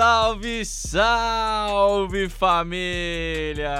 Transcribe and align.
Salve, 0.00 0.64
salve 0.64 2.30
família! 2.30 3.70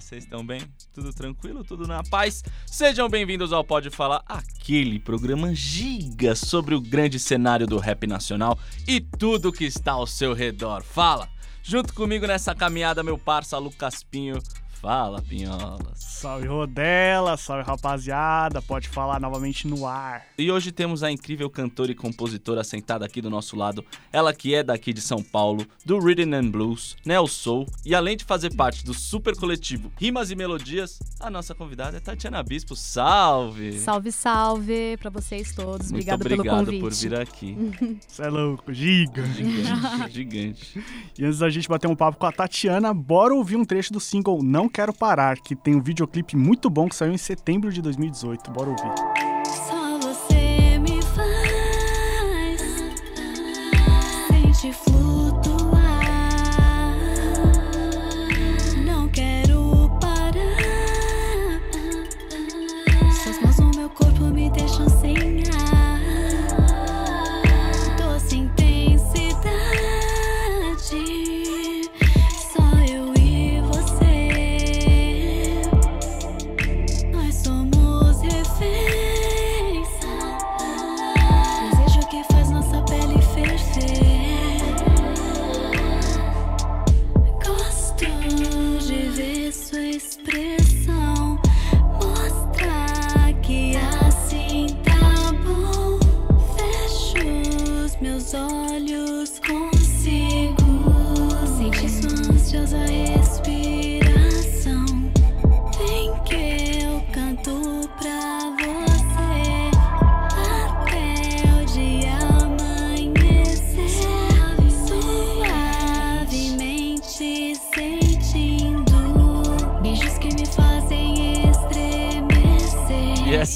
Vocês 0.00 0.22
estão 0.22 0.46
bem? 0.46 0.60
Tudo 0.94 1.12
tranquilo? 1.12 1.64
Tudo 1.64 1.84
na 1.84 2.00
paz? 2.04 2.44
Sejam 2.64 3.08
bem-vindos 3.08 3.52
ao 3.52 3.64
Pode 3.64 3.90
Falar, 3.90 4.22
aquele 4.28 5.00
programa 5.00 5.52
giga 5.52 6.36
sobre 6.36 6.76
o 6.76 6.80
grande 6.80 7.18
cenário 7.18 7.66
do 7.66 7.76
rap 7.76 8.06
nacional 8.06 8.56
e 8.86 9.00
tudo 9.00 9.50
que 9.50 9.64
está 9.64 9.94
ao 9.94 10.06
seu 10.06 10.32
redor. 10.32 10.84
Fala! 10.84 11.28
Junto 11.60 11.92
comigo 11.92 12.24
nessa 12.24 12.54
caminhada, 12.54 13.02
meu 13.02 13.18
parça 13.18 13.58
Lucas 13.58 14.04
Pinho. 14.04 14.40
Fala, 14.80 15.20
Pinholas. 15.20 15.98
Salve 15.98 16.46
Rodela, 16.46 17.36
salve 17.36 17.64
rapaziada, 17.64 18.62
pode 18.62 18.88
falar 18.88 19.20
novamente 19.20 19.66
no 19.66 19.86
ar. 19.86 20.24
E 20.38 20.52
hoje 20.52 20.70
temos 20.70 21.02
a 21.02 21.10
incrível 21.10 21.50
cantora 21.50 21.90
e 21.90 21.94
compositora 21.96 22.62
sentada 22.62 23.04
aqui 23.04 23.20
do 23.20 23.28
nosso 23.28 23.56
lado, 23.56 23.84
ela 24.12 24.32
que 24.32 24.54
é 24.54 24.62
daqui 24.62 24.92
de 24.92 25.00
São 25.00 25.22
Paulo, 25.22 25.66
do 25.84 25.98
Rhythm 25.98 26.32
and 26.32 26.50
Blues, 26.50 26.96
Neo 27.04 27.26
Soul, 27.26 27.66
e 27.84 27.92
além 27.94 28.16
de 28.16 28.24
fazer 28.24 28.54
parte 28.54 28.84
do 28.84 28.94
super 28.94 29.36
coletivo 29.36 29.92
Rimas 29.96 30.30
e 30.30 30.36
Melodias, 30.36 31.00
a 31.18 31.28
nossa 31.28 31.54
convidada 31.54 31.96
é 31.96 32.00
Tatiana 32.00 32.42
Bispo. 32.42 32.76
Salve! 32.76 33.78
Salve, 33.80 34.12
salve 34.12 34.96
pra 34.98 35.10
vocês 35.10 35.54
todos. 35.54 35.90
Muito 35.90 36.02
Obrigado, 36.12 36.20
obrigado 36.20 36.66
pelo 36.66 36.80
convite. 36.80 36.80
por 36.80 36.92
vir 36.92 37.14
aqui. 37.20 37.98
Você 38.06 38.22
é 38.22 38.28
louco, 38.28 38.72
giga. 38.72 39.24
Gigante, 39.26 40.12
gigante. 40.12 40.84
E 41.18 41.24
antes 41.24 41.38
da 41.40 41.50
gente 41.50 41.68
bater 41.68 41.88
um 41.88 41.96
papo 41.96 42.18
com 42.18 42.26
a 42.26 42.32
Tatiana, 42.32 42.94
bora 42.94 43.34
ouvir 43.34 43.56
um 43.56 43.64
trecho 43.64 43.92
do 43.92 44.00
single 44.00 44.42
Não 44.42 44.67
Quero 44.68 44.92
Parar, 44.92 45.38
que 45.38 45.56
tem 45.56 45.74
um 45.74 45.80
videoclipe 45.80 46.36
muito 46.36 46.68
bom 46.68 46.88
que 46.88 46.94
saiu 46.94 47.12
em 47.12 47.18
setembro 47.18 47.72
de 47.72 47.82
2018. 47.82 48.50
Bora 48.50 48.70
ouvir. 48.70 48.92
Só 49.66 49.98
você 49.98 50.38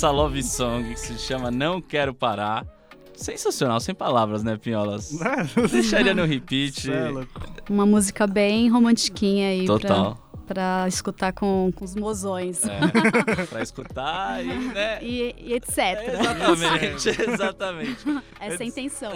essa 0.03 0.11
love 0.11 0.43
song 0.43 0.83
que 0.95 0.99
se 0.99 1.17
chama 1.17 1.49
Não 1.49 1.81
Quero 1.81 2.13
Parar. 2.13 2.67
Sensacional, 3.15 3.79
sem 3.79 3.95
palavras, 3.95 4.43
né, 4.43 4.57
Pinholas? 4.57 5.17
Deixaria 5.71 6.13
no 6.13 6.25
repeat. 6.27 6.91
É. 6.91 7.09
Uma 7.71 7.87
música 7.87 8.27
bem 8.27 8.69
romantiquinha 8.69 9.51
aí 9.51 9.65
pra, 9.65 9.79
Total. 9.79 10.19
pra 10.45 10.89
escutar 10.89 11.33
com, 11.33 11.71
com 11.77 11.85
os 11.85 11.95
mozões. 11.95 12.65
É, 12.67 13.47
pra 13.47 13.63
escutar 13.63 14.45
e, 14.45 14.49
né? 14.49 14.99
E, 15.05 15.37
e 15.39 15.53
etc. 15.53 15.79
Exatamente, 16.09 17.09
exatamente. 17.09 18.05
Essa 18.41 18.61
é 18.61 18.65
a 18.65 18.69
intenção. 18.69 19.13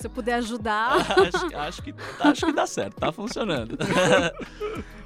Se 0.00 0.08
eu 0.08 0.10
puder 0.10 0.34
ajudar. 0.34 0.96
acho, 0.96 1.56
acho 1.56 1.82
que, 1.82 1.94
acho 2.18 2.46
que 2.46 2.52
dá 2.52 2.66
certo, 2.66 2.96
tá 2.96 3.12
funcionando. 3.12 3.78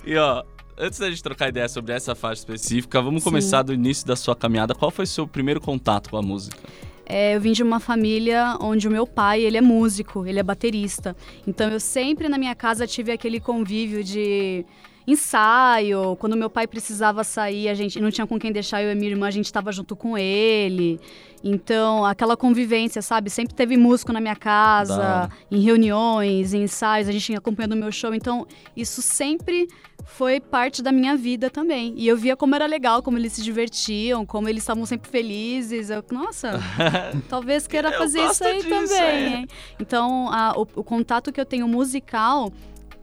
e 0.07 0.17
ó, 0.17 0.43
antes 0.79 0.99
da 0.99 1.09
gente 1.11 1.23
trocar 1.23 1.49
ideia 1.49 1.69
sobre 1.69 1.93
essa 1.93 2.15
faixa 2.15 2.41
específica, 2.41 3.01
vamos 3.01 3.23
Sim. 3.23 3.31
começar 3.31 3.63
do 3.63 3.73
início 3.73 4.07
da 4.07 4.17
sua 4.17 4.35
caminhada. 4.35 4.75
Qual 4.75 4.91
foi 4.91 5.05
o 5.05 5.09
seu 5.09 5.27
primeiro 5.27 5.61
contato 5.61 6.11
com 6.11 6.17
a 6.17 6.23
música? 6.23 6.57
É, 7.05 7.35
eu 7.35 7.41
vim 7.41 7.53
de 7.53 7.63
uma 7.63 7.81
família 7.81 8.57
onde 8.61 8.89
o 8.89 8.91
meu 8.91 9.07
pai, 9.07 9.43
ele 9.43 9.59
é 9.59 9.61
músico, 9.61 10.27
ele 10.27 10.39
é 10.39 10.43
baterista. 10.43 11.17
Então 11.47 11.69
eu 11.69 11.81
sempre 11.81 12.29
na 12.29 12.39
minha 12.39 12.55
casa 12.55 12.87
tive 12.87 13.13
aquele 13.13 13.41
convívio 13.41 14.03
de 14.03 14.65
ensaio, 15.07 16.17
quando 16.17 16.37
meu 16.37 16.49
pai 16.49 16.67
precisava 16.67 17.25
sair, 17.25 17.69
a 17.69 17.75
gente 17.75 18.01
não 18.01 18.11
tinha 18.11 18.27
com 18.27 18.39
quem 18.39 18.53
deixar 18.53 18.83
eu 18.83 18.91
e 18.93 18.95
minha 18.95 19.11
irmã, 19.11 19.27
a 19.27 19.31
gente 19.33 19.47
estava 19.47 19.73
junto 19.73 19.97
com 19.97 20.17
ele. 20.17 21.01
Então, 21.45 22.05
aquela 22.05 22.37
convivência, 22.37 23.03
sabe? 23.03 23.29
Sempre 23.29 23.55
teve 23.55 23.77
músico 23.77 24.13
na 24.13 24.21
minha 24.21 24.35
Da 24.35 24.41
casa, 24.41 24.95
hora. 24.95 25.31
em 25.51 25.61
reuniões, 25.61 26.55
em 26.55 26.63
ensaios, 26.63 27.09
a 27.09 27.13
gente 27.13 27.35
acompanhando 27.35 27.73
o 27.73 27.77
meu 27.77 27.91
show. 27.91 28.15
Então, 28.15 28.47
isso 28.77 29.03
sempre 29.03 29.69
foi 30.17 30.41
parte 30.41 30.83
da 30.83 30.93
minha 30.93 31.17
vida 31.17 31.49
também. 31.51 31.95
E 31.97 32.07
eu 32.07 32.17
via 32.17 32.37
como 32.37 32.55
era 32.55 32.67
legal, 32.67 33.03
como 33.03 33.17
eles 33.19 33.33
se 33.33 33.43
divertiam, 33.43 34.27
como 34.27 34.49
eles 34.49 34.63
estavam 34.63 34.85
sempre 34.85 35.11
felizes. 35.11 35.89
Eu, 35.91 36.05
nossa, 36.11 36.61
talvez 37.29 37.67
queira 37.67 37.93
fazer 37.93 38.21
isso 38.27 38.45
aí 38.45 38.59
disso, 38.63 38.69
também, 38.69 39.01
é. 39.01 39.29
hein? 39.39 39.49
Então, 39.81 40.29
a- 40.31 40.53
o, 40.57 40.63
o 40.77 40.85
contato 40.85 41.33
que 41.33 41.41
eu 41.41 41.47
tenho 41.47 41.67
musical, 41.67 42.53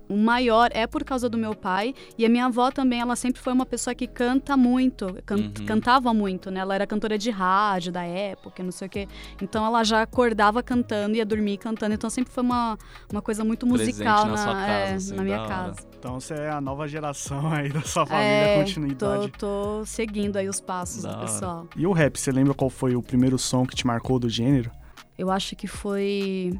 o 0.09 0.17
maior 0.17 0.69
é 0.73 0.87
por 0.87 1.03
causa 1.03 1.29
do 1.29 1.37
meu 1.37 1.53
pai. 1.55 1.93
E 2.17 2.25
a 2.25 2.29
minha 2.29 2.47
avó 2.47 2.71
também, 2.71 2.99
ela 2.99 3.15
sempre 3.15 3.39
foi 3.41 3.53
uma 3.53 3.65
pessoa 3.65 3.93
que 3.93 4.07
canta 4.07 4.57
muito, 4.57 5.15
can- 5.25 5.35
Uhum. 5.37 5.53
cantava 5.67 6.13
muito, 6.13 6.49
né? 6.49 6.59
Ela 6.61 6.75
era 6.75 6.87
cantora 6.87 7.17
de 7.17 7.29
rádio 7.29 7.91
da 7.91 8.03
época, 8.03 8.63
não 8.63 8.71
sei 8.71 8.87
o 8.87 8.89
quê. 8.89 9.07
Então, 9.41 9.65
ela 9.65 9.83
já 9.83 10.01
acordava 10.01 10.63
cantando, 10.63 11.15
ia 11.15 11.25
dormir 11.25 11.57
cantando. 11.57 11.93
Então, 11.93 12.09
sempre 12.09 12.33
foi 12.33 12.43
uma, 12.43 12.77
uma 13.11 13.21
coisa 13.21 13.43
muito 13.43 13.67
Presente 13.67 13.85
musical 13.97 14.25
na 14.25 14.37
sua 14.37 14.53
casa, 14.55 14.71
é, 14.71 14.93
assim, 14.95 15.15
na 15.15 15.23
minha 15.23 15.39
hora. 15.39 15.47
casa. 15.47 15.79
Então 15.99 16.19
você 16.19 16.33
é 16.33 16.49
a 16.49 16.59
nova 16.61 16.87
geração 16.87 17.47
aí 17.53 17.69
da 17.69 17.81
sua 17.81 18.05
família, 18.05 18.45
É, 18.45 18.57
continuidade. 18.63 19.31
Tô, 19.37 19.77
tô 19.79 19.85
seguindo 19.85 20.37
aí 20.37 20.47
os 20.49 20.59
passos 20.59 21.03
Da 21.03 21.11
do 21.11 21.17
hora. 21.17 21.25
pessoal. 21.27 21.67
E 21.75 21.85
o 21.85 21.91
rap, 21.91 22.17
você 22.17 22.31
lembra 22.31 22.53
qual 22.53 22.69
foi 22.69 22.95
o 22.95 23.03
primeiro 23.03 23.37
som 23.37 23.65
que 23.65 23.75
te 23.75 23.85
marcou 23.85 24.17
do 24.17 24.27
gênero? 24.29 24.71
Eu 25.17 25.29
acho 25.29 25.55
que 25.55 25.67
foi 25.67 26.57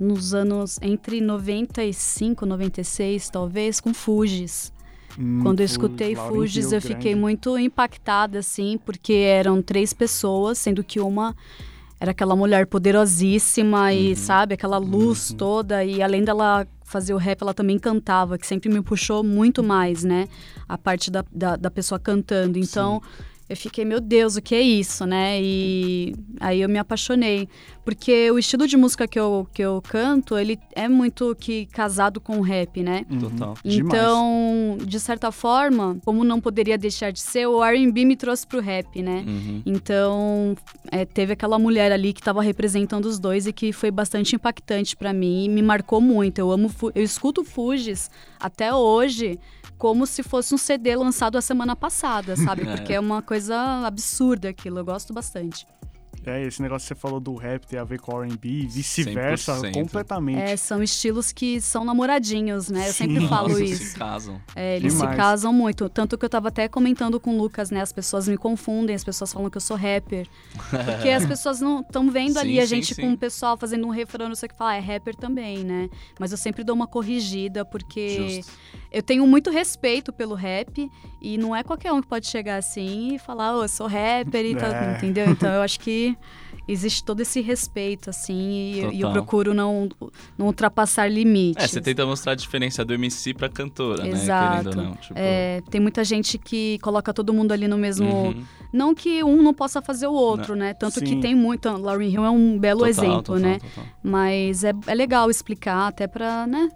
nos 0.00 0.32
anos 0.34 0.78
entre 0.80 1.20
95, 1.20 2.46
96, 2.46 3.28
talvez, 3.28 3.80
com 3.80 3.92
Fugis. 3.92 4.72
Hum, 5.18 5.40
Quando 5.42 5.60
eu 5.60 5.66
escutei 5.66 6.14
Fugis, 6.14 6.72
eu 6.72 6.80
fiquei 6.80 7.12
Grande. 7.12 7.20
muito 7.20 7.58
impactada, 7.58 8.38
assim, 8.38 8.78
porque 8.84 9.12
eram 9.12 9.60
três 9.60 9.92
pessoas, 9.92 10.58
sendo 10.58 10.82
que 10.82 10.98
uma 10.98 11.36
era 12.00 12.12
aquela 12.12 12.34
mulher 12.34 12.66
poderosíssima 12.66 13.92
e, 13.92 14.16
sabe, 14.16 14.54
aquela 14.54 14.78
luz 14.78 15.34
toda. 15.36 15.84
E 15.84 16.02
além 16.02 16.24
dela 16.24 16.66
fazer 16.82 17.12
o 17.12 17.18
rap, 17.18 17.42
ela 17.42 17.52
também 17.52 17.78
cantava, 17.78 18.38
que 18.38 18.46
sempre 18.46 18.68
me 18.70 18.80
puxou 18.80 19.22
muito 19.22 19.62
mais, 19.62 20.02
né? 20.02 20.26
A 20.66 20.78
parte 20.78 21.10
da, 21.10 21.22
da, 21.30 21.56
da 21.56 21.70
pessoa 21.70 21.98
cantando. 21.98 22.58
Então, 22.58 23.02
eu 23.50 23.56
fiquei, 23.56 23.84
meu 23.84 24.00
Deus, 24.00 24.36
o 24.36 24.40
que 24.40 24.54
é 24.54 24.60
isso, 24.60 25.04
né? 25.04 25.42
E 25.42 26.14
aí 26.38 26.60
eu 26.60 26.68
me 26.68 26.78
apaixonei. 26.78 27.48
Porque 27.84 28.30
o 28.30 28.38
estilo 28.38 28.64
de 28.64 28.76
música 28.76 29.08
que 29.08 29.18
eu, 29.18 29.44
que 29.52 29.60
eu 29.60 29.82
canto, 29.82 30.38
ele 30.38 30.56
é 30.72 30.88
muito 30.88 31.34
que 31.34 31.66
casado 31.66 32.20
com 32.20 32.38
o 32.38 32.42
rap, 32.42 32.80
né? 32.80 33.04
Total. 33.18 33.56
Demais. 33.64 33.76
Então, 33.76 34.78
de 34.80 35.00
certa 35.00 35.32
forma, 35.32 35.98
como 36.04 36.22
não 36.22 36.40
poderia 36.40 36.78
deixar 36.78 37.10
de 37.10 37.18
ser, 37.18 37.48
o 37.48 37.60
R&B 37.64 38.04
me 38.04 38.14
trouxe 38.14 38.46
pro 38.46 38.60
rap, 38.60 39.02
né? 39.02 39.24
Uhum. 39.26 39.62
Então, 39.66 40.54
é, 40.92 41.04
teve 41.04 41.32
aquela 41.32 41.58
mulher 41.58 41.90
ali 41.90 42.12
que 42.12 42.20
estava 42.20 42.40
representando 42.42 43.06
os 43.06 43.18
dois 43.18 43.48
e 43.48 43.52
que 43.52 43.72
foi 43.72 43.90
bastante 43.90 44.36
impactante 44.36 44.96
pra 44.96 45.12
mim 45.12 45.46
e 45.46 45.48
me 45.48 45.60
marcou 45.60 46.00
muito. 46.00 46.38
Eu 46.38 46.52
amo, 46.52 46.70
eu 46.94 47.02
escuto 47.02 47.42
Fugis 47.42 48.12
até 48.38 48.72
hoje 48.72 49.40
como 49.80 50.06
se 50.06 50.22
fosse 50.22 50.54
um 50.54 50.58
CD 50.58 50.94
lançado 50.94 51.38
a 51.38 51.40
semana 51.40 51.74
passada, 51.74 52.36
sabe? 52.36 52.60
É. 52.70 52.76
Porque 52.76 52.92
é 52.92 53.00
uma 53.00 53.22
coisa 53.22 53.56
absurda 53.86 54.50
aquilo, 54.50 54.78
eu 54.78 54.84
gosto 54.84 55.14
bastante. 55.14 55.66
É, 56.26 56.42
esse 56.42 56.60
negócio 56.60 56.86
que 56.86 56.94
você 56.94 57.00
falou 57.00 57.18
do 57.20 57.34
rap 57.34 57.66
ter 57.66 57.78
a 57.78 57.84
ver 57.84 57.98
com 57.98 58.22
R&B, 58.22 58.66
vice-versa, 58.68 59.56
100%. 59.58 59.72
completamente. 59.72 60.38
É, 60.38 60.56
são 60.56 60.82
estilos 60.82 61.32
que 61.32 61.60
são 61.60 61.84
namoradinhos, 61.84 62.68
né? 62.68 62.88
Eu 62.88 62.92
sempre 62.92 63.20
Sim. 63.20 63.28
falo 63.28 63.48
Nossa, 63.48 63.64
isso. 63.64 63.84
se 63.84 63.96
casam. 63.98 64.40
É, 64.54 64.76
eles 64.76 64.92
Demais. 64.94 65.10
se 65.12 65.16
casam 65.16 65.52
muito. 65.52 65.88
Tanto 65.88 66.18
que 66.18 66.24
eu 66.24 66.28
tava 66.28 66.48
até 66.48 66.68
comentando 66.68 67.18
com 67.18 67.34
o 67.34 67.38
Lucas, 67.38 67.70
né? 67.70 67.80
As 67.80 67.92
pessoas 67.92 68.28
me 68.28 68.36
confundem, 68.36 68.94
as 68.94 69.02
pessoas 69.04 69.32
falam 69.32 69.48
que 69.48 69.56
eu 69.56 69.60
sou 69.60 69.76
rapper. 69.76 70.26
Porque 70.68 71.08
as 71.08 71.24
pessoas 71.26 71.60
não 71.60 71.80
estão 71.80 72.10
vendo 72.10 72.38
ali 72.38 72.54
Sim, 72.54 72.58
a 72.58 72.62
sim, 72.62 72.68
gente 72.76 72.94
sim. 72.94 73.02
com 73.02 73.12
o 73.12 73.16
pessoal 73.18 73.56
fazendo 73.56 73.86
um 73.86 73.90
refrão, 73.90 74.28
não 74.28 74.34
sei 74.34 74.46
o 74.46 74.50
que 74.50 74.56
falar, 74.58 74.76
é 74.76 74.80
rapper 74.80 75.14
também, 75.16 75.64
né? 75.64 75.88
Mas 76.18 76.32
eu 76.32 76.38
sempre 76.38 76.62
dou 76.62 76.74
uma 76.76 76.86
corrigida, 76.86 77.64
porque 77.64 78.36
Justo. 78.36 78.52
eu 78.92 79.02
tenho 79.02 79.26
muito 79.26 79.50
respeito 79.50 80.12
pelo 80.12 80.34
rap 80.34 80.90
e 81.22 81.38
não 81.38 81.54
é 81.56 81.62
qualquer 81.62 81.92
um 81.92 82.00
que 82.02 82.06
pode 82.08 82.26
chegar 82.26 82.56
assim 82.56 83.14
e 83.14 83.18
falar, 83.18 83.56
ô, 83.56 83.62
eu 83.62 83.68
sou 83.68 83.86
rapper 83.86 84.44
e 84.44 84.54
tal, 84.54 84.70
É. 84.70 84.96
entendeu? 84.96 85.26
Então 85.30 85.50
eu 85.52 85.62
acho 85.62 85.80
que 85.80 86.09
existe 86.68 87.02
todo 87.04 87.20
esse 87.20 87.40
respeito, 87.40 88.10
assim, 88.10 88.34
e, 88.90 88.96
e 88.96 89.00
eu 89.00 89.10
procuro 89.12 89.52
não, 89.52 89.88
não 90.38 90.46
ultrapassar 90.46 91.08
limites. 91.10 91.64
É, 91.64 91.66
você 91.66 91.80
tenta 91.80 92.06
mostrar 92.06 92.32
a 92.32 92.34
diferença 92.34 92.84
do 92.84 92.94
MC 92.94 93.34
pra 93.34 93.48
cantora, 93.48 94.06
Exato. 94.06 94.54
né? 94.54 94.62
Querendo 94.62 94.78
ou 94.78 94.84
não. 94.84 94.94
Tipo, 94.94 95.14
É, 95.16 95.60
tem 95.70 95.80
muita 95.80 96.04
gente 96.04 96.38
que 96.38 96.78
coloca 96.80 97.12
todo 97.12 97.32
mundo 97.34 97.52
ali 97.52 97.66
no 97.66 97.76
mesmo. 97.78 98.08
uhum. 98.08 98.44
Não 98.72 98.94
que 98.94 99.22
um 99.24 99.42
não 99.42 99.52
possa 99.52 99.82
fazer 99.82 100.06
o 100.06 100.12
outro, 100.12 100.54
né? 100.54 100.72
Tanto 100.74 101.00
que 101.00 101.08
Sim. 101.08 101.20
tem 101.20 101.34
muito. 101.34 101.68
Lauryn 101.68 102.08
Hill 102.12 102.24
é 102.24 102.30
um 102.30 102.56
belo 102.56 102.80
Total, 102.86 102.90
exemplo, 103.04 103.22
total, 103.22 103.40
né? 103.40 103.58
total. 103.58 103.84
Mas 104.02 104.62
é, 104.62 104.72
é 104.86 104.94
legal 104.94 105.28
explicar, 105.28 105.88
até 105.88 106.06
pra, 106.06 106.46
né? 106.46 106.68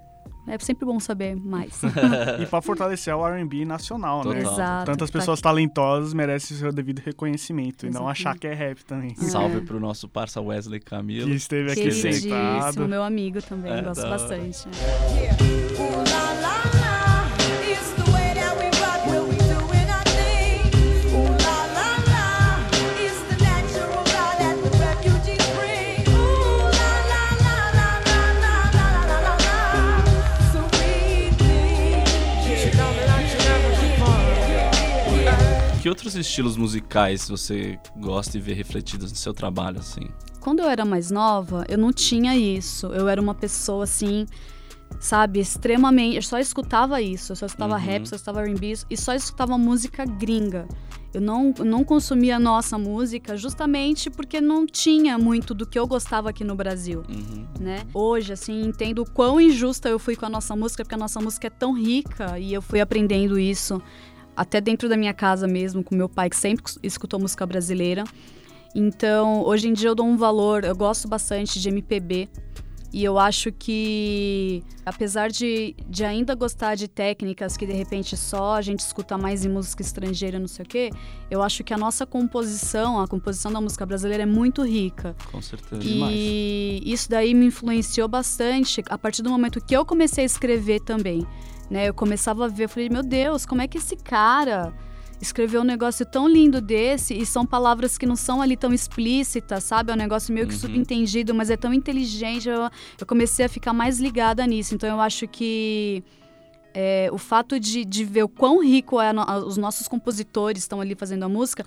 É 0.46 0.58
sempre 0.58 0.84
bom 0.84 0.98
saber 1.00 1.34
mais. 1.36 1.80
E 2.40 2.46
pra 2.46 2.60
fortalecer 2.60 3.14
o 3.14 3.26
R&B 3.26 3.64
nacional, 3.64 4.18
né? 4.24 4.34
Total. 4.42 4.52
Exato. 4.52 4.86
Tantas 4.90 5.10
Pra- 5.10 5.20
pessoas 5.20 5.40
talentosas 5.40 6.12
merecem 6.14 6.56
o 6.56 6.60
seu 6.60 6.72
devido 6.72 6.98
reconhecimento 7.00 7.86
e 7.86 7.90
não 7.90 8.08
achar 8.08 8.36
que 8.38 8.46
é 8.46 8.54
rap 8.54 8.84
também. 8.84 9.14
Salve 9.16 9.58
É. 9.58 9.60
pro 9.64 9.80
nosso 9.80 10.08
parça 10.08 10.40
Wesley 10.40 10.80
Camilo. 10.80 11.28
Que 11.28 11.34
esteve 11.36 11.72
aqui 11.72 11.90
sentado. 11.92 12.86
meu 12.88 13.02
amigo 13.02 13.40
também, 13.42 13.72
É, 13.72 13.82
gosto 13.82 14.02
da 14.02 14.10
bastante. 14.10 14.68
Ooh 15.78 16.73
Que 35.84 35.88
outros 35.90 36.14
estilos 36.14 36.56
musicais 36.56 37.28
você 37.28 37.78
gosta 37.98 38.38
e 38.38 38.40
vê 38.40 38.54
refletidos 38.54 39.12
no 39.12 39.18
seu 39.18 39.34
trabalho, 39.34 39.80
assim? 39.80 40.08
Quando 40.40 40.60
eu 40.60 40.70
era 40.70 40.82
mais 40.82 41.10
nova, 41.10 41.62
eu 41.68 41.76
não 41.76 41.92
tinha 41.92 42.34
isso. 42.34 42.86
Eu 42.86 43.06
era 43.06 43.20
uma 43.20 43.34
pessoa 43.34 43.84
assim, 43.84 44.24
sabe, 44.98 45.40
extremamente. 45.40 46.16
Eu 46.16 46.22
só 46.22 46.38
escutava 46.38 47.02
isso. 47.02 47.32
Eu 47.32 47.36
só 47.36 47.44
escutava 47.44 47.74
Uhum. 47.74 47.80
rap, 47.80 48.06
só 48.08 48.16
escutava 48.16 48.40
RB 48.40 48.72
e 48.88 48.96
só 48.96 49.12
escutava 49.12 49.58
música 49.58 50.06
gringa. 50.06 50.66
Eu 51.12 51.20
não, 51.20 51.52
eu 51.58 51.66
não 51.66 51.84
consumia 51.84 52.38
nossa 52.38 52.78
música 52.78 53.36
justamente 53.36 54.08
porque 54.08 54.40
não 54.40 54.66
tinha 54.66 55.18
muito 55.18 55.52
do 55.52 55.66
que 55.66 55.78
eu 55.78 55.86
gostava 55.86 56.30
aqui 56.30 56.44
no 56.44 56.54
Brasil. 56.54 57.02
Uhum. 57.10 57.46
Né? 57.60 57.84
Hoje, 57.92 58.32
assim, 58.32 58.62
entendo 58.62 59.02
o 59.02 59.10
quão 59.10 59.38
injusta 59.38 59.90
eu 59.90 59.98
fui 59.98 60.16
com 60.16 60.24
a 60.24 60.30
nossa 60.30 60.56
música, 60.56 60.82
porque 60.82 60.94
a 60.94 60.98
nossa 60.98 61.20
música 61.20 61.48
é 61.48 61.50
tão 61.50 61.74
rica 61.74 62.38
e 62.38 62.54
eu 62.54 62.62
fui 62.62 62.80
aprendendo 62.80 63.38
isso 63.38 63.82
até 64.36 64.60
dentro 64.60 64.88
da 64.88 64.96
minha 64.96 65.14
casa 65.14 65.46
mesmo, 65.46 65.82
com 65.82 65.94
meu 65.94 66.08
pai, 66.08 66.30
que 66.30 66.36
sempre 66.36 66.64
escutou 66.82 67.20
música 67.20 67.44
brasileira. 67.46 68.04
Então, 68.74 69.44
hoje 69.44 69.68
em 69.68 69.72
dia 69.72 69.88
eu 69.88 69.94
dou 69.94 70.06
um 70.06 70.16
valor, 70.16 70.64
eu 70.64 70.74
gosto 70.74 71.06
bastante 71.06 71.60
de 71.60 71.68
MPB. 71.68 72.28
E 72.94 73.02
eu 73.02 73.18
acho 73.18 73.50
que, 73.50 74.62
apesar 74.86 75.28
de, 75.28 75.74
de 75.88 76.04
ainda 76.04 76.32
gostar 76.36 76.76
de 76.76 76.86
técnicas 76.86 77.56
que 77.56 77.66
de 77.66 77.72
repente 77.72 78.16
só 78.16 78.54
a 78.54 78.62
gente 78.62 78.78
escuta 78.78 79.18
mais 79.18 79.44
em 79.44 79.48
música 79.48 79.82
estrangeira, 79.82 80.38
não 80.38 80.46
sei 80.46 80.64
o 80.64 80.68
quê, 80.68 80.90
eu 81.28 81.42
acho 81.42 81.64
que 81.64 81.74
a 81.74 81.76
nossa 81.76 82.06
composição, 82.06 83.00
a 83.00 83.08
composição 83.08 83.52
da 83.52 83.60
música 83.60 83.84
brasileira 83.84 84.22
é 84.22 84.26
muito 84.26 84.62
rica. 84.62 85.16
Com 85.32 85.42
certeza. 85.42 85.82
E 85.84 86.82
isso 86.86 87.10
daí 87.10 87.34
me 87.34 87.46
influenciou 87.46 88.06
bastante 88.06 88.80
a 88.88 88.96
partir 88.96 89.22
do 89.22 89.30
momento 89.30 89.60
que 89.60 89.76
eu 89.76 89.84
comecei 89.84 90.22
a 90.22 90.26
escrever 90.26 90.78
também. 90.78 91.26
Né? 91.70 91.88
Eu 91.88 91.94
começava 91.94 92.44
a 92.44 92.48
ver, 92.48 92.64
eu 92.64 92.68
falei, 92.68 92.88
meu 92.88 93.02
Deus, 93.02 93.46
como 93.46 93.62
é 93.62 93.68
que 93.68 93.78
esse 93.78 93.96
cara 93.96 94.72
escreveu 95.20 95.62
um 95.62 95.64
negócio 95.64 96.04
tão 96.04 96.28
lindo 96.28 96.60
desse 96.60 97.14
e 97.14 97.24
são 97.24 97.46
palavras 97.46 97.96
que 97.96 98.04
não 98.04 98.16
são 98.16 98.42
ali 98.42 98.56
tão 98.56 98.72
explícitas, 98.74 99.64
sabe? 99.64 99.90
É 99.90 99.94
um 99.94 99.98
negócio 99.98 100.34
meio 100.34 100.46
que 100.46 100.52
Uhum. 100.54 100.60
subentendido, 100.60 101.34
mas 101.34 101.48
é 101.50 101.56
tão 101.56 101.72
inteligente. 101.72 102.48
Eu, 102.48 102.68
eu 102.98 103.06
comecei 103.06 103.46
a 103.46 103.48
ficar 103.48 103.72
mais 103.72 103.98
ligada 103.98 104.46
nisso. 104.46 104.74
Então 104.74 104.88
eu 104.88 105.00
acho 105.00 105.26
que 105.26 106.02
é, 106.74 107.08
o 107.12 107.16
fato 107.18 107.58
de, 107.58 107.84
de 107.84 108.04
ver 108.04 108.24
o 108.24 108.28
quão 108.28 108.62
rico 108.62 109.00
é 109.00 109.12
no- 109.12 109.24
os 109.46 109.56
nossos 109.56 109.86
compositores 109.88 110.62
estão 110.64 110.80
ali 110.80 110.94
fazendo 110.96 111.22
a 111.22 111.28
música 111.28 111.64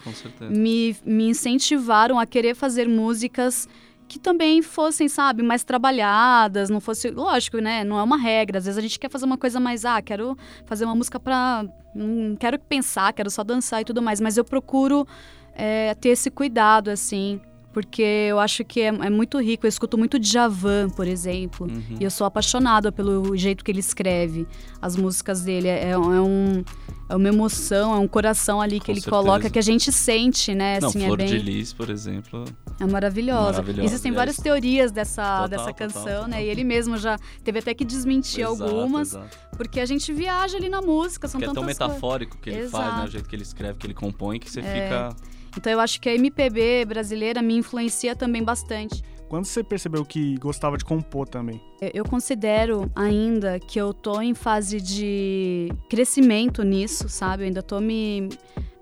me, 0.51 0.95
me 1.05 1.29
incentivaram 1.29 2.19
a 2.19 2.25
querer 2.25 2.53
fazer 2.55 2.87
músicas 2.89 3.67
que 4.07 4.17
também 4.17 4.61
fossem, 4.61 5.07
sabe, 5.09 5.43
mais 5.43 5.63
trabalhadas, 5.63 6.69
não 6.69 6.79
fosse, 6.79 7.09
lógico, 7.09 7.57
né, 7.57 7.83
não 7.83 7.99
é 7.99 8.03
uma 8.03 8.17
regra, 8.17 8.57
às 8.57 8.65
vezes 8.65 8.77
a 8.77 8.81
gente 8.81 8.97
quer 8.97 9.09
fazer 9.09 9.25
uma 9.25 9.37
coisa 9.37 9.59
mais, 9.59 9.83
ah, 9.83 10.01
quero 10.01 10.37
fazer 10.65 10.85
uma 10.85 10.95
música 10.95 11.19
pra, 11.19 11.65
não 11.93 12.35
quero 12.35 12.57
pensar, 12.57 13.11
quero 13.13 13.29
só 13.29 13.43
dançar 13.43 13.81
e 13.81 13.85
tudo 13.85 14.01
mais, 14.01 14.21
mas 14.21 14.37
eu 14.37 14.45
procuro 14.45 15.05
é, 15.53 15.93
ter 15.95 16.09
esse 16.09 16.31
cuidado, 16.31 16.89
assim, 16.89 17.41
porque 17.77 18.01
eu 18.01 18.39
acho 18.39 18.65
que 18.65 18.81
é, 18.81 18.87
é 18.87 19.09
muito 19.09 19.39
rico, 19.39 19.67
eu 19.67 19.69
escuto 19.69 19.99
muito 19.99 20.17
Djavan, 20.17 20.89
por 20.89 21.05
exemplo, 21.07 21.67
Uhum. 21.67 21.97
e 21.99 22.03
eu 22.03 22.09
sou 22.09 22.25
apaixonada 22.25 22.91
pelo 22.91 23.37
jeito 23.37 23.63
que 23.63 23.69
ele 23.69 23.81
escreve 23.81 24.47
as 24.81 24.95
músicas 24.95 25.41
dele. 25.43 25.67
É, 25.67 25.91
é 25.91 25.97
um, 25.99 26.63
é 27.07 27.15
uma 27.15 27.27
emoção, 27.27 27.93
é 27.93 27.99
um 27.99 28.07
coração 28.07 28.59
ali 28.59 28.79
que 28.79 28.87
Com 28.87 28.91
ele 28.93 29.01
certeza. 29.01 29.15
coloca 29.23 29.47
que 29.47 29.59
a 29.59 29.61
gente 29.61 29.91
sente, 29.91 30.55
né? 30.55 30.79
Não, 30.79 30.89
assim, 30.89 31.05
Flor 31.05 31.21
é 31.21 31.25
bem. 31.25 31.27
de 31.27 31.37
Lis, 31.37 31.71
por 31.71 31.91
exemplo. 31.91 32.45
É 32.79 32.85
maravilhosa. 32.87 33.51
Maravilhosa, 33.61 33.83
Existem 33.85 34.09
aliás. 34.09 34.15
várias 34.21 34.37
teorias 34.37 34.91
dessa, 34.91 35.21
Total, 35.21 35.47
dessa 35.47 35.63
total, 35.65 35.75
canção, 35.75 36.03
total. 36.03 36.27
né? 36.29 36.43
E 36.43 36.47
ele 36.49 36.63
mesmo 36.63 36.97
já 36.97 37.15
teve 37.43 37.59
até 37.59 37.75
que 37.75 37.85
desmentir 37.85 38.43
Exato, 38.43 38.63
algumas, 38.63 39.09
exato. 39.09 39.37
porque 39.55 39.79
a 39.79 39.85
gente 39.85 40.11
viaja 40.11 40.57
ali 40.57 40.67
na 40.67 40.81
música, 40.81 41.27
são 41.27 41.37
Que 41.39 41.45
é 41.45 41.47
tão 41.47 41.53
tantas 41.63 41.67
metafórico 41.77 42.37
que 42.39 42.49
ele 42.49 42.69
faz, 42.69 42.85
né? 42.85 42.89
O 42.89 42.93
Exato. 42.95 43.11
jeito 43.11 43.29
que 43.29 43.35
ele 43.35 43.43
escreve, 43.43 43.77
que 43.77 43.85
ele 43.85 43.93
compõe, 43.93 44.39
que 44.39 44.49
você 44.49 44.61
É. 44.61 44.63
fica. 44.63 45.15
Então 45.57 45.71
eu 45.73 45.79
acho 45.79 45.99
que 45.99 46.07
a 46.07 46.13
MPB 46.15 46.85
brasileira 46.85 47.41
me 47.41 47.55
influencia 47.55 48.15
também 48.15 48.43
bastante. 48.43 49.03
Quando 49.27 49.43
você 49.45 49.61
percebeu 49.63 50.05
que 50.05 50.37
gostava 50.37 50.77
de 50.77 50.85
compor 50.85 51.27
também? 51.27 51.59
Eu- 51.93 52.05
considero 52.05 52.89
ainda 52.95 53.59
que 53.59 53.77
eu 53.79 53.93
tô 53.93 54.21
em 54.21 54.33
fase 54.33 54.79
de 54.79 55.69
crescimento 55.89 56.63
nisso, 56.63 57.09
sabe? 57.09 57.43
Eu 57.43 57.47
ainda 57.47 57.61
tô 57.61 57.81
me, 57.81 58.29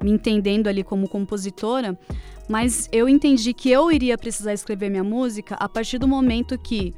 me 0.03 0.11
entendendo 0.11 0.67
ali 0.67 0.83
como 0.83 1.09
compositora, 1.09 1.97
mas 2.47 2.87
eu 2.91 3.09
entendi 3.09 3.53
que 3.53 3.71
eu 3.71 3.91
iria 3.91 4.17
precisar 4.17 4.53
escrever 4.53 4.89
minha 4.91 5.03
música 5.03 5.55
a 5.55 5.67
partir 5.67 5.97
do 5.97 6.07
momento 6.07 6.59
que 6.59 6.93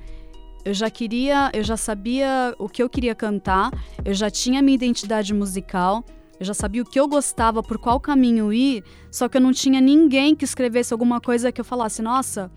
eu 0.66 0.74
já 0.74 0.90
queria, 0.90 1.50
eu 1.54 1.64
já 1.64 1.78
sabia 1.78 2.54
o 2.60 2.68
que 2.68 2.84
eu 2.84 2.90
queria 2.90 3.16
cantar, 3.16 3.72
eu 4.04 4.14
já 4.14 4.30
tinha 4.30 4.62
minha 4.62 4.76
identidade 4.76 5.34
musical, 5.34 6.04
eu 6.40 6.46
já 6.46 6.54
sabia 6.54 6.82
o 6.82 6.86
que 6.86 7.00
eu 7.00 7.08
gostava, 7.08 7.62
por 7.64 7.78
qual 7.78 8.00
caminho 8.00 8.52
ir, 8.54 8.84
só 9.12 9.28
que 9.28 9.38
eu 9.38 9.42
não 9.42 9.52
tinha 9.52 9.82
ninguém 9.82 10.36
que 10.36 10.46
escrevesse 10.46 10.94
alguma 10.94 11.20
coisa 11.20 11.52
que 11.52 11.60
eu 11.62 11.66
falasse, 11.66 12.02
nossa, 12.02 12.52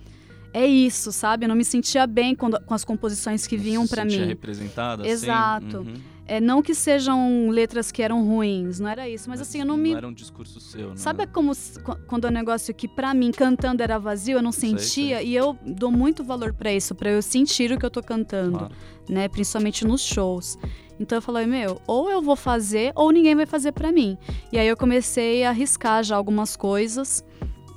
é 0.52 0.66
isso, 0.66 1.12
sabe? 1.12 1.44
Eu 1.44 1.48
não 1.48 1.56
me 1.56 1.64
sentia 1.64 2.06
bem 2.06 2.34
quando- 2.34 2.60
com 2.64 2.74
as 2.74 2.84
composições 2.84 3.46
que 3.46 3.56
vinham 3.56 3.86
sentia 3.86 4.04
mim. 4.20 4.26
representada, 4.26 5.06
Exato. 5.06 5.66
assim. 5.66 5.76
Uhum. 5.90 5.94
É, 6.26 6.40
não 6.40 6.62
que 6.62 6.74
sejam 6.76 7.48
letras 7.50 7.90
que 7.90 8.00
eram 8.00 8.24
ruins, 8.24 8.78
não 8.78 8.88
era 8.88 9.08
isso, 9.08 9.28
mas, 9.28 9.40
assim, 9.40 9.58
eu 9.60 9.66
não 9.66 9.76
me. 9.76 9.90
Não 9.90 9.96
era 9.98 10.06
um 10.06 10.12
discurso 10.12 10.60
seu, 10.60 10.90
né? 10.90 10.96
Sabe 10.96 11.26
como 11.26 11.50
s- 11.50 11.80
qu- 11.80 11.96
quando 12.06 12.24
é 12.24 12.30
um 12.30 12.32
negócio 12.32 12.72
que 12.72 12.86
pra 12.86 13.12
mim 13.12 13.32
cantando 13.32 13.82
era 13.82 13.98
vazio, 13.98 14.38
eu 14.38 14.42
não 14.42 14.52
Sei, 14.52 14.70
sentia 14.70 15.16
sei. 15.18 15.26
e 15.26 15.34
eu 15.34 15.58
dou 15.66 15.90
muito 15.90 16.22
valor 16.22 16.52
pra 16.52 16.72
isso, 16.72 16.94
pra 16.94 17.10
eu 17.10 17.20
sentir 17.20 17.72
o 17.72 17.78
que 17.78 17.84
eu 17.84 17.90
tô 17.90 18.00
cantando, 18.00 18.58
Claro. 18.58 18.74
né, 19.08 19.26
principalmente 19.28 19.84
nos 19.84 20.02
shows. 20.02 20.56
Então 21.00 21.16
eu 21.16 21.22
falei, 21.22 21.46
meu, 21.46 21.80
ou 21.86 22.10
eu 22.10 22.20
vou 22.20 22.36
fazer 22.36 22.92
ou 22.94 23.10
ninguém 23.10 23.34
vai 23.34 23.46
fazer 23.46 23.72
pra 23.72 23.90
mim. 23.90 24.18
E 24.52 24.58
aí 24.58 24.68
eu 24.68 24.76
comecei 24.76 25.42
a 25.42 25.48
arriscar 25.48 26.04
já 26.04 26.14
algumas 26.14 26.56
coisas 26.56 27.24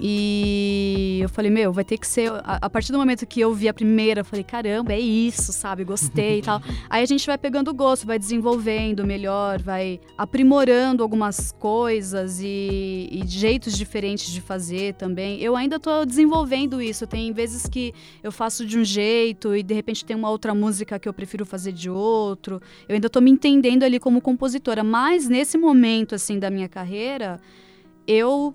E 0.06 1.20
eu 1.22 1.30
falei, 1.30 1.50
meu, 1.50 1.72
vai 1.72 1.86
ter 1.86 1.98
que 1.98 2.06
ser. 2.06 2.30
A, 2.30 2.60
a 2.64 2.70
partir 2.70 2.92
do 2.92 2.98
momento 2.98 3.26
que 3.26 3.40
eu 3.40 3.54
vi 3.54 3.70
a 3.70 3.74
primeira, 3.74 4.20
eu 4.20 4.26
falei, 4.26 4.44
caramba, 4.44 4.92
é 4.92 5.00
isso, 5.00 5.54
sabe? 5.54 5.86
Gostei 5.86 6.40
e 6.40 6.42
tal. 6.42 6.62
Aí 6.90 7.02
a 7.02 7.06
gente 7.06 7.26
vai 7.26 7.38
pegando 7.38 7.74
gosto, 7.74 8.06
vai 8.06 8.20
desenvolvendo 8.20 9.08
melhor, 9.08 9.62
vai 9.62 10.02
aprimorando 10.18 11.02
algumas 11.04 11.54
coisas 11.54 12.42
e, 12.42 13.08
e 13.14 13.24
jeitos 13.26 13.78
diferentes 13.78 14.30
de 14.30 14.42
fazer 14.42 14.96
também. 14.96 15.40
Eu 15.40 15.56
ainda 15.56 15.80
tô 15.80 16.04
desenvolvendo 16.04 16.82
isso. 16.82 17.08
Tem 17.08 17.32
vezes 17.32 17.66
que 17.66 17.94
eu 18.22 18.32
faço 18.32 18.66
de 18.66 18.78
um 18.78 18.84
jeito 18.84 19.56
e 19.56 19.64
de 19.64 19.74
repente 19.74 20.04
tem 20.04 20.18
uma 20.18 20.30
outra 20.30 20.54
música 20.54 21.00
que 21.00 21.08
eu 21.08 21.14
prefiro 21.14 21.46
fazer 21.46 21.72
de 21.72 21.90
outro. 21.90 22.62
Eu 22.90 22.96
ainda 22.96 23.10
tô 23.10 23.22
me 23.22 23.32
entendendo 23.32 23.84
ali 23.84 24.02
como 24.02 24.20
compositora, 24.20 24.84
mas 24.84 25.30
nesse 25.30 25.58
momento 25.58 26.14
assim 26.14 26.40
da 26.40 26.50
minha 26.50 26.68
carreira, 26.68 27.40
eu 28.06 28.54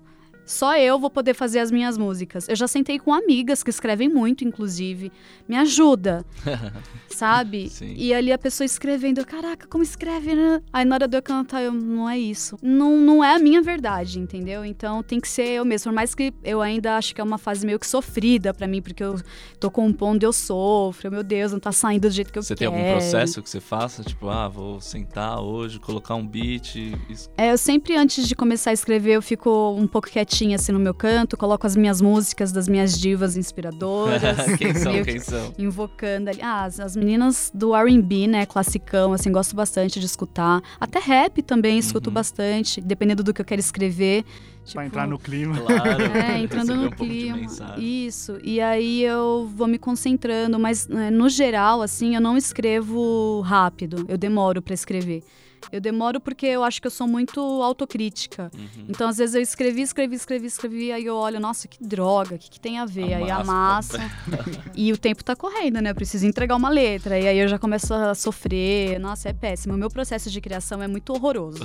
só 0.49 0.75
eu 0.77 0.97
vou 0.97 1.09
poder 1.11 1.35
fazer 1.35 1.59
as 1.59 1.69
minhas 1.71 1.95
músicas. 1.97 2.49
Eu 2.49 2.55
já 2.55 2.67
sentei 2.67 2.97
com 2.97 3.13
amigas 3.13 3.61
que 3.61 3.69
escrevem 3.69 4.09
muito, 4.09 4.43
inclusive. 4.43 5.11
Me 5.47 5.55
ajuda, 5.55 6.25
sabe? 7.09 7.69
Sim. 7.69 7.93
E 7.95 8.13
ali 8.13 8.31
a 8.31 8.37
pessoa 8.37 8.65
escrevendo, 8.65 9.25
caraca, 9.25 9.67
como 9.67 9.83
escreve, 9.83 10.33
né? 10.35 10.61
Aí 10.71 10.85
na 10.85 10.95
hora 10.95 11.07
de 11.07 11.17
eu 11.17 11.21
cantar, 11.21 11.61
eu, 11.61 11.71
não 11.71 12.09
é 12.09 12.17
isso. 12.17 12.57
Não, 12.61 12.97
não 12.97 13.23
é 13.23 13.35
a 13.35 13.39
minha 13.39 13.61
verdade, 13.61 14.19
entendeu? 14.19 14.63
Então 14.65 15.03
tem 15.03 15.19
que 15.19 15.27
ser 15.27 15.47
eu 15.49 15.65
mesmo. 15.65 15.91
Por 15.91 15.95
mais 15.95 16.15
que 16.15 16.33
eu 16.43 16.61
ainda 16.61 16.97
acho 16.97 17.13
que 17.13 17.21
é 17.21 17.23
uma 17.23 17.37
fase 17.37 17.65
meio 17.65 17.77
que 17.79 17.85
sofrida 17.87 18.53
pra 18.53 18.67
mim, 18.67 18.81
porque 18.81 19.03
eu 19.03 19.19
tô 19.59 19.69
compondo, 19.69 20.23
eu 20.23 20.33
sofro. 20.33 21.11
Meu 21.11 21.23
Deus, 21.23 21.51
não 21.51 21.59
tá 21.59 21.71
saindo 21.71 22.07
do 22.07 22.11
jeito 22.11 22.31
que 22.31 22.39
eu 22.39 22.43
Você 22.43 22.55
tem 22.55 22.67
quero. 22.69 22.79
algum 22.81 22.91
processo 22.91 23.41
que 23.43 23.49
você 23.49 23.59
faça? 23.59 24.03
Tipo, 24.03 24.29
ah, 24.29 24.47
vou 24.47 24.79
sentar 24.81 25.39
hoje, 25.41 25.79
colocar 25.79 26.15
um 26.15 26.25
beat. 26.25 26.75
e- 26.75 26.95
É, 27.37 27.51
eu 27.51 27.57
sempre, 27.57 27.95
antes 27.95 28.27
de 28.27 28.35
começar 28.35 28.69
a 28.71 28.73
escrever, 28.73 29.11
eu 29.15 29.21
fico 29.21 29.75
um 29.77 29.85
pouco 29.87 30.07
quietinha 30.09 30.38
assim 30.53 30.71
no 30.71 30.79
meu 30.79 30.93
canto, 30.93 31.35
coloco 31.37 31.65
as 31.67 31.75
minhas 31.75 32.01
músicas 32.01 32.51
das 32.51 32.67
minhas 32.67 32.97
divas 32.99 33.35
inspiradoras. 33.37 34.21
quem 34.57 34.73
são, 34.73 35.03
quem 35.03 35.19
são? 35.19 35.53
invocando 35.57 36.29
ali. 36.29 36.39
Ah, 36.41 36.63
as, 36.65 36.79
as 36.79 36.95
meninas 36.95 37.51
do 37.53 37.75
R&B, 37.75 38.27
né, 38.27 38.45
classicão, 38.45 39.13
assim, 39.13 39.31
gosto 39.31 39.55
bastante 39.55 39.99
de 39.99 40.05
escutar. 40.05 40.61
Até 40.79 40.99
rap 40.99 41.41
também 41.41 41.77
escuto 41.77 42.09
Uhum. 42.09 42.13
bastante, 42.13 42.79
dependendo 42.81 43.23
do 43.23 43.33
que 43.33 43.41
eu 43.41 43.45
quero 43.45 43.59
escrever. 43.59 44.23
Pra 44.23 44.63
Tipo, 44.65 44.81
entrar 44.81 45.07
no 45.07 45.17
clima. 45.17 45.55
Claro. 45.59 46.03
é, 46.15 46.39
entrando 46.41 46.75
no 46.75 46.87
um 46.87 46.89
clima. 46.91 47.39
Isso. 47.77 48.37
E 48.43 48.61
aí 48.61 49.01
eu 49.03 49.49
vou 49.55 49.67
me 49.67 49.79
concentrando, 49.79 50.59
mas 50.59 50.87
né, 50.87 51.09
no 51.09 51.27
geral, 51.29 51.81
assim, 51.81 52.13
eu 52.15 52.21
não 52.21 52.37
escrevo 52.37 53.41
rápido. 53.41 54.05
Eu 54.07 54.17
demoro 54.17 54.61
pra 54.61 54.73
escrever. 54.73 55.23
Eu 55.71 55.81
demoro 55.81 56.19
porque 56.19 56.45
eu 56.45 56.63
acho 56.63 56.81
que 56.81 56.87
eu 56.87 56.91
sou 56.91 57.07
muito 57.07 57.39
autocrítica. 57.39 58.51
Uhum. 58.53 58.85
Então, 58.89 59.07
às 59.07 59.17
vezes, 59.17 59.35
eu 59.35 59.41
escrevi, 59.41 59.81
escrevi, 59.81 60.15
escrevi, 60.15 60.47
escrevi, 60.47 60.91
aí 60.91 61.05
eu 61.05 61.15
olho, 61.15 61.39
nossa, 61.39 61.67
que 61.67 61.83
droga, 61.83 62.35
o 62.35 62.39
que, 62.39 62.49
que 62.49 62.59
tem 62.59 62.79
a 62.79 62.85
ver? 62.85 63.13
aí 63.13 63.31
Amassa. 63.31 63.97
amassa. 63.97 64.11
e 64.75 64.91
o 64.91 64.97
tempo 64.97 65.23
tá 65.23 65.35
correndo, 65.35 65.81
né? 65.81 65.91
Eu 65.91 65.95
preciso 65.95 66.25
entregar 66.25 66.55
uma 66.55 66.69
letra. 66.69 67.19
E 67.19 67.27
aí 67.27 67.37
eu 67.39 67.47
já 67.47 67.59
começo 67.59 67.93
a 67.93 68.15
sofrer. 68.15 68.99
Nossa, 68.99 69.29
é 69.29 69.33
péssimo. 69.33 69.73
O 69.73 69.77
meu 69.77 69.89
processo 69.89 70.29
de 70.29 70.41
criação 70.41 70.81
é 70.81 70.87
muito 70.87 71.13
horroroso. 71.13 71.59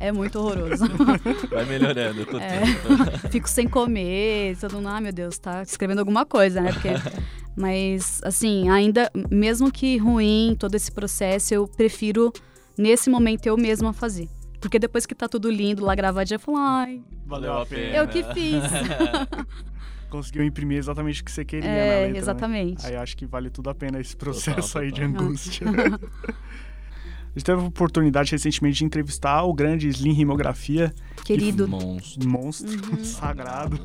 é 0.00 0.12
muito 0.12 0.38
horroroso. 0.38 0.84
Vai 1.50 1.64
melhorando 1.64 2.22
o 2.22 2.38
É. 2.38 2.62
Fico 3.30 3.48
sem 3.48 3.68
comer, 3.68 4.56
todo 4.58 4.74
mundo, 4.74 4.88
ah, 4.88 5.00
meu 5.00 5.12
Deus, 5.12 5.38
tá 5.38 5.62
escrevendo 5.62 5.98
alguma 5.98 6.24
coisa, 6.24 6.60
né? 6.60 6.72
Porque, 6.72 6.88
mas, 7.56 8.20
assim, 8.24 8.68
ainda, 8.68 9.10
mesmo 9.30 9.70
que 9.70 9.96
ruim 9.96 10.56
todo 10.58 10.74
esse 10.74 10.90
processo, 10.90 11.54
eu 11.54 11.66
prefiro, 11.66 12.32
nesse 12.76 13.08
momento, 13.10 13.46
eu 13.46 13.56
mesma 13.56 13.92
fazer. 13.92 14.28
Porque 14.60 14.78
depois 14.78 15.04
que 15.04 15.14
tá 15.14 15.28
tudo 15.28 15.50
lindo 15.50 15.84
lá 15.84 15.94
gravadinho, 15.94 16.36
eu 16.36 16.40
falo, 16.40 16.56
ai, 16.58 17.02
Valeu 17.26 17.52
a 17.58 17.66
pena. 17.66 17.96
eu 17.96 18.08
que 18.08 18.22
fiz. 18.32 18.62
Conseguiu 20.08 20.44
imprimir 20.44 20.78
exatamente 20.78 21.22
o 21.22 21.24
que 21.24 21.32
você 21.32 21.44
queria 21.44 21.68
na 21.68 21.76
é, 21.76 21.94
letra, 21.96 22.12
né? 22.12 22.18
exatamente. 22.18 22.86
Aí 22.86 22.94
acho 22.96 23.16
que 23.16 23.26
vale 23.26 23.50
tudo 23.50 23.68
a 23.70 23.74
pena 23.74 24.00
esse 24.00 24.16
processo 24.16 24.68
Total, 24.68 24.82
aí 24.82 24.92
de 24.92 25.00
total. 25.00 25.26
angústia. 25.26 25.66
A 27.34 27.38
gente 27.38 27.44
teve 27.46 27.60
a 27.60 27.64
oportunidade 27.64 28.30
recentemente 28.30 28.78
de 28.78 28.84
entrevistar 28.84 29.42
o 29.42 29.52
grande 29.52 29.88
Slim 29.88 30.12
Rimografia, 30.12 30.94
Querido, 31.24 31.66
Monstro. 31.66 32.28
monstro 32.28 32.70
Uhum. 32.96 33.02
sagrado. 33.04 33.80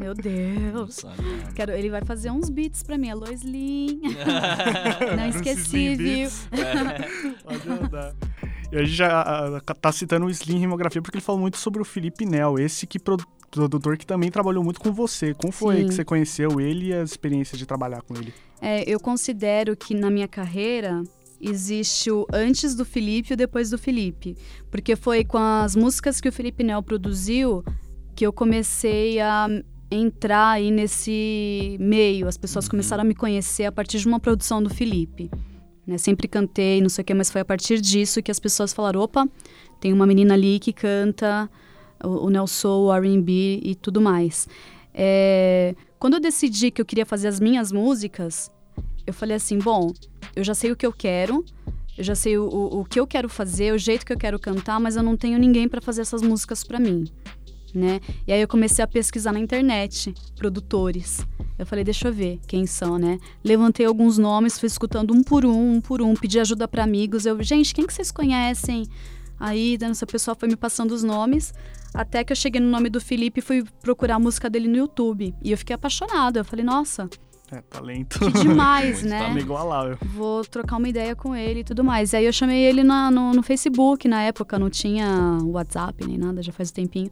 meu 0.00 0.14
Deus. 0.14 0.94
sabe? 0.94 1.16
Quero, 1.54 1.72
ele 1.72 1.90
vai 1.90 2.02
fazer 2.02 2.30
uns 2.30 2.48
beats 2.48 2.82
pra 2.82 2.96
mim, 2.96 3.10
alô, 3.10 3.26
Slim. 3.32 4.00
Não 5.16 5.28
esqueci, 5.28 5.94
viu? 5.94 6.28
Beats. 6.30 6.48
Pode 7.44 7.68
andar. 7.68 8.14
E 8.72 8.76
a 8.76 8.84
gente 8.84 8.92
já 8.96 9.60
tá 9.80 9.92
citando 9.92 10.26
o 10.26 10.30
Slim 10.30 10.58
Rimografia 10.58 11.02
porque 11.02 11.16
ele 11.18 11.24
falou 11.24 11.40
muito 11.40 11.58
sobre 11.58 11.82
o 11.82 11.84
Felipe 11.84 12.24
Nel, 12.24 12.58
esse 12.58 12.86
que 12.86 12.98
pro- 12.98 13.18
produtor 13.50 13.98
que 13.98 14.06
também 14.06 14.30
trabalhou 14.30 14.62
muito 14.64 14.80
com 14.80 14.92
você. 14.92 15.34
Como 15.34 15.52
foi 15.52 15.78
Sim. 15.82 15.88
que 15.88 15.94
você 15.94 16.04
conheceu 16.04 16.60
ele 16.60 16.86
e 16.86 16.92
as 16.94 17.10
experiências 17.10 17.58
de 17.58 17.66
trabalhar 17.66 18.00
com 18.02 18.14
ele? 18.14 18.32
É, 18.62 18.88
eu 18.88 19.00
considero 19.00 19.76
que 19.76 19.92
na 19.92 20.08
minha 20.10 20.28
carreira 20.28 21.02
existe 21.40 22.10
o 22.10 22.26
antes 22.32 22.74
do 22.74 22.84
Felipe 22.84 23.32
e 23.32 23.34
o 23.34 23.36
depois 23.36 23.70
do 23.70 23.78
Felipe. 23.78 24.36
Porque 24.70 24.94
foi 24.96 25.24
com 25.24 25.38
as 25.38 25.74
músicas 25.74 26.20
que 26.20 26.28
o 26.28 26.32
Felipe 26.32 26.62
Nel 26.62 26.82
produziu 26.82 27.64
que 28.14 28.26
eu 28.26 28.32
comecei 28.32 29.20
a 29.20 29.48
entrar 29.90 30.50
aí 30.50 30.70
nesse 30.70 31.76
meio. 31.80 32.28
As 32.28 32.36
pessoas 32.36 32.68
começaram 32.68 33.02
a 33.02 33.04
me 33.04 33.14
conhecer 33.14 33.64
a 33.64 33.72
partir 33.72 33.98
de 33.98 34.06
uma 34.06 34.20
produção 34.20 34.62
do 34.62 34.68
Felipe. 34.68 35.30
Né? 35.86 35.98
Sempre 35.98 36.28
cantei, 36.28 36.80
não 36.80 36.88
sei 36.88 37.02
o 37.02 37.04
que, 37.04 37.14
mas 37.14 37.30
foi 37.30 37.40
a 37.40 37.44
partir 37.44 37.80
disso 37.80 38.22
que 38.22 38.30
as 38.30 38.38
pessoas 38.38 38.72
falaram: 38.72 39.00
opa, 39.00 39.26
tem 39.80 39.92
uma 39.92 40.06
menina 40.06 40.34
ali 40.34 40.58
que 40.58 40.72
canta 40.72 41.50
o, 42.04 42.26
o 42.26 42.30
Nelson, 42.30 42.86
o 42.86 42.92
R&B 42.92 43.60
e 43.62 43.74
tudo 43.74 44.00
mais. 44.00 44.46
É, 44.92 45.74
quando 45.98 46.14
eu 46.14 46.20
decidi 46.20 46.70
que 46.70 46.80
eu 46.80 46.84
queria 46.84 47.06
fazer 47.06 47.28
as 47.28 47.40
minhas 47.40 47.72
músicas, 47.72 48.50
eu 49.06 49.14
falei 49.14 49.36
assim, 49.36 49.58
bom, 49.58 49.92
eu 50.34 50.44
já 50.44 50.54
sei 50.54 50.72
o 50.72 50.76
que 50.76 50.86
eu 50.86 50.92
quero, 50.92 51.44
eu 51.96 52.04
já 52.04 52.14
sei 52.14 52.38
o, 52.38 52.44
o, 52.44 52.80
o 52.80 52.84
que 52.84 52.98
eu 52.98 53.06
quero 53.06 53.28
fazer, 53.28 53.74
o 53.74 53.78
jeito 53.78 54.06
que 54.06 54.12
eu 54.12 54.18
quero 54.18 54.38
cantar, 54.38 54.80
mas 54.80 54.96
eu 54.96 55.02
não 55.02 55.16
tenho 55.16 55.38
ninguém 55.38 55.68
para 55.68 55.80
fazer 55.80 56.02
essas 56.02 56.22
músicas 56.22 56.64
para 56.64 56.78
mim, 56.78 57.04
né? 57.74 58.00
E 58.26 58.32
aí 58.32 58.40
eu 58.40 58.48
comecei 58.48 58.82
a 58.82 58.88
pesquisar 58.88 59.32
na 59.32 59.40
internet, 59.40 60.14
produtores. 60.36 61.26
Eu 61.58 61.66
falei, 61.66 61.84
deixa 61.84 62.08
eu 62.08 62.12
ver 62.12 62.40
quem 62.46 62.66
são, 62.66 62.98
né? 62.98 63.18
Levantei 63.44 63.84
alguns 63.84 64.16
nomes, 64.16 64.58
fui 64.58 64.66
escutando 64.66 65.12
um 65.12 65.22
por 65.22 65.44
um, 65.44 65.74
um 65.74 65.80
por 65.80 66.00
um, 66.00 66.14
pedi 66.14 66.40
ajuda 66.40 66.66
para 66.66 66.82
amigos. 66.82 67.26
Eu, 67.26 67.42
gente, 67.42 67.74
quem 67.74 67.86
que 67.86 67.92
vocês 67.92 68.10
conhecem? 68.10 68.86
Aí, 69.38 69.76
essa 69.82 70.06
pessoa 70.06 70.34
foi 70.34 70.48
me 70.48 70.56
passando 70.56 70.92
os 70.92 71.02
nomes, 71.02 71.52
até 71.92 72.24
que 72.24 72.32
eu 72.32 72.36
cheguei 72.36 72.60
no 72.60 72.70
nome 72.70 72.88
do 72.88 73.00
Felipe 73.00 73.40
e 73.40 73.42
fui 73.42 73.64
procurar 73.82 74.16
a 74.16 74.18
música 74.18 74.48
dele 74.48 74.68
no 74.68 74.76
YouTube. 74.76 75.34
E 75.42 75.50
eu 75.50 75.58
fiquei 75.58 75.74
apaixonada. 75.74 76.40
Eu 76.40 76.44
falei, 76.44 76.64
nossa, 76.64 77.08
É, 77.52 77.60
talento. 77.62 78.18
que 78.20 78.30
demais, 78.42 79.02
Muito 79.02 79.08
né? 79.08 79.32
Tá 79.32 79.38
igualável. 79.40 79.98
Vou 80.14 80.44
trocar 80.44 80.76
uma 80.76 80.88
ideia 80.88 81.16
com 81.16 81.34
ele 81.34 81.60
e 81.60 81.64
tudo 81.64 81.82
mais. 81.82 82.14
Aí 82.14 82.24
eu 82.24 82.32
chamei 82.32 82.62
ele 82.64 82.84
na- 82.84 83.10
no, 83.10 83.32
no 83.32 83.42
Facebook, 83.42 84.06
na 84.08 84.22
época 84.22 84.58
não 84.58 84.70
tinha 84.70 85.38
WhatsApp 85.44 86.06
nem 86.06 86.16
nada, 86.18 86.42
já 86.42 86.52
faz 86.52 86.70
um 86.70 86.74
tempinho. 86.74 87.10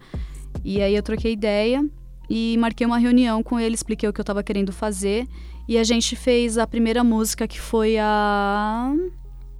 E 0.64 0.80
aí 0.80 0.94
eu 0.94 1.02
troquei 1.02 1.32
ideia 1.32 1.84
e 2.30 2.56
marquei 2.58 2.86
uma 2.86 2.98
reunião 2.98 3.42
com 3.42 3.58
ele, 3.58 3.74
expliquei 3.74 4.08
o 4.08 4.12
que 4.12 4.20
eu 4.20 4.24
tava 4.24 4.42
querendo 4.42 4.72
fazer. 4.72 5.26
E 5.66 5.76
a 5.76 5.84
gente 5.84 6.16
fez 6.16 6.56
a 6.56 6.66
primeira 6.66 7.02
música 7.04 7.46
que 7.46 7.60
foi 7.60 7.96
a. 7.98 8.92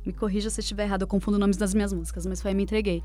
Me 0.06 0.12
corrija 0.12 0.48
se 0.48 0.58
eu 0.60 0.62
estiver 0.62 0.84
errado, 0.84 1.02
eu 1.02 1.06
confundo 1.08 1.38
nomes 1.38 1.56
das 1.58 1.74
minhas 1.74 1.92
músicas, 1.92 2.24
mas 2.24 2.40
foi 2.40 2.50
aí 2.52 2.54
Me 2.56 2.62
Entreguei. 2.62 3.02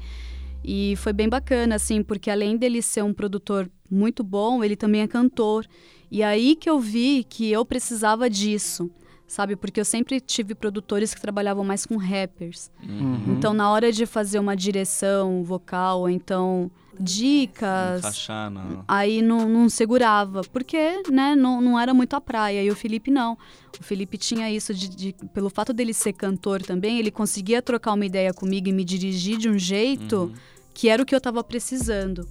E 0.64 0.96
foi 0.96 1.12
bem 1.12 1.28
bacana, 1.28 1.76
assim, 1.76 2.02
porque 2.02 2.30
além 2.32 2.56
dele 2.56 2.82
ser 2.82 3.04
um 3.04 3.14
produtor 3.14 3.70
muito 3.92 4.24
bom, 4.24 4.64
ele 4.64 4.78
também 4.78 5.02
é 5.02 5.08
cantor. 5.08 5.66
E 6.14 6.22
aí 6.22 6.56
que 6.56 6.70
eu 6.70 6.80
vi 6.80 7.26
que 7.28 7.52
eu 7.52 7.66
precisava 7.66 8.30
disso, 8.30 8.90
sabe? 9.28 9.56
Porque 9.56 9.80
eu 9.80 9.86
sempre 9.86 10.20
tive 10.22 10.54
produtores 10.54 11.14
que 11.14 11.20
trabalhavam 11.20 11.64
mais 11.64 11.86
com 11.88 11.98
rappers. 11.98 12.70
Uhum. 12.88 13.36
Então, 13.38 13.52
na 13.54 13.72
hora 13.72 13.92
de 13.92 14.06
fazer 14.06 14.38
uma 14.38 14.56
direção 14.56 15.44
vocal, 15.44 16.02
ou 16.02 16.10
então 16.10 16.70
dicas, 17.00 18.00
Encaixar 18.00 18.52
na... 18.52 18.84
aí 18.88 19.22
não, 19.22 19.50
não 19.50 19.68
segurava, 19.70 20.42
porque, 20.52 21.02
né, 21.12 21.36
não, 21.36 21.60
não 21.62 21.80
era 21.80 21.94
muito 21.94 22.16
a 22.16 22.22
praia. 22.22 22.64
E 22.64 22.70
o 22.70 22.76
Felipe 22.76 23.10
não. 23.10 23.38
O 23.80 23.84
Felipe 23.84 24.18
tinha 24.18 24.52
isso 24.52 24.74
de, 24.74 24.88
de- 24.90 25.16
pelo 25.34 25.50
fato 25.50 25.74
dele 25.74 25.94
ser 25.94 26.14
cantor 26.14 26.62
também, 26.62 27.00
ele 27.00 27.10
conseguia 27.12 27.62
trocar 27.62 27.94
uma 27.94 28.06
ideia 28.06 28.32
comigo 28.34 28.68
e 28.70 28.72
me 28.72 28.84
dirigir 28.84 29.38
de 29.38 29.50
um 29.50 29.58
jeito 29.58 30.16
Uhum. 30.26 30.34
que 30.74 30.90
era 30.90 31.02
o 31.02 31.06
que 31.06 31.16
eu 31.16 31.22
tava 31.22 31.44
precisando, 31.44 32.28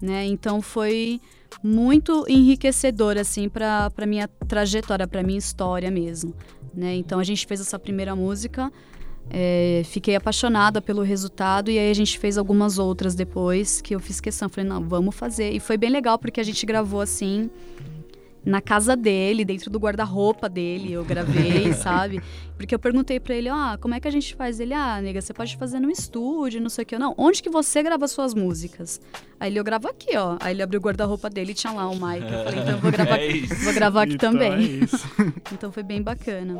né? 0.00 0.26
Então 0.26 0.60
foi 0.60 1.20
muito 1.62 2.24
enriquecedor 2.28 3.16
assim 3.16 3.48
para 3.48 3.90
minha 4.06 4.28
trajetória, 4.28 5.06
para 5.06 5.22
minha 5.22 5.38
história 5.38 5.90
mesmo, 5.90 6.34
né? 6.74 6.94
Então 6.96 7.18
a 7.18 7.24
gente 7.24 7.46
fez 7.46 7.60
essa 7.60 7.78
primeira 7.78 8.14
música, 8.14 8.72
é, 9.30 9.82
fiquei 9.84 10.14
apaixonada 10.14 10.80
pelo 10.80 11.02
resultado 11.02 11.70
e 11.70 11.78
aí 11.78 11.90
a 11.90 11.94
gente 11.94 12.18
fez 12.18 12.38
algumas 12.38 12.78
outras 12.78 13.14
depois 13.14 13.80
que 13.80 13.94
eu 13.94 14.00
fiz 14.00 14.20
questão, 14.20 14.48
falei 14.48 14.68
não, 14.68 14.86
vamos 14.88 15.14
fazer 15.14 15.50
e 15.50 15.58
foi 15.58 15.76
bem 15.76 15.90
legal 15.90 16.18
porque 16.18 16.40
a 16.40 16.44
gente 16.44 16.64
gravou 16.64 17.00
assim 17.00 17.50
na 18.46 18.60
casa 18.60 18.96
dele, 18.96 19.44
dentro 19.44 19.68
do 19.68 19.78
guarda-roupa 19.78 20.48
dele, 20.48 20.92
eu 20.92 21.04
gravei, 21.04 21.72
sabe? 21.74 22.22
Porque 22.56 22.72
eu 22.74 22.78
perguntei 22.78 23.18
pra 23.20 23.34
ele, 23.34 23.48
ah, 23.48 23.76
como 23.80 23.92
é 23.94 24.00
que 24.00 24.06
a 24.06 24.10
gente 24.10 24.34
faz? 24.36 24.60
Ele, 24.60 24.72
ah, 24.72 25.00
nega, 25.02 25.20
você 25.20 25.34
pode 25.34 25.56
fazer 25.56 25.80
no 25.80 25.90
estúdio, 25.90 26.60
não 26.60 26.70
sei 26.70 26.84
o 26.84 26.86
que. 26.86 26.94
Eu, 26.94 26.98
não, 27.00 27.12
onde 27.18 27.42
que 27.42 27.50
você 27.50 27.82
grava 27.82 28.06
suas 28.06 28.32
músicas? 28.32 29.00
Aí 29.40 29.50
ele, 29.50 29.58
eu 29.58 29.64
gravo 29.64 29.88
aqui, 29.88 30.16
ó. 30.16 30.36
Aí 30.40 30.54
ele 30.54 30.62
abriu 30.62 30.78
o 30.78 30.82
guarda-roupa 30.82 31.28
dele 31.28 31.50
e 31.50 31.54
tinha 31.54 31.72
lá 31.72 31.88
o 31.90 31.94
mic. 31.94 32.22
Eu 32.22 32.44
falei, 32.44 32.60
então 32.60 32.72
eu 32.72 32.78
vou 32.78 32.92
gravar, 32.92 33.18
É 33.20 33.40
vou 33.64 33.74
gravar 33.74 34.02
aqui 34.04 34.14
Então 34.14 34.32
também. 34.32 34.80
é. 34.82 35.26
Então 35.52 35.72
foi 35.72 35.82
bem 35.82 36.00
bacana. 36.00 36.56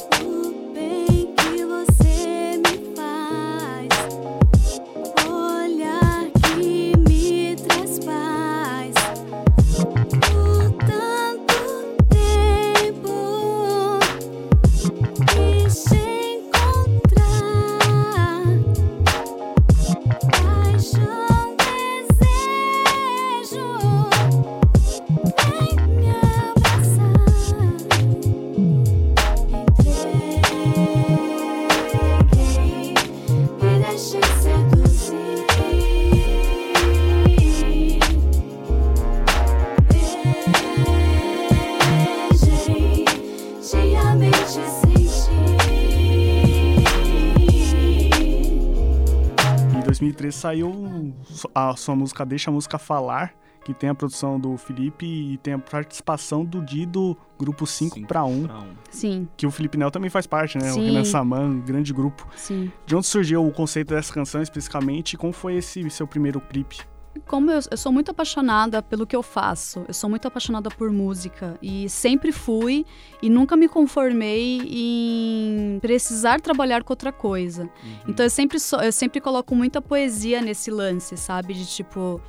Saiu 50.47 51.13
a 51.53 51.75
sua 51.77 51.97
música 51.97 52.25
Deixa 52.25 52.51
a 52.51 52.53
Música 52.53 52.79
Falar, 52.79 53.35
que 53.65 53.75
tem 53.75 53.91
a 53.91 53.95
produção 53.95 54.39
do 54.39 54.57
Felipe 54.57 55.05
e 55.05 55.37
tem 55.39 55.55
a 55.55 55.59
participação 55.59 56.45
do 56.45 56.65
Di 56.65 56.87
do 56.87 57.17
grupo 57.37 57.67
5 57.67 57.97
Cinco 57.97 58.07
para 58.07 58.25
1, 58.25 58.47
pra 58.47 58.59
um. 58.61 58.69
Sim, 58.91 59.29
que 59.37 59.45
o 59.45 59.51
Felipe 59.51 59.77
Nel 59.77 59.91
também 59.91 60.09
faz 60.09 60.25
parte, 60.25 60.57
né? 60.57 60.71
O 60.71 60.75
Sim. 60.75 60.87
Renan 60.87 61.05
Saman, 61.05 61.61
grande 61.61 61.93
grupo. 61.93 62.29
sim. 62.37 62.71
De 62.87 62.95
onde 62.95 63.07
surgiu 63.07 63.45
o 63.45 63.51
conceito 63.51 63.93
dessa 63.93 64.13
canção 64.15 64.41
especificamente 64.41 65.15
e 65.15 65.17
como 65.17 65.33
foi 65.33 65.57
esse 65.57 65.89
seu 65.91 66.07
primeiro 66.07 66.41
clipe? 66.41 66.79
Como 67.27 67.51
eu, 67.51 67.61
eu 67.71 67.77
sou 67.77 67.91
muito 67.93 68.11
apaixonada 68.11 68.83
pelo 68.83 69.07
que 69.07 69.17
eu 69.17 69.23
faço, 69.23 69.85
eu 69.89 69.95
sou 69.95 70.09
muito 70.11 70.27
apaixonada 70.29 70.69
por 70.71 70.91
música 70.93 71.57
e 71.63 71.89
sempre 71.89 72.33
fui 72.33 72.85
e 73.23 73.31
nunca 73.31 73.57
me 73.57 73.69
conformei 73.69 74.61
em 74.65 75.79
precisar 75.81 76.41
trabalhar 76.41 76.83
com 76.85 76.93
outra 76.93 77.13
coisa. 77.13 77.69
Então 78.07 78.25
eu 78.27 78.31
sempre, 78.31 78.59
eu 78.83 78.93
sempre 78.93 79.21
coloco 79.21 79.55
muita 79.55 79.81
poesia 79.81 80.41
nesse 80.41 80.71
lance, 80.71 81.17
sabe? 81.17 81.55
De 81.55 81.67
tipo, 81.67 82.21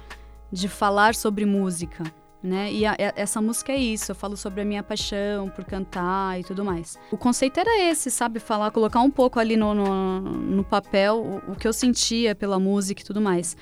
de 0.51 0.67
falar 0.67 1.13
sobre 1.15 1.46
música, 1.46 2.03
né? 2.41 2.72
E 2.72 2.86
a- 2.86 2.94
e- 3.00 3.13
essa 3.15 3.41
música 3.41 3.72
é 3.74 3.77
isso, 3.77 4.12
eu 4.12 4.15
falo 4.15 4.38
sobre 4.38 4.62
a 4.62 4.65
minha 4.65 4.84
paixão 4.84 5.50
por 5.50 5.65
cantar 5.65 6.39
e 6.39 6.44
tudo 6.44 6.63
mais. 6.63 6.98
O 7.12 7.17
conceito 7.17 7.60
era 7.60 7.82
esse, 7.89 8.10
sabe? 8.10 8.39
Falar, 8.39 8.72
colocar 8.72 9.01
um 9.01 9.12
pouco 9.12 9.39
ali 9.39 9.58
no, 9.58 9.74
no, 9.74 10.22
no 10.22 10.63
papel 10.63 11.41
o, 11.48 11.51
o 11.51 11.56
que 11.56 11.67
eu 11.67 11.74
sentia 11.74 12.34
pela 12.36 12.60
música 12.60 13.01
e 13.01 13.06
tudo 13.06 13.20
mais. 13.22 13.58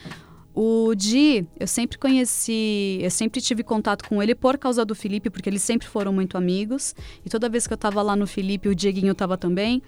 O 0.58 0.96
Di, 0.96 1.46
eu 1.60 1.68
sempre 1.68 1.98
conheci, 1.98 2.98
eu 3.02 3.12
sempre 3.12 3.42
tive 3.42 3.62
contato 3.62 4.08
com 4.08 4.24
ele 4.24 4.34
por 4.34 4.58
causa 4.58 4.86
do 4.86 4.96
Felipe, 4.96 5.30
porque 5.30 5.50
eles 5.50 5.62
sempre 5.62 5.86
foram 5.86 6.14
muito 6.14 6.38
amigos. 6.38 6.96
E 7.26 7.30
toda 7.30 7.50
vez 7.50 7.68
que 7.68 7.74
eu 7.74 7.78
tava 7.78 8.02
lá 8.02 8.16
no 8.16 8.26
Felipe, 8.26 8.70
o 8.70 8.74
Dieguinho 8.76 9.14
tava 9.14 9.38
também. 9.38 9.82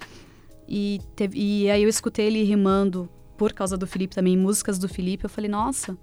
E, 0.68 1.00
teve- 1.16 1.40
e 1.40 1.72
aí 1.72 1.82
eu 1.84 1.88
escutei 1.88 2.26
ele 2.28 2.44
rimando 2.44 3.10
por 3.38 3.54
causa 3.54 3.78
do 3.78 3.88
Felipe 3.88 4.14
também, 4.14 4.36
músicas 4.36 4.78
do 4.78 4.90
Felipe. 4.90 5.24
Eu 5.24 5.30
falei, 5.30 5.50
nossa, 5.50 5.98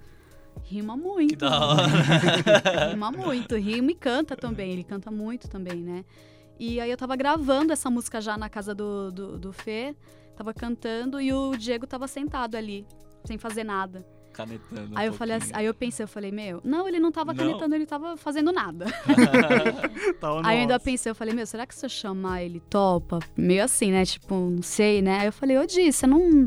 rima 0.62 0.96
muito. 0.96 1.28
Que 1.30 1.36
da 1.36 1.66
hora. 1.66 1.82
rima 2.90 3.12
muito, 3.12 3.56
rima 3.56 3.90
e 3.90 3.94
canta 3.94 4.34
também. 4.34 4.72
Ele 4.72 4.84
canta 4.84 5.10
muito 5.10 5.46
também, 5.46 5.76
né? 5.76 6.06
E 6.58 6.80
aí 6.80 6.90
eu 6.90 6.96
tava 6.96 7.14
gravando 7.16 7.70
essa 7.70 7.90
música 7.90 8.18
já 8.18 8.38
na 8.38 8.48
casa 8.48 8.74
do, 8.74 9.12
do, 9.12 9.38
do 9.38 9.52
Fê, 9.52 9.94
tava 10.34 10.54
cantando 10.54 11.20
e 11.20 11.30
o 11.34 11.54
Diego 11.54 11.86
tava 11.86 12.06
sentado 12.08 12.54
ali, 12.56 12.86
sem 13.26 13.36
fazer 13.36 13.64
nada. 13.64 14.06
Canetando. 14.34 14.94
um 14.94 14.98
Aí 14.98 15.06
eu 15.06 15.12
falei 15.14 15.36
assim, 15.36 15.50
aí 15.54 15.64
eu 15.64 15.72
pensei, 15.72 16.04
eu 16.04 16.08
falei, 16.08 16.30
meu, 16.30 16.60
não, 16.64 16.86
ele 16.86 16.98
não 17.00 17.10
tava 17.10 17.32
Não. 17.32 17.38
canetando, 17.46 17.74
ele 17.74 17.86
tava 17.86 18.16
fazendo 18.16 18.52
nada. 18.52 18.86
Tá, 20.20 20.28
Aí 20.44 20.56
eu 20.56 20.60
ainda 20.60 20.74
nossa. 20.74 20.84
pensei, 20.84 21.10
eu 21.10 21.14
falei, 21.14 21.34
meu, 21.34 21.46
será 21.46 21.66
que 21.66 21.74
se 21.74 21.84
eu 21.84 21.88
chamar 21.90 22.42
ele 22.42 22.60
topa? 22.68 23.20
Meio 23.36 23.64
assim, 23.64 23.90
né? 23.90 24.04
Tipo, 24.04 24.34
não 24.34 24.62
sei, 24.62 25.00
né? 25.00 25.20
Aí 25.20 25.26
eu 25.26 25.32
falei, 25.32 25.56
ô 25.58 25.64
Di, 25.66 25.92
você 25.92 26.06
não, 26.06 26.44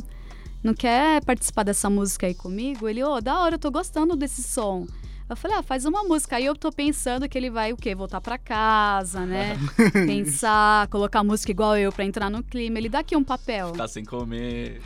não 0.63 0.73
quer 0.73 1.23
participar 1.23 1.63
dessa 1.63 1.89
música 1.89 2.27
aí 2.27 2.35
comigo? 2.35 2.87
Ele, 2.87 3.03
ô, 3.03 3.19
da 3.21 3.39
hora, 3.41 3.55
eu 3.55 3.59
tô 3.59 3.71
gostando 3.71 4.15
desse 4.15 4.43
som. 4.43 4.85
Eu 5.29 5.35
falei, 5.35 5.57
ah, 5.57 5.63
faz 5.63 5.83
uma 5.83 6.03
música. 6.03 6.37
Aí 6.37 6.45
eu 6.45 6.55
tô 6.55 6.71
pensando 6.71 7.27
que 7.27 7.37
ele 7.37 7.49
vai 7.49 7.73
o 7.73 7.77
quê? 7.77 7.93
Voltar 7.93 8.21
pra 8.21 8.37
casa, 8.37 9.25
né? 9.25 9.57
Pensar, 9.91 10.87
colocar 10.87 11.21
música 11.21 11.51
igual 11.51 11.75
eu 11.75 11.91
pra 11.91 12.05
entrar 12.05 12.29
no 12.29 12.41
clima. 12.41 12.77
Ele 12.77 12.87
dá 12.87 12.99
aqui 12.99 13.15
um 13.15 13.23
papel. 13.23 13.73
Ficar 13.73 13.87
sem 13.89 14.05
comer. 14.05 14.81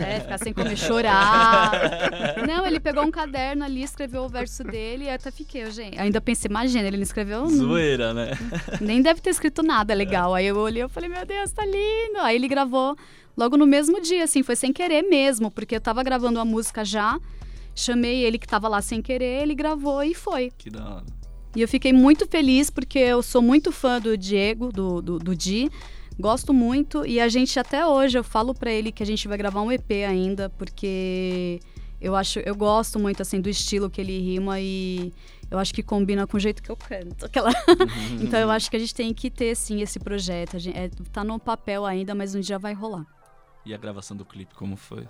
É, 0.00 0.20
ficar 0.20 0.38
sem 0.38 0.52
comer, 0.52 0.76
chorar. 0.76 1.70
Não, 2.46 2.66
ele 2.66 2.80
pegou 2.80 3.04
um 3.04 3.10
caderno 3.10 3.64
ali, 3.64 3.82
escreveu 3.82 4.24
o 4.24 4.28
verso 4.28 4.64
dele 4.64 5.04
e 5.04 5.08
até 5.08 5.30
fiquei, 5.30 5.64
eu, 5.64 5.70
gente. 5.70 5.98
Ainda 5.98 6.20
pensei, 6.20 6.48
imagina, 6.48 6.88
ele 6.88 6.96
não 6.96 7.04
escreveu. 7.04 7.46
Zoeira, 7.48 8.12
né? 8.12 8.32
nem 8.80 9.00
deve 9.00 9.20
ter 9.20 9.30
escrito 9.30 9.62
nada 9.62 9.94
legal. 9.94 10.34
Aí 10.34 10.46
eu 10.46 10.56
olhei 10.56 10.82
e 10.82 10.88
falei, 10.88 11.08
meu 11.08 11.24
Deus, 11.24 11.52
tá 11.52 11.64
lindo. 11.64 12.18
Aí 12.20 12.34
ele 12.34 12.48
gravou 12.48 12.96
logo 13.36 13.56
no 13.56 13.66
mesmo 13.66 14.00
dia, 14.00 14.24
assim, 14.24 14.42
foi 14.42 14.56
sem 14.56 14.72
querer 14.72 15.02
mesmo, 15.02 15.50
porque 15.50 15.76
eu 15.76 15.80
tava 15.80 16.02
gravando 16.02 16.40
a 16.40 16.44
música 16.44 16.84
já. 16.84 17.20
Chamei 17.76 18.24
ele 18.24 18.38
que 18.38 18.46
tava 18.48 18.68
lá 18.68 18.80
sem 18.80 19.02
querer, 19.02 19.42
ele 19.42 19.54
gravou 19.54 20.02
e 20.02 20.14
foi. 20.14 20.50
Que 20.56 20.70
da 20.70 20.96
hora. 20.96 21.04
E 21.54 21.60
eu 21.60 21.68
fiquei 21.68 21.92
muito 21.92 22.26
feliz 22.26 22.70
porque 22.70 22.98
eu 22.98 23.22
sou 23.22 23.42
muito 23.42 23.70
fã 23.70 24.00
do 24.00 24.16
Diego, 24.16 24.72
do, 24.72 25.02
do, 25.02 25.18
do 25.18 25.36
Di. 25.36 25.70
Gosto 26.18 26.54
muito 26.54 27.04
e 27.04 27.20
a 27.20 27.28
gente 27.28 27.58
até 27.60 27.86
hoje 27.86 28.18
eu 28.18 28.24
falo 28.24 28.54
pra 28.54 28.70
ele 28.72 28.90
que 28.90 29.02
a 29.02 29.06
gente 29.06 29.28
vai 29.28 29.36
gravar 29.36 29.60
um 29.60 29.70
EP 29.70 29.90
ainda, 30.08 30.48
porque 30.48 31.60
eu 32.00 32.16
acho, 32.16 32.38
eu 32.38 32.54
gosto 32.54 32.98
muito 32.98 33.20
assim 33.20 33.40
do 33.40 33.50
estilo 33.50 33.90
que 33.90 34.00
ele 34.00 34.18
rima 34.18 34.58
e 34.58 35.12
eu 35.50 35.58
acho 35.58 35.74
que 35.74 35.82
combina 35.82 36.26
com 36.26 36.38
o 36.38 36.40
jeito 36.40 36.62
que 36.62 36.70
eu 36.70 36.76
canto. 36.76 37.26
Aquela... 37.26 37.50
então 38.20 38.40
eu 38.40 38.50
acho 38.50 38.70
que 38.70 38.76
a 38.76 38.80
gente 38.80 38.94
tem 38.94 39.12
que 39.12 39.30
ter 39.30 39.54
sim 39.54 39.82
esse 39.82 39.98
projeto. 39.98 40.56
A 40.56 40.58
gente, 40.58 40.76
é, 40.76 40.88
tá 41.12 41.22
no 41.22 41.38
papel 41.38 41.84
ainda, 41.84 42.14
mas 42.14 42.34
um 42.34 42.40
dia 42.40 42.58
vai 42.58 42.72
rolar. 42.72 43.06
E 43.66 43.74
a 43.74 43.76
gravação 43.76 44.16
do 44.16 44.24
clipe, 44.24 44.54
como 44.54 44.76
foi? 44.76 45.06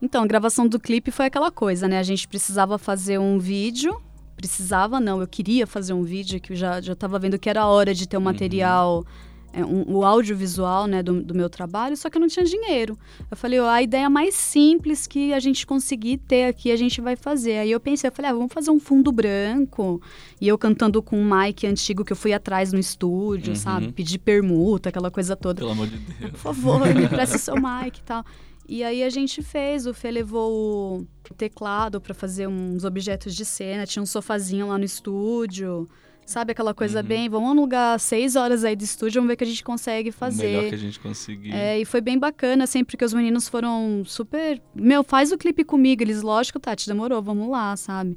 Então, 0.00 0.22
a 0.22 0.26
gravação 0.26 0.66
do 0.68 0.78
clipe 0.78 1.10
foi 1.10 1.26
aquela 1.26 1.50
coisa, 1.50 1.88
né? 1.88 1.98
A 1.98 2.02
gente 2.04 2.26
precisava 2.28 2.78
fazer 2.78 3.18
um 3.18 3.38
vídeo. 3.38 4.00
Precisava, 4.36 5.00
não, 5.00 5.20
eu 5.20 5.26
queria 5.26 5.66
fazer 5.66 5.92
um 5.92 6.04
vídeo 6.04 6.40
que 6.40 6.52
eu 6.52 6.56
já, 6.56 6.80
já 6.80 6.94
tava 6.94 7.18
vendo 7.18 7.38
que 7.38 7.50
era 7.50 7.66
hora 7.66 7.92
de 7.92 8.06
ter 8.06 8.16
um 8.16 8.20
material, 8.20 9.04
é, 9.52 9.64
um, 9.64 9.82
o 9.96 10.04
audiovisual, 10.04 10.86
né, 10.86 11.02
do, 11.02 11.20
do 11.20 11.34
meu 11.34 11.50
trabalho, 11.50 11.96
só 11.96 12.08
que 12.08 12.16
eu 12.16 12.20
não 12.20 12.28
tinha 12.28 12.44
dinheiro. 12.44 12.96
Eu 13.28 13.36
falei, 13.36 13.58
ó, 13.58 13.68
a 13.68 13.82
ideia 13.82 14.08
mais 14.08 14.36
simples 14.36 15.08
que 15.08 15.32
a 15.32 15.40
gente 15.40 15.66
conseguir 15.66 16.18
ter 16.18 16.44
aqui, 16.44 16.70
a 16.70 16.76
gente 16.76 17.00
vai 17.00 17.16
fazer. 17.16 17.58
Aí 17.58 17.72
eu 17.72 17.80
pensei, 17.80 18.08
eu 18.08 18.12
falei, 18.14 18.30
ah, 18.30 18.34
vamos 18.34 18.52
fazer 18.52 18.70
um 18.70 18.78
fundo 18.78 19.10
branco. 19.10 20.00
E 20.40 20.46
eu 20.46 20.56
cantando 20.56 21.02
com 21.02 21.18
um 21.18 21.24
mic 21.28 21.66
antigo 21.66 22.04
que 22.04 22.12
eu 22.12 22.16
fui 22.16 22.32
atrás 22.32 22.72
no 22.72 22.78
estúdio, 22.78 23.50
Uhum. 23.54 23.56
sabe? 23.56 23.90
Pedir 23.90 24.18
permuta, 24.18 24.90
aquela 24.90 25.10
coisa 25.10 25.34
toda 25.34 25.58
Pelo 25.62 25.72
amor 25.72 25.88
de 25.88 25.96
Deus. 25.96 26.30
por 26.30 26.38
favor, 26.38 26.94
me 26.94 27.08
presta 27.08 27.34
o 27.34 27.40
seu 27.40 27.56
mic 27.56 27.98
e 27.98 28.02
tal. 28.04 28.24
E 28.68 28.84
aí 28.84 29.02
a 29.02 29.08
gente 29.10 29.40
fez, 29.42 29.86
o 29.86 29.94
Fê 29.94 30.10
levou 30.10 31.00
o 31.30 31.34
teclado 31.34 32.00
pra 32.00 32.12
fazer 32.14 32.46
uns 32.46 32.84
objetos 32.84 33.34
de 33.34 33.44
cena, 33.44 33.86
tinha 33.86 34.02
um 34.02 34.06
sofazinho 34.06 34.68
lá 34.68 34.76
no 34.76 34.84
estúdio. 34.84 35.88
Sabe 36.26 36.52
aquela 36.52 36.74
coisa 36.74 37.00
Uhum. 37.00 37.06
bem, 37.06 37.26
vamos 37.30 37.48
alugar 37.48 37.98
seis 37.98 38.36
horas 38.36 38.62
aí 38.62 38.76
de 38.76 38.84
estúdio, 38.84 39.14
vamos 39.22 39.28
ver 39.28 39.32
o 39.34 39.36
que 39.38 39.44
a 39.44 39.46
gente 39.46 39.64
consegue 39.64 40.10
O 40.10 40.12
melhor 40.12 40.18
fazer. 40.18 40.68
que 40.68 40.74
a 40.74 40.78
gente 40.78 41.00
conseguir. 41.00 41.50
É, 41.54 41.80
e 41.80 41.86
foi 41.86 42.02
bem 42.02 42.18
bacana, 42.18 42.64
assim, 42.64 42.84
porque 42.84 43.02
os 43.02 43.14
meninos 43.14 43.48
foram 43.48 44.02
super. 44.04 44.60
Meu, 44.74 45.02
faz 45.02 45.32
o 45.32 45.38
clipe 45.38 45.64
comigo. 45.64 46.02
Eles, 46.02 46.20
lógico, 46.20 46.60
Tati, 46.60 46.86
demorou, 46.86 47.22
vamos 47.22 47.48
lá, 47.48 47.74
sabe? 47.78 48.14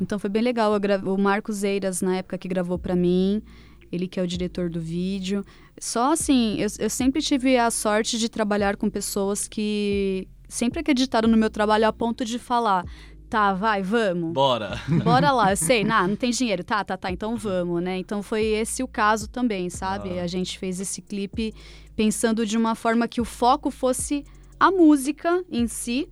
Então 0.00 0.18
foi 0.18 0.30
bem 0.30 0.40
legal. 0.40 0.80
Gra- 0.80 1.02
O 1.04 1.18
Marcos 1.18 1.62
Eiras, 1.62 2.00
na 2.00 2.16
época 2.16 2.38
que 2.38 2.48
gravou 2.48 2.78
pra 2.78 2.96
mim, 2.96 3.42
ele 3.90 4.06
que 4.06 4.18
é 4.18 4.22
o 4.22 4.26
diretor 4.26 4.68
do 4.68 4.80
vídeo. 4.80 5.44
Só 5.78 6.12
assim, 6.12 6.56
eu, 6.58 6.68
eu 6.78 6.90
sempre 6.90 7.22
tive 7.22 7.56
a 7.56 7.70
sorte 7.70 8.18
de 8.18 8.28
trabalhar 8.28 8.76
com 8.76 8.88
pessoas 8.90 9.48
que 9.48 10.28
sempre 10.48 10.80
acreditaram 10.80 11.28
no 11.28 11.36
meu 11.36 11.50
trabalho 11.50 11.86
a 11.86 11.92
ponto 11.92 12.24
de 12.24 12.38
falar. 12.38 12.84
Tá, 13.30 13.54
vai, 13.54 13.80
vamos. 13.80 14.32
Bora. 14.32 14.80
Bora 15.04 15.30
lá, 15.30 15.52
eu 15.52 15.56
sei, 15.56 15.84
nah, 15.84 16.06
não 16.06 16.16
tem 16.16 16.32
dinheiro. 16.32 16.64
Tá, 16.64 16.82
tá, 16.82 16.96
tá, 16.96 17.12
então 17.12 17.36
vamos, 17.36 17.80
né? 17.80 17.96
Então 17.96 18.24
foi 18.24 18.44
esse 18.44 18.82
o 18.82 18.88
caso 18.88 19.28
também, 19.28 19.70
sabe? 19.70 20.18
Ah. 20.18 20.24
A 20.24 20.26
gente 20.26 20.58
fez 20.58 20.80
esse 20.80 21.00
clipe 21.00 21.54
pensando 21.94 22.44
de 22.44 22.58
uma 22.58 22.74
forma 22.74 23.06
que 23.06 23.20
o 23.20 23.24
foco 23.24 23.70
fosse 23.70 24.24
a 24.58 24.70
música 24.70 25.44
em 25.48 25.68
si, 25.68 26.08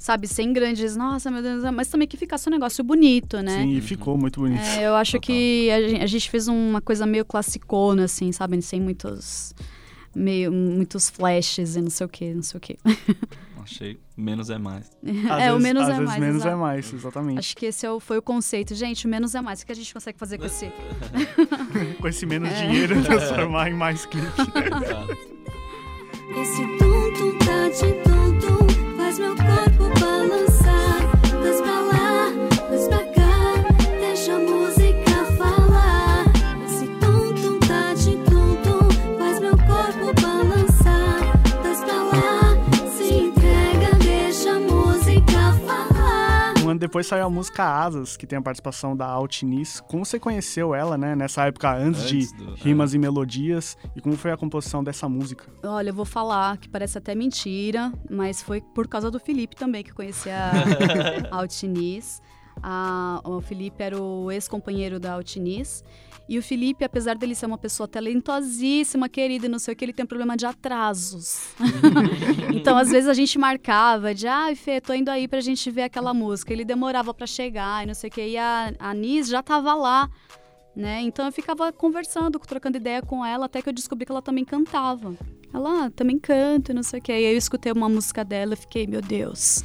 sabe, 0.00 0.26
sem 0.26 0.52
grandes, 0.52 0.96
nossa, 0.96 1.30
meu 1.30 1.42
Deus, 1.42 1.62
mas 1.72 1.86
também 1.88 2.08
que 2.08 2.16
ficasse 2.16 2.48
um 2.48 2.52
negócio 2.52 2.82
bonito, 2.82 3.40
né? 3.42 3.62
Sim, 3.62 3.76
e 3.76 3.80
ficou 3.80 4.16
muito 4.18 4.40
bonito. 4.40 4.60
É, 4.62 4.86
eu 4.88 4.94
acho 4.96 5.12
Total. 5.12 5.26
que 5.26 5.70
a 5.70 5.80
gen- 5.88 6.02
a 6.02 6.06
gente, 6.06 6.28
fez 6.30 6.48
uma 6.48 6.80
coisa 6.80 7.06
meio 7.06 7.24
classicona, 7.24 8.04
assim, 8.04 8.32
sabe? 8.32 8.60
Sem 8.62 8.80
muitos. 8.80 9.54
Meio, 10.12 10.50
muitos 10.50 11.08
flashes 11.08 11.76
e 11.76 11.80
não 11.80 11.90
sei 11.90 12.04
o 12.04 12.08
que, 12.08 12.34
não 12.34 12.42
sei 12.42 12.58
o 12.58 12.60
que. 12.60 12.76
Achei 13.62 14.00
menos 14.16 14.50
é 14.50 14.58
mais. 14.58 14.90
Às 15.30 15.42
é, 15.42 15.52
o 15.52 15.58
vezes- 15.58 15.62
menos 15.62 15.82
às 15.88 15.96
é 15.96 16.00
mais. 16.00 16.18
menos 16.20 16.36
é 16.42 16.46
exato. 16.48 16.56
mais, 16.58 16.92
exatamente. 16.94 17.38
Acho 17.38 17.56
que 17.56 17.66
esse 17.66 17.86
é 17.86 17.90
o- 17.92 18.00
foi 18.00 18.18
o 18.18 18.22
conceito. 18.22 18.74
Gente, 18.74 19.06
o 19.06 19.08
menos 19.08 19.34
é 19.36 19.40
mais. 19.40 19.60
O 19.62 19.66
que 19.66 19.70
a 19.70 19.74
gente 19.76 19.92
consegue 19.94 20.18
fazer 20.18 20.38
com 20.38 20.46
esse. 20.46 20.72
Com 22.00 22.08
esse 22.08 22.26
menos 22.26 22.48
É. 22.50 22.66
dinheiro, 22.66 23.00
transformar 23.04 23.70
em 23.70 23.74
mais 23.74 24.04
clipe. 24.06 24.26
Exato. 24.26 25.16
Esse 26.40 26.89
depois 47.00 47.06
saiu 47.06 47.24
a 47.24 47.30
música 47.30 47.64
Asas, 47.64 48.14
que 48.16 48.26
tem 48.26 48.38
a 48.38 48.42
participação 48.42 48.94
da 48.94 49.06
Altinis. 49.06 49.80
Como 49.88 50.04
você 50.04 50.20
conheceu 50.20 50.74
ela, 50.74 50.98
né? 50.98 51.16
Nessa 51.16 51.46
época, 51.46 51.72
antes, 51.74 52.02
Antes 52.02 52.32
de 52.32 52.44
do- 52.44 52.54
rimas 52.56 52.92
e 52.92 52.98
melodias. 52.98 53.74
E 53.96 54.00
como 54.02 54.16
foi 54.18 54.30
a 54.32 54.36
composição 54.36 54.84
dessa 54.84 55.08
música? 55.08 55.46
Olha, 55.62 55.88
eu 55.88 55.94
vou 55.94 56.04
falar 56.04 56.58
que 56.58 56.68
parece 56.68 56.98
até 56.98 57.14
mentira, 57.14 57.90
mas 58.10 58.42
foi 58.42 58.60
por 58.60 58.86
causa 58.86 59.10
do 59.10 59.18
Felipe 59.18 59.56
também 59.56 59.82
que 59.82 59.92
eu 59.92 59.94
conheci 59.94 60.28
a 60.28 60.50
a 61.30 61.36
Altiniz. 61.40 62.20
A- 62.62 63.22
o 63.24 63.40
Felipe 63.40 63.82
era 63.82 63.98
o 64.00 64.30
ex-companheiro 64.30 65.00
da 65.00 65.14
Altiniz. 65.14 65.82
E 66.30 66.38
o 66.38 66.42
Felipe, 66.44 66.84
apesar 66.84 67.18
dele 67.18 67.34
ser 67.34 67.46
uma 67.46 67.58
pessoa 67.58 67.88
talentosíssima, 67.88 69.08
querida 69.08 69.46
e 69.46 69.48
não 69.48 69.58
sei 69.58 69.74
o 69.74 69.76
que, 69.76 69.84
ele 69.84 69.92
tem 69.92 70.06
problema 70.06 70.36
de 70.36 70.46
atrasos. 70.46 71.48
então, 72.54 72.78
às 72.78 72.88
vezes, 72.88 73.08
a 73.08 73.14
gente 73.14 73.36
marcava 73.36 74.14
de, 74.14 74.28
ai, 74.28 74.54
Fê, 74.54 74.80
tô 74.80 74.94
indo 74.94 75.08
aí 75.08 75.26
pra 75.26 75.40
gente 75.40 75.68
ver 75.72 75.82
aquela 75.82 76.14
música. 76.14 76.52
Ele 76.52 76.64
demorava 76.64 77.12
pra 77.12 77.26
chegar 77.26 77.82
e 77.82 77.86
não 77.86 77.94
sei 77.94 78.10
o 78.10 78.12
que. 78.12 78.24
E 78.24 78.38
a, 78.38 78.72
a 78.78 78.94
Nis 78.94 79.26
já 79.26 79.42
tava 79.42 79.74
lá, 79.74 80.08
né? 80.76 81.00
Então, 81.00 81.26
eu 81.26 81.32
ficava 81.32 81.72
conversando, 81.72 82.38
trocando 82.38 82.76
ideia 82.76 83.02
com 83.02 83.26
ela, 83.26 83.46
até 83.46 83.60
que 83.60 83.68
eu 83.68 83.72
descobri 83.72 84.06
que 84.06 84.12
ela 84.12 84.22
também 84.22 84.44
cantava. 84.44 85.16
Ela 85.52 85.86
ah, 85.86 85.90
também 85.90 86.16
canta 86.16 86.70
e 86.70 86.74
não 86.76 86.84
sei 86.84 87.00
o 87.00 87.02
que. 87.02 87.10
E 87.10 87.14
aí 87.16 87.24
eu 87.24 87.38
escutei 87.38 87.72
uma 87.72 87.88
música 87.88 88.24
dela 88.24 88.54
e 88.54 88.56
fiquei, 88.56 88.86
meu 88.86 89.02
Deus 89.02 89.64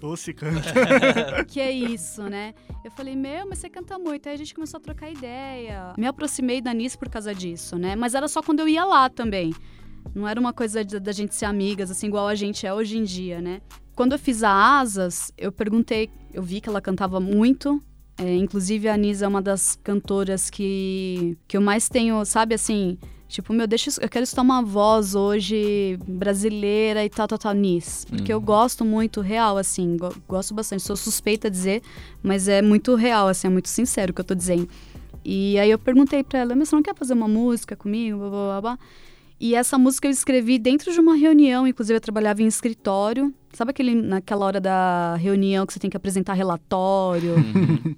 Doce 0.00 0.32
canta. 0.32 1.44
que 1.46 1.60
é 1.60 1.70
isso, 1.70 2.22
né? 2.22 2.54
Eu 2.84 2.90
falei, 2.90 3.16
meu, 3.16 3.48
mas 3.48 3.58
você 3.58 3.68
canta 3.68 3.98
muito. 3.98 4.28
Aí 4.28 4.34
a 4.34 4.38
gente 4.38 4.54
começou 4.54 4.78
a 4.78 4.80
trocar 4.80 5.10
ideia. 5.10 5.92
Me 5.98 6.06
aproximei 6.06 6.60
da 6.60 6.72
Nice 6.72 6.96
por 6.96 7.08
causa 7.08 7.34
disso, 7.34 7.76
né? 7.76 7.96
Mas 7.96 8.14
era 8.14 8.28
só 8.28 8.42
quando 8.42 8.60
eu 8.60 8.68
ia 8.68 8.84
lá 8.84 9.08
também. 9.08 9.52
Não 10.14 10.26
era 10.26 10.38
uma 10.38 10.52
coisa 10.52 10.84
da 10.84 11.12
gente 11.12 11.34
ser 11.34 11.44
amigas, 11.46 11.90
assim, 11.90 12.06
igual 12.06 12.28
a 12.28 12.34
gente 12.34 12.66
é 12.66 12.72
hoje 12.72 12.96
em 12.96 13.02
dia, 13.02 13.40
né? 13.40 13.60
Quando 13.94 14.12
eu 14.12 14.18
fiz 14.18 14.42
a 14.42 14.78
Asas, 14.78 15.32
eu 15.36 15.50
perguntei, 15.50 16.08
eu 16.32 16.42
vi 16.42 16.60
que 16.60 16.68
ela 16.68 16.80
cantava 16.80 17.18
muito. 17.18 17.82
É, 18.16 18.34
inclusive, 18.36 18.88
a 18.88 18.94
Anis 18.94 19.22
é 19.22 19.28
uma 19.28 19.42
das 19.42 19.76
cantoras 19.82 20.50
que, 20.50 21.36
que 21.46 21.56
eu 21.56 21.60
mais 21.60 21.88
tenho, 21.88 22.24
sabe, 22.24 22.54
assim... 22.54 22.98
Tipo, 23.28 23.52
meu, 23.52 23.66
deixa 23.66 23.90
eu, 24.00 24.08
quero 24.08 24.24
escutar 24.24 24.40
uma 24.42 24.62
voz 24.62 25.14
hoje 25.14 25.98
brasileira 26.08 27.04
e 27.04 27.10
tal, 27.10 27.28
tal, 27.28 27.38
tal, 27.38 27.52
Nis. 27.52 28.06
Porque 28.08 28.32
eu 28.32 28.40
gosto 28.40 28.84
muito, 28.86 29.20
real, 29.20 29.58
assim, 29.58 29.96
go- 29.98 30.14
gosto 30.26 30.54
bastante. 30.54 30.82
Sou 30.82 30.96
suspeita 30.96 31.48
a 31.48 31.50
dizer, 31.50 31.82
mas 32.22 32.48
é 32.48 32.62
muito 32.62 32.94
real, 32.94 33.28
assim, 33.28 33.46
é 33.46 33.50
muito 33.50 33.68
sincero 33.68 34.12
o 34.12 34.14
que 34.14 34.20
eu 34.22 34.24
tô 34.24 34.34
dizendo. 34.34 34.66
E 35.24 35.58
aí 35.58 35.70
eu 35.70 35.78
perguntei 35.78 36.24
pra 36.24 36.38
ela, 36.38 36.56
mas 36.56 36.70
você 36.70 36.76
não 36.76 36.82
quer 36.82 36.94
fazer 36.94 37.12
uma 37.12 37.28
música 37.28 37.76
comigo? 37.76 38.18
Blá, 38.18 38.28
blá, 38.30 38.38
blá, 38.46 38.60
blá. 38.62 38.78
E 39.40 39.54
essa 39.54 39.76
música 39.78 40.08
eu 40.08 40.10
escrevi 40.10 40.58
dentro 40.58 40.90
de 40.92 40.98
uma 40.98 41.14
reunião, 41.14 41.66
inclusive 41.66 41.96
eu 41.96 42.00
trabalhava 42.00 42.42
em 42.42 42.46
escritório. 42.46 43.32
Sabe 43.52 43.70
aquele, 43.70 43.94
naquela 43.94 44.44
hora 44.46 44.60
da 44.60 45.14
reunião 45.16 45.64
que 45.66 45.72
você 45.72 45.78
tem 45.78 45.90
que 45.90 45.96
apresentar 45.96 46.32
relatório? 46.32 47.34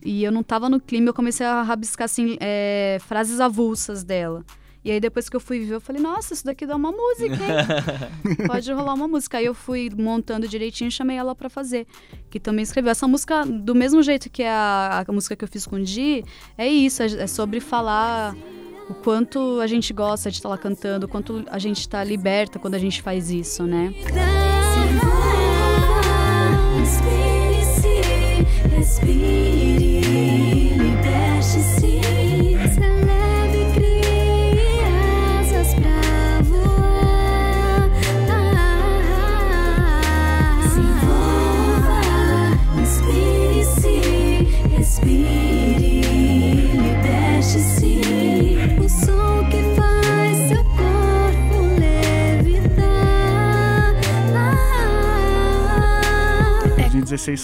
e 0.04 0.24
eu 0.24 0.32
não 0.32 0.42
tava 0.42 0.68
no 0.68 0.80
clima, 0.80 1.08
eu 1.08 1.14
comecei 1.14 1.46
a 1.46 1.62
rabiscar, 1.62 2.06
assim, 2.06 2.36
é, 2.40 2.98
frases 3.06 3.38
avulsas 3.40 4.02
dela. 4.02 4.44
E 4.84 4.90
aí 4.90 4.98
depois 4.98 5.28
que 5.28 5.36
eu 5.36 5.40
fui 5.40 5.60
ver, 5.60 5.74
eu 5.74 5.80
falei, 5.80 6.00
nossa, 6.00 6.32
isso 6.32 6.44
daqui 6.44 6.66
dá 6.66 6.74
uma 6.74 6.90
música, 6.90 7.34
hein? 7.34 8.46
Pode 8.48 8.72
rolar 8.72 8.94
uma 8.94 9.06
música. 9.06 9.38
Aí 9.38 9.44
eu 9.44 9.54
fui 9.54 9.90
montando 9.96 10.48
direitinho 10.48 10.88
e 10.88 10.90
chamei 10.90 11.16
ela 11.16 11.34
pra 11.34 11.50
fazer. 11.50 11.86
Que 12.30 12.40
também 12.40 12.62
escreveu. 12.62 12.90
Essa 12.90 13.06
música, 13.06 13.44
do 13.44 13.74
mesmo 13.74 14.02
jeito 14.02 14.30
que 14.30 14.42
a, 14.42 15.04
a 15.06 15.12
música 15.12 15.36
que 15.36 15.44
eu 15.44 15.48
fiz 15.48 15.66
com 15.66 15.76
o 15.76 15.82
Di, 15.82 16.24
é 16.56 16.66
isso, 16.66 17.02
é, 17.02 17.06
é 17.06 17.26
sobre 17.26 17.60
falar 17.60 18.34
o 18.88 18.94
quanto 18.94 19.60
a 19.60 19.66
gente 19.66 19.92
gosta 19.92 20.30
de 20.30 20.38
estar 20.38 20.48
lá 20.48 20.58
cantando, 20.58 21.06
o 21.06 21.08
quanto 21.08 21.44
a 21.48 21.58
gente 21.58 21.88
tá 21.88 22.02
liberta 22.02 22.58
quando 22.58 22.74
a 22.74 22.78
gente 22.78 23.00
faz 23.02 23.30
isso, 23.30 23.62
né? 23.64 23.94
Inspire-se, 26.82 28.02
respire, 28.76 29.39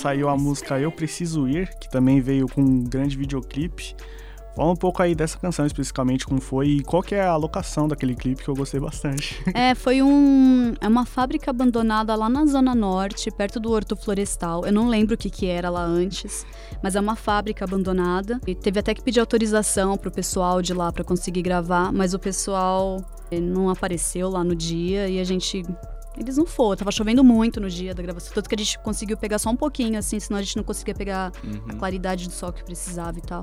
saiu 0.07 0.29
a 0.29 0.37
música 0.37 0.79
Eu 0.79 0.92
Preciso 0.92 1.48
Ir, 1.48 1.68
que 1.81 1.90
também 1.90 2.20
veio 2.20 2.46
com 2.46 2.61
um 2.61 2.85
grande 2.85 3.16
videoclipe. 3.16 3.96
Fala 4.57 4.73
um 4.73 4.77
pouco 4.77 5.03
aí 5.03 5.14
dessa 5.14 5.38
canção 5.38 5.66
especificamente, 5.66 6.25
como 6.25 6.40
foi 6.40 6.69
e 6.69 6.83
qual 6.83 7.03
que 7.03 7.14
é 7.14 7.27
a 7.27 7.37
locação 7.37 7.87
daquele 7.87 8.14
clipe 8.14 8.42
que 8.42 8.49
eu 8.49 8.57
gostei 8.57 8.81
bastante. 8.81 9.37
É, 9.53 9.75
foi 9.75 10.03
um, 10.03 10.73
é 10.81 10.88
uma 10.88 11.05
fábrica 11.05 11.51
abandonada 11.51 12.14
lá 12.14 12.27
na 12.29 12.47
Zona 12.47 12.75
Norte, 12.75 13.31
perto 13.31 13.61
do 13.61 13.71
Horto 13.71 13.95
Florestal. 13.95 14.64
Eu 14.64 14.73
não 14.73 14.88
lembro 14.88 15.14
o 15.14 15.19
que, 15.19 15.29
que 15.29 15.47
era 15.47 15.69
lá 15.69 15.83
antes, 15.83 16.47
mas 16.83 16.97
é 16.97 17.01
uma 17.01 17.16
fábrica 17.16 17.66
abandonada. 17.66 18.40
E 18.47 18.55
teve 18.55 18.81
até 18.81 18.95
que 18.95 19.03
pedir 19.03 19.21
autorização 19.21 19.97
pro 19.99 20.11
pessoal 20.11 20.62
de 20.62 20.73
lá 20.73 20.90
para 20.90 21.05
conseguir 21.05 21.42
gravar, 21.42 21.92
mas 21.92 22.14
o 22.14 22.19
pessoal 22.19 23.05
eh, 23.31 23.40
não 23.40 23.69
apareceu 23.69 24.31
lá 24.31 24.42
no 24.42 24.55
dia 24.55 25.07
e 25.07 25.21
a 25.21 25.25
gente. 25.25 25.64
Eles 26.16 26.38
não 26.38 26.47
foram, 26.47 26.79
tava 26.79 26.90
chovendo 26.90 27.23
muito 27.23 27.61
no 27.61 27.69
dia 27.69 27.95
da 27.95 28.03
gravação. 28.03 28.33
Tanto 28.33 28.49
que 28.49 28.55
a 28.55 28.59
gente 28.59 28.79
conseguiu 28.79 29.19
pegar 29.19 29.38
só 29.38 29.51
um 29.51 29.57
pouquinho, 29.57 29.99
assim, 29.99 30.19
senão 30.19 30.38
a 30.38 30.42
gente 30.42 30.57
não 30.57 30.64
conseguia 30.64 30.95
pegar 30.95 31.31
a 31.69 31.75
claridade 31.75 32.27
do 32.27 32.33
sol 32.33 32.53
que 32.55 32.64
precisava 32.64 33.19
e 33.19 33.23
tal. 33.23 33.42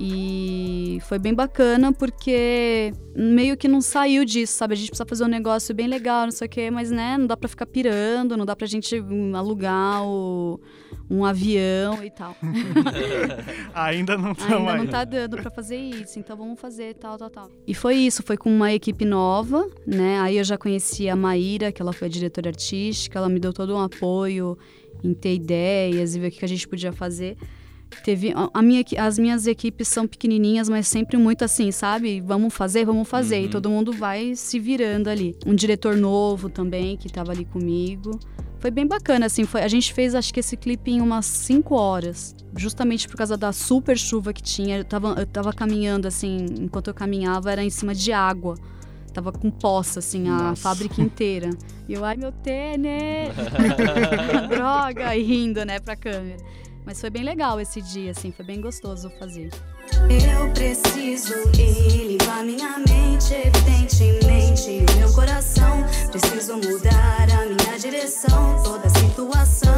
E 0.00 0.98
foi 1.08 1.18
bem 1.18 1.34
bacana 1.34 1.92
porque 1.92 2.92
meio 3.16 3.56
que 3.56 3.66
não 3.66 3.80
saiu 3.80 4.24
disso, 4.24 4.52
sabe? 4.52 4.74
A 4.74 4.76
gente 4.76 4.90
precisa 4.90 5.04
fazer 5.08 5.24
um 5.24 5.28
negócio 5.28 5.74
bem 5.74 5.88
legal, 5.88 6.24
não 6.24 6.30
sei 6.30 6.46
o 6.46 6.50
quê, 6.50 6.70
mas 6.70 6.90
né, 6.90 7.16
não 7.18 7.26
dá 7.26 7.36
pra 7.36 7.48
ficar 7.48 7.66
pirando, 7.66 8.36
não 8.36 8.46
dá 8.46 8.54
pra 8.54 8.66
gente 8.66 9.00
hum, 9.00 9.34
alugar 9.34 10.04
o- 10.04 10.60
um 11.10 11.24
avião 11.24 12.04
e 12.04 12.10
tal. 12.10 12.36
Ainda 13.74 14.16
não 14.16 14.34
tá 14.34 14.44
Ainda 14.44 14.60
mais. 14.60 14.78
não 14.82 14.86
tá 14.86 15.04
dando 15.04 15.36
pra 15.38 15.50
fazer 15.50 15.76
isso, 15.76 16.18
então 16.18 16.36
vamos 16.36 16.60
fazer 16.60 16.94
tal, 16.94 17.16
tal, 17.18 17.30
tal. 17.30 17.50
E 17.66 17.74
foi 17.74 17.96
isso, 17.96 18.22
foi 18.22 18.36
com 18.36 18.50
uma 18.54 18.72
equipe 18.72 19.04
nova, 19.04 19.68
né? 19.86 20.20
Aí 20.20 20.36
eu 20.38 20.44
já 20.44 20.56
conheci 20.56 21.08
a 21.08 21.16
Maíra, 21.16 21.72
que 21.72 21.82
ela 21.82 21.92
foi 21.92 22.06
a 22.08 22.10
diretora 22.10 22.50
artística, 22.50 23.18
ela 23.18 23.28
me 23.28 23.40
deu 23.40 23.52
todo 23.52 23.74
um 23.74 23.80
apoio 23.80 24.56
em 25.02 25.12
ter 25.14 25.34
ideias 25.34 26.14
e 26.14 26.20
ver 26.20 26.28
o 26.28 26.30
que 26.30 26.38
que 26.38 26.44
a 26.44 26.48
gente 26.48 26.68
podia 26.68 26.92
fazer. 26.92 27.36
Teve 28.04 28.32
a- 28.52 28.62
minha, 28.62 28.84
as 28.98 29.18
minhas 29.18 29.46
equipes 29.46 29.88
são 29.88 30.06
pequenininhas, 30.06 30.68
mas 30.68 30.86
sempre 30.86 31.16
muito 31.16 31.44
assim, 31.44 31.70
sabe? 31.72 32.20
Vamos 32.20 32.54
fazer, 32.54 32.84
vamos 32.84 33.08
fazer. 33.08 33.44
E 33.44 33.48
todo 33.48 33.68
mundo 33.70 33.92
vai 33.92 34.34
se 34.34 34.58
virando 34.58 35.08
ali. 35.08 35.36
Um 35.46 35.54
diretor 35.54 35.96
novo 35.96 36.48
também 36.48 36.96
que 36.96 37.08
tava 37.10 37.32
ali 37.32 37.44
comigo. 37.44 38.18
Foi 38.58 38.70
bem 38.70 38.86
bacana, 38.86 39.26
assim. 39.26 39.44
Foi, 39.44 39.62
a 39.62 39.68
gente 39.68 39.92
fez, 39.92 40.14
acho 40.14 40.34
que 40.34 40.40
esse 40.40 40.56
clipe 40.56 40.90
em 40.90 41.00
umas 41.00 41.26
5 41.26 41.74
horas. 41.76 42.34
Justamente 42.56 43.06
por 43.06 43.16
causa 43.16 43.36
da 43.36 43.52
super 43.52 43.96
chuva 43.96 44.32
que 44.32 44.42
tinha. 44.42 44.78
Eu 44.78 44.84
tava, 44.84 45.14
eu 45.18 45.26
tava 45.26 45.52
caminhando, 45.52 46.08
assim, 46.08 46.44
enquanto 46.60 46.88
eu 46.88 46.94
caminhava, 46.94 47.52
era 47.52 47.62
em 47.62 47.70
cima 47.70 47.94
de 47.94 48.12
água. 48.12 48.56
Tava 49.14 49.32
com 49.32 49.50
poça, 49.50 50.00
assim, 50.00 50.28
a 50.28 50.36
Nossa. 50.50 50.62
fábrica 50.62 51.00
inteira. 51.00 51.50
E 51.88 51.94
eu, 51.94 52.04
ai 52.04 52.16
meu 52.16 52.32
tênis! 52.32 53.30
Droga! 54.48 55.16
E 55.16 55.22
rindo, 55.22 55.64
né, 55.64 55.78
pra 55.80 55.96
câmera. 55.96 56.36
Mas 56.88 57.02
foi 57.02 57.10
bem 57.10 57.22
legal 57.22 57.60
esse 57.60 57.82
dia, 57.82 58.12
assim, 58.12 58.32
foi 58.32 58.46
bem 58.46 58.62
gostoso 58.62 59.10
fazer. 59.18 59.50
Eu 60.08 60.50
preciso 60.54 61.34
ir 61.52 62.16
a 62.30 62.42
minha 62.42 62.78
mente, 62.78 63.34
evidentemente, 63.34 64.86
meu 64.96 65.12
coração. 65.12 65.84
Preciso 66.10 66.54
mudar 66.56 67.28
a 67.30 67.44
minha 67.44 67.78
direção, 67.78 68.62
toda 68.64 68.88
situação. 68.88 69.70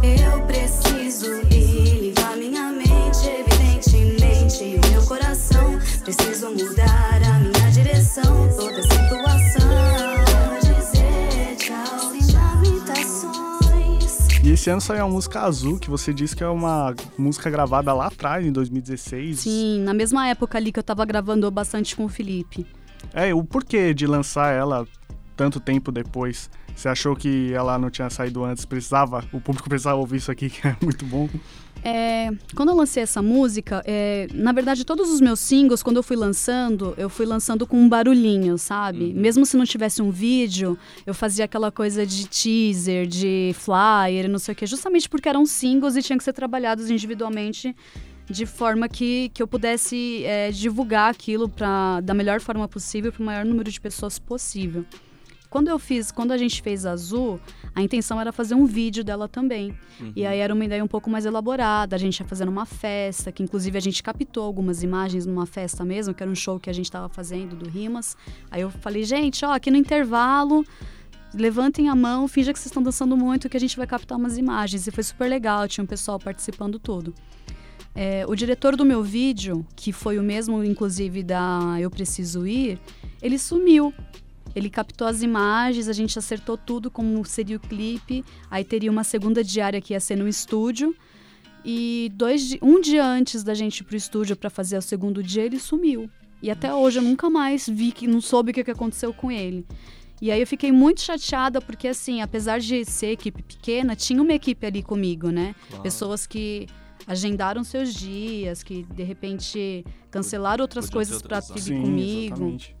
Eu 0.00 0.46
preciso 0.46 1.42
ir 1.50 2.14
a 2.24 2.36
minha 2.36 2.70
mente, 2.70 3.28
evidentemente, 3.40 4.78
meu 4.88 5.04
coração. 5.06 5.76
Preciso 6.04 6.50
mudar 6.50 7.20
a 7.24 7.40
minha 7.40 7.70
direção, 7.72 8.48
toda 8.56 8.85
esse 14.56 14.70
ano 14.70 14.80
saiu 14.80 15.04
a 15.04 15.08
música 15.08 15.42
Azul, 15.42 15.78
que 15.78 15.90
você 15.90 16.14
disse 16.14 16.34
que 16.34 16.42
é 16.42 16.48
uma 16.48 16.94
música 17.18 17.50
gravada 17.50 17.92
lá 17.92 18.06
atrás, 18.06 18.44
em 18.44 18.50
2016. 18.50 19.40
Sim, 19.40 19.80
na 19.80 19.92
mesma 19.92 20.26
época 20.28 20.56
ali 20.56 20.72
que 20.72 20.78
eu 20.78 20.82
tava 20.82 21.04
gravando 21.04 21.48
bastante 21.50 21.94
com 21.94 22.06
o 22.06 22.08
Felipe. 22.08 22.66
É, 23.12 23.34
o 23.34 23.44
porquê 23.44 23.92
de 23.92 24.06
lançar 24.06 24.54
ela 24.54 24.88
tanto 25.36 25.60
tempo 25.60 25.92
depois? 25.92 26.48
Você 26.74 26.88
achou 26.88 27.14
que 27.14 27.52
ela 27.52 27.78
não 27.78 27.90
tinha 27.90 28.08
saído 28.08 28.44
antes? 28.44 28.64
Precisava? 28.64 29.22
O 29.30 29.42
público 29.42 29.68
precisava 29.68 29.98
ouvir 29.98 30.16
isso 30.16 30.30
aqui, 30.30 30.48
que 30.50 30.66
é 30.66 30.74
muito 30.80 31.04
bom. 31.04 31.28
É, 31.88 32.32
quando 32.56 32.70
eu 32.70 32.74
lancei 32.74 33.04
essa 33.04 33.22
música, 33.22 33.80
é, 33.86 34.26
na 34.34 34.50
verdade, 34.50 34.84
todos 34.84 35.08
os 35.08 35.20
meus 35.20 35.38
singles, 35.38 35.84
quando 35.84 35.98
eu 35.98 36.02
fui 36.02 36.16
lançando, 36.16 36.92
eu 36.98 37.08
fui 37.08 37.24
lançando 37.24 37.64
com 37.64 37.76
um 37.76 37.88
barulhinho, 37.88 38.58
sabe? 38.58 39.14
Mesmo 39.14 39.46
se 39.46 39.56
não 39.56 39.64
tivesse 39.64 40.02
um 40.02 40.10
vídeo, 40.10 40.76
eu 41.06 41.14
fazia 41.14 41.44
aquela 41.44 41.70
coisa 41.70 42.04
de 42.04 42.26
teaser, 42.26 43.06
de 43.06 43.54
flyer, 43.54 44.28
não 44.28 44.40
sei 44.40 44.52
o 44.52 44.56
quê, 44.56 44.66
justamente 44.66 45.08
porque 45.08 45.28
eram 45.28 45.46
singles 45.46 45.94
e 45.94 46.02
tinham 46.02 46.18
que 46.18 46.24
ser 46.24 46.32
trabalhados 46.32 46.90
individualmente 46.90 47.72
de 48.28 48.44
forma 48.44 48.88
que, 48.88 49.30
que 49.32 49.40
eu 49.40 49.46
pudesse 49.46 50.24
é, 50.24 50.50
divulgar 50.50 51.12
aquilo 51.12 51.48
pra, 51.48 52.00
da 52.00 52.12
melhor 52.12 52.40
forma 52.40 52.66
possível 52.66 53.12
para 53.12 53.22
o 53.22 53.24
maior 53.24 53.44
número 53.44 53.70
de 53.70 53.80
pessoas 53.80 54.18
possível. 54.18 54.84
Quando 55.56 55.68
eu 55.68 55.78
fiz, 55.78 56.12
quando 56.12 56.32
a 56.32 56.36
gente 56.36 56.60
fez 56.60 56.84
Azul, 56.84 57.40
a 57.74 57.80
intenção 57.80 58.20
era 58.20 58.30
fazer 58.30 58.54
um 58.54 58.66
vídeo 58.66 59.02
dela 59.02 59.26
também. 59.26 59.74
E 60.14 60.26
aí 60.26 60.38
era 60.38 60.52
uma 60.52 60.62
ideia 60.62 60.84
um 60.84 60.86
pouco 60.86 61.08
mais 61.08 61.24
elaborada, 61.24 61.96
a 61.96 61.98
gente 61.98 62.20
ia 62.20 62.26
fazendo 62.26 62.50
uma 62.50 62.66
festa, 62.66 63.32
que 63.32 63.42
inclusive 63.42 63.78
a 63.78 63.80
gente 63.80 64.02
captou 64.02 64.44
algumas 64.44 64.82
imagens 64.82 65.24
numa 65.24 65.46
festa 65.46 65.82
mesmo, 65.82 66.12
que 66.12 66.22
era 66.22 66.30
um 66.30 66.34
show 66.34 66.60
que 66.60 66.68
a 66.68 66.74
gente 66.74 66.84
estava 66.84 67.08
fazendo 67.08 67.56
do 67.56 67.66
Rimas. 67.70 68.18
Aí 68.50 68.60
eu 68.60 68.68
falei, 68.68 69.02
gente, 69.02 69.46
ó, 69.46 69.54
aqui 69.54 69.70
no 69.70 69.78
intervalo, 69.78 70.62
levantem 71.32 71.88
a 71.88 71.94
mão, 71.94 72.28
finja 72.28 72.52
que 72.52 72.58
vocês 72.58 72.66
estão 72.66 72.82
dançando 72.82 73.16
muito, 73.16 73.48
que 73.48 73.56
a 73.56 73.60
gente 73.60 73.78
vai 73.78 73.86
captar 73.86 74.18
umas 74.18 74.36
imagens. 74.36 74.86
E 74.86 74.90
foi 74.90 75.04
super 75.04 75.26
legal, 75.26 75.66
tinha 75.66 75.82
um 75.82 75.86
pessoal 75.86 76.18
participando 76.18 76.78
todo. 76.78 77.14
É, 77.94 78.26
o 78.28 78.34
diretor 78.34 78.76
do 78.76 78.84
meu 78.84 79.02
vídeo, 79.02 79.66
que 79.74 79.90
foi 79.90 80.18
o 80.18 80.22
mesmo, 80.22 80.62
inclusive, 80.62 81.22
da 81.22 81.78
Eu 81.80 81.90
Preciso 81.90 82.46
Ir, 82.46 82.78
ele 83.22 83.38
sumiu. 83.38 83.94
Ele 84.56 84.70
captou 84.70 85.06
as 85.06 85.20
imagens, 85.20 85.86
a 85.86 85.92
gente 85.92 86.18
acertou 86.18 86.56
tudo 86.56 86.90
como 86.90 87.22
seria 87.26 87.58
o 87.58 87.60
clipe. 87.60 88.24
Aí 88.50 88.64
teria 88.64 88.90
uma 88.90 89.04
segunda 89.04 89.44
diária 89.44 89.82
que 89.82 89.92
ia 89.92 90.00
ser 90.00 90.16
no 90.16 90.26
estúdio. 90.26 90.96
E 91.62 92.10
dois, 92.14 92.56
um 92.62 92.80
dia 92.80 93.04
antes 93.04 93.44
da 93.44 93.52
gente 93.52 93.80
ir 93.80 93.84
pro 93.84 93.96
estúdio 93.96 94.34
para 94.34 94.48
fazer 94.48 94.78
o 94.78 94.82
segundo 94.82 95.22
dia, 95.22 95.44
ele 95.44 95.58
sumiu. 95.58 96.08
E 96.42 96.50
até 96.50 96.72
hoje 96.72 96.98
eu 96.98 97.02
nunca 97.02 97.28
mais 97.28 97.68
vi 97.68 97.92
que 97.92 98.06
não 98.06 98.20
soube 98.22 98.50
o 98.52 98.54
que 98.54 98.70
aconteceu 98.70 99.12
com 99.12 99.30
ele. 99.30 99.66
E 100.22 100.30
aí 100.30 100.40
eu 100.40 100.46
fiquei 100.46 100.72
muito 100.72 101.02
chateada 101.02 101.60
porque 101.60 101.88
assim, 101.88 102.22
apesar 102.22 102.58
de 102.58 102.82
ser 102.86 103.08
equipe 103.08 103.42
pequena, 103.42 103.94
tinha 103.94 104.22
uma 104.22 104.32
equipe 104.32 104.66
ali 104.66 104.82
comigo, 104.82 105.28
né? 105.28 105.54
Pessoas 105.82 106.26
que 106.26 106.66
agendaram 107.06 107.62
seus 107.62 107.92
dias, 107.92 108.62
que 108.62 108.84
de 108.84 109.02
repente 109.02 109.84
cancelaram 110.10 110.62
outras 110.62 110.88
Podiam 110.88 111.04
ter 111.04 111.28
coisas 111.28 111.52
para 111.52 111.60
vir 111.60 111.80
comigo. 111.82 112.34
exatamente. 112.36 112.75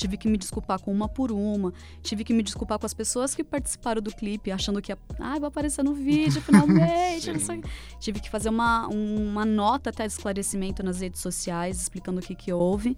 Tive 0.00 0.16
que 0.16 0.28
me 0.28 0.38
desculpar 0.38 0.80
com 0.80 0.90
uma 0.90 1.06
por 1.06 1.30
uma. 1.30 1.74
Tive 2.02 2.24
que 2.24 2.32
me 2.32 2.42
desculpar 2.42 2.78
com 2.78 2.86
as 2.86 2.94
pessoas 2.94 3.34
que 3.34 3.44
participaram 3.44 4.00
do 4.00 4.10
clipe, 4.10 4.50
achando 4.50 4.80
que 4.80 4.90
ia, 4.90 4.98
ah, 5.18 5.38
vai 5.38 5.48
aparecer 5.48 5.84
no 5.84 5.92
vídeo 5.92 6.40
finalmente. 6.40 7.30
Tive 8.00 8.18
que 8.18 8.30
fazer 8.30 8.48
uma, 8.48 8.88
uma 8.88 9.44
nota 9.44 9.90
até 9.90 10.06
de 10.06 10.12
esclarecimento 10.14 10.82
nas 10.82 11.02
redes 11.02 11.20
sociais, 11.20 11.78
explicando 11.82 12.18
o 12.18 12.22
que, 12.22 12.34
que 12.34 12.50
houve. 12.50 12.96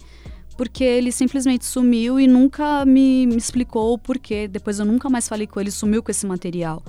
Porque 0.57 0.85
ele 0.85 1.11
simplesmente 1.11 1.65
sumiu 1.65 2.21
e 2.21 2.29
nunca 2.29 2.85
me, 2.85 3.27
me 3.27 3.37
explicou 3.37 3.95
o 3.95 3.99
porquê. 3.99 4.47
Depois 4.47 4.79
eu 4.79 4.85
nunca 4.85 5.11
mais 5.11 5.29
falei 5.29 5.49
com 5.49 5.61
ele, 5.61 5.73
sumiu 5.73 6.05
com 6.05 6.11
esse 6.13 6.25
material. 6.25 6.85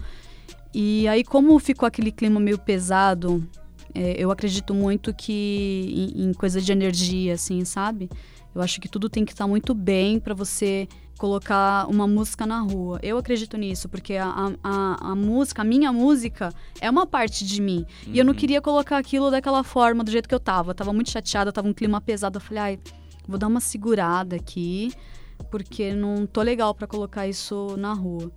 E 0.72 1.08
aí, 1.08 1.24
como 1.24 1.58
ficou 1.58 1.88
aquele 1.88 2.12
clima 2.12 2.40
meio 2.40 2.60
pesado, 2.60 3.44
é, 3.96 4.14
eu 4.16 4.30
acredito 4.30 4.76
muito 4.76 5.12
que 5.12 6.12
em, 6.16 6.26
em 6.26 6.34
coisa 6.34 6.62
de 6.62 6.72
energia, 6.72 7.34
assim, 7.34 7.66
sabe? 7.66 8.12
Eu 8.54 8.62
acho 8.62 8.80
que 8.80 8.88
tudo 8.88 9.10
tem 9.10 9.26
que 9.26 9.32
estar 9.32 9.48
muito 9.48 9.74
bem 9.74 10.20
para 10.20 10.34
você 10.34 10.88
colocar 11.18 11.88
uma 11.90 12.08
música 12.08 12.46
na 12.46 12.60
rua. 12.60 13.00
Eu 13.02 13.18
acredito 13.18 13.56
nisso, 13.58 13.88
porque 13.90 14.16
a, 14.16 14.54
a, 14.64 15.12
a- 15.12 15.16
música, 15.16 15.62
a 15.62 15.66
minha 15.66 15.92
música, 15.94 16.50
é 16.82 16.90
uma 16.90 17.06
parte 17.08 17.46
de 17.46 17.62
mim. 17.62 17.86
E 18.08 18.20
eu 18.20 18.26
não 18.26 18.34
queria 18.34 18.62
colocar 18.62 18.98
aquilo 18.98 19.32
daquela 19.32 19.64
forma, 19.64 20.04
do 20.04 20.12
jeito 20.12 20.28
que 20.28 20.36
eu 20.36 20.40
tava. 20.40 20.72
Eu 20.72 20.76
tava 20.76 20.92
muito 20.94 21.10
chateada, 21.10 21.52
tava 21.52 21.68
um 21.68 21.74
clima 21.74 22.02
pesado. 22.02 22.38
Eu 22.38 22.42
falei, 22.42 22.64
ai, 22.64 22.80
vou 23.28 23.38
dar 23.40 23.48
uma 23.48 23.60
segurada 23.60 24.36
aqui, 24.36 24.92
porque 25.50 25.94
não 25.94 26.26
tô 26.26 26.42
legal 26.42 26.74
para 26.76 26.88
colocar 26.88 27.28
isso 27.28 27.76
na 27.78 27.94
rua. 27.94 28.32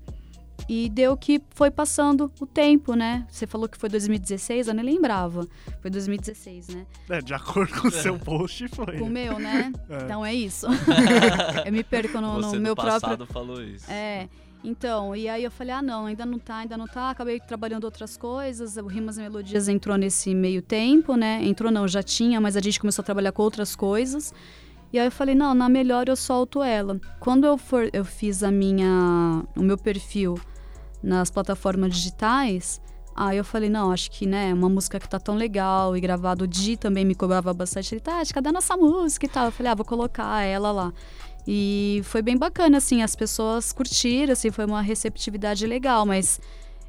E 0.68 0.88
deu 0.88 1.16
que 1.16 1.40
foi 1.50 1.70
passando 1.70 2.30
o 2.40 2.46
tempo, 2.46 2.94
né? 2.94 3.24
Você 3.30 3.46
falou 3.46 3.68
que 3.68 3.78
foi 3.78 3.88
2016, 3.88 4.66
eu 4.66 4.74
nem 4.74 4.84
lembrava. 4.84 5.46
Foi 5.80 5.90
2016, 5.90 6.68
né? 6.68 6.86
É, 7.08 7.20
de 7.20 7.32
acordo 7.32 7.80
com 7.80 7.88
o 7.88 7.90
seu 7.92 8.18
post, 8.18 8.66
foi. 8.68 8.98
Com 8.98 9.04
o 9.04 9.10
meu, 9.10 9.38
né? 9.38 9.72
É. 9.88 10.02
Então 10.02 10.26
é 10.26 10.34
isso. 10.34 10.66
eu 11.64 11.72
me 11.72 11.84
perco 11.84 12.20
no, 12.20 12.40
no 12.40 12.50
Você 12.50 12.58
meu 12.58 12.70
no 12.72 12.76
passado 12.76 13.18
próprio. 13.18 13.26
falou 13.26 13.62
isso. 13.62 13.90
É. 13.90 14.28
Então, 14.64 15.14
e 15.14 15.28
aí 15.28 15.44
eu 15.44 15.50
falei, 15.50 15.72
ah, 15.72 15.82
não, 15.82 16.06
ainda 16.06 16.26
não 16.26 16.40
tá, 16.40 16.56
ainda 16.56 16.76
não 16.76 16.86
tá. 16.86 17.10
Acabei 17.10 17.38
trabalhando 17.38 17.84
outras 17.84 18.16
coisas. 18.16 18.76
O 18.76 18.86
Rimas 18.86 19.16
e 19.16 19.20
Melodias 19.22 19.68
entrou 19.68 19.96
nesse 19.96 20.34
meio 20.34 20.60
tempo, 20.60 21.14
né? 21.14 21.40
Entrou 21.44 21.70
não, 21.70 21.86
já 21.86 22.02
tinha, 22.02 22.40
mas 22.40 22.56
a 22.56 22.60
gente 22.60 22.80
começou 22.80 23.02
a 23.02 23.06
trabalhar 23.06 23.30
com 23.30 23.42
outras 23.42 23.76
coisas. 23.76 24.34
E 24.92 24.98
aí 24.98 25.06
eu 25.06 25.12
falei, 25.12 25.34
não, 25.36 25.54
na 25.54 25.68
melhor 25.68 26.08
eu 26.08 26.16
solto 26.16 26.62
ela. 26.62 26.98
Quando 27.20 27.46
eu 27.46 27.56
for, 27.56 27.88
eu 27.92 28.04
fiz 28.04 28.42
a 28.42 28.50
minha, 28.50 29.44
o 29.56 29.62
meu 29.62 29.78
perfil 29.78 30.36
nas 31.06 31.30
plataformas 31.30 31.94
digitais, 31.94 32.80
aí 33.14 33.36
eu 33.38 33.44
falei, 33.44 33.70
não, 33.70 33.92
acho 33.92 34.10
que, 34.10 34.26
né, 34.26 34.52
uma 34.52 34.68
música 34.68 34.98
que 34.98 35.08
tá 35.08 35.20
tão 35.20 35.36
legal 35.36 35.96
e 35.96 36.00
gravado 36.00 36.44
o 36.44 36.46
Di 36.48 36.76
também 36.76 37.04
me 37.04 37.14
cobrava 37.14 37.54
bastante. 37.54 37.94
Ele, 37.94 38.00
tá, 38.00 38.20
cadê 38.34 38.48
a 38.48 38.52
nossa 38.52 38.76
música 38.76 39.24
e 39.24 39.28
tal? 39.28 39.46
Eu 39.46 39.52
falei, 39.52 39.70
ah, 39.70 39.74
vou 39.76 39.84
colocar 39.84 40.42
ela 40.42 40.72
lá. 40.72 40.92
E 41.46 42.00
foi 42.04 42.22
bem 42.22 42.36
bacana, 42.36 42.78
assim, 42.78 43.02
as 43.02 43.14
pessoas 43.14 43.72
curtiram, 43.72 44.32
assim, 44.32 44.50
foi 44.50 44.64
uma 44.66 44.82
receptividade 44.82 45.64
legal, 45.64 46.04
mas 46.04 46.40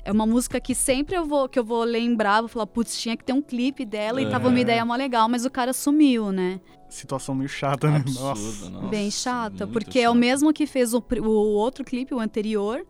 é 0.03 0.11
uma 0.11 0.25
música 0.25 0.59
que 0.59 0.73
sempre 0.73 1.15
eu 1.15 1.25
vou, 1.25 1.47
que 1.47 1.59
eu 1.59 1.63
vou 1.63 1.83
lembrar, 1.83 2.39
vou 2.41 2.47
falar, 2.49 2.65
putz, 2.65 2.97
tinha 2.99 3.15
que 3.15 3.23
ter 3.23 3.33
um 3.33 3.41
clipe 3.41 3.85
dela 3.85 4.19
e 4.19 4.27
tava 4.29 4.47
uma 4.47 4.57
É. 4.57 4.61
ideia 4.61 4.83
mó 4.83 4.95
legal, 4.95 5.29
mas 5.29 5.45
o 5.45 5.49
cara 5.51 5.73
sumiu, 5.73 6.31
né? 6.31 6.59
Situação 6.89 7.35
meio 7.35 7.49
chata, 7.49 7.87
né? 7.91 7.97
Absurdo, 7.97 8.23
Nossa. 8.25 8.69
nossa, 8.71 8.87
Bem 8.87 9.11
chata, 9.11 9.67
porque 9.67 9.99
é 9.99 10.09
o 10.09 10.13
chato. 10.13 10.19
mesmo 10.19 10.51
que 10.53 10.65
fez 10.65 10.93
o, 10.95 11.03
o 11.21 11.29
outro 11.29 11.83
clipe, 11.85 12.15
o 12.15 12.19
anterior. 12.19 12.83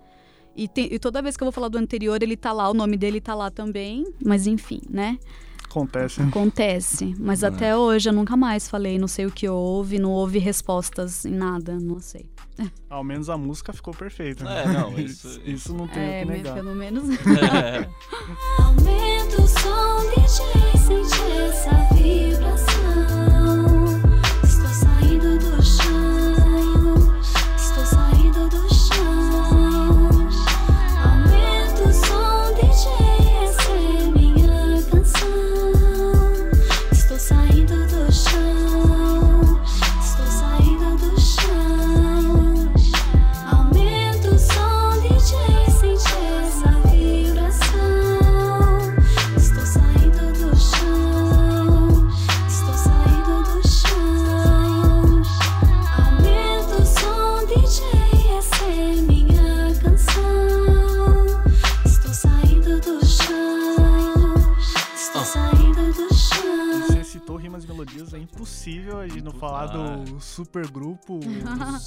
E, 0.57 0.67
tem- 0.67 0.89
e 0.91 0.97
toda 0.99 1.21
vez 1.21 1.37
que 1.37 1.43
eu 1.43 1.45
vou 1.45 1.51
falar 1.51 1.67
do 1.69 1.77
anterior, 1.77 2.21
ele 2.21 2.35
tá 2.35 2.51
lá, 2.51 2.69
o 2.69 2.73
nome 2.73 2.97
dele 2.97 3.21
tá 3.21 3.35
lá 3.35 3.49
também. 3.51 4.03
Mas 4.25 4.47
enfim, 4.47 4.81
né? 4.89 5.17
Acontece. 5.69 6.21
Acontece. 6.21 7.13
Mas 7.19 7.43
É. 7.43 7.47
até 7.47 7.75
hoje 7.77 8.09
eu 8.09 8.13
nunca 8.13 8.35
mais 8.35 8.67
falei, 8.67 8.97
não 8.97 9.07
sei 9.07 9.25
o 9.25 9.31
que 9.31 9.47
houve, 9.47 9.99
não 9.99 10.11
houve 10.11 10.39
respostas 10.39 11.25
em 11.25 11.33
nada, 11.33 11.77
não 11.79 11.99
sei. 11.99 12.25
Ao 12.89 13.03
menos 13.03 13.29
a 13.29 13.37
música 13.37 13.71
ficou 13.73 13.93
perfeita. 13.93 14.43
né? 14.43 14.63
É, 14.63 14.67
não, 14.67 14.97
isso- 14.97 15.39
isso 15.45 15.73
não 15.75 15.87
tem 15.87 16.01
É, 16.01 16.23
o 16.23 16.25
que 16.27 16.31
negar. 16.33 16.53
pelo 16.55 16.73
menos. 16.73 17.03
É. 17.09 17.87
Aumenta 18.63 19.41
o 19.41 19.47
som, 19.47 20.09
DJ, 20.15 20.79
sente 20.79 21.31
essa 21.33 21.93
vibração. 21.93 22.96
Do 70.17 70.21
super 70.23 70.67
grupo, 70.71 71.19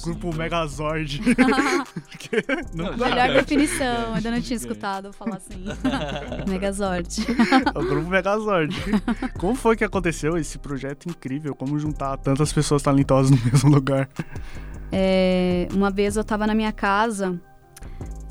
grupo 0.03 0.33
Megazord. 0.35 1.21
Não 2.73 2.91
Não. 2.91 2.97
Melhor 2.97 3.33
definição, 3.33 4.13
ainda 4.13 4.31
não 4.31 4.41
tinha 4.41 4.57
escutado 4.57 5.11
falar 5.13 5.37
assim. 5.37 5.65
Megazord. 6.47 7.07
É 7.75 7.77
o 7.77 7.85
grupo 7.85 8.09
Megazord. 8.09 8.75
Como 9.37 9.55
foi 9.55 9.75
que 9.75 9.83
aconteceu 9.83 10.37
esse 10.37 10.57
projeto 10.57 11.09
incrível? 11.09 11.53
Como 11.53 11.77
juntar 11.77 12.17
tantas 12.17 12.51
pessoas 12.53 12.81
talentosas 12.81 13.31
no 13.31 13.51
mesmo 13.51 13.69
lugar? 13.69 14.09
É, 14.91 15.67
uma 15.73 15.89
vez 15.89 16.15
eu 16.15 16.23
tava 16.23 16.45
na 16.47 16.53
minha 16.55 16.71
casa, 16.71 17.39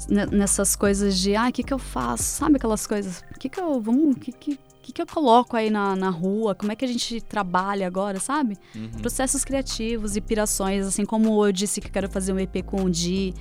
ne- 0.08 0.26
nessas 0.26 0.74
coisas 0.76 1.18
de, 1.18 1.34
ah, 1.36 1.48
o 1.48 1.52
que 1.52 1.62
que 1.62 1.72
eu 1.72 1.78
faço? 1.78 2.22
Sabe 2.24 2.56
aquelas 2.56 2.86
coisas? 2.86 3.22
O 3.34 3.38
que 3.38 3.48
que 3.48 3.60
eu, 3.60 3.80
vamos, 3.80 4.16
o 4.16 4.18
que 4.18 4.32
que, 4.32 4.58
que 4.90 4.94
que 4.94 5.02
eu 5.02 5.06
coloco 5.06 5.56
aí 5.56 5.70
na, 5.70 5.94
na 5.96 6.10
rua? 6.10 6.54
Como 6.54 6.70
é 6.72 6.76
que 6.76 6.84
a 6.84 6.88
gente 6.88 7.20
trabalha 7.20 7.86
agora, 7.86 8.18
sabe? 8.20 8.56
Uhum. 8.74 8.88
Processos 9.00 9.44
criativos 9.44 10.16
e 10.16 10.20
pirações, 10.20 10.86
assim 10.86 11.04
como 11.04 11.44
eu 11.46 11.52
disse 11.52 11.80
que 11.80 11.86
eu 11.88 11.92
quero 11.92 12.10
fazer 12.10 12.32
um 12.32 12.38
EP 12.38 12.62
com 12.64 12.84
o 12.84 12.90
Di 12.90 13.34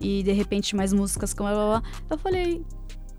e 0.00 0.22
de 0.22 0.32
repente 0.32 0.74
mais 0.76 0.92
músicas 0.92 1.32
com 1.34 1.48
ela. 1.48 1.82
Eu 2.10 2.18
falei, 2.18 2.62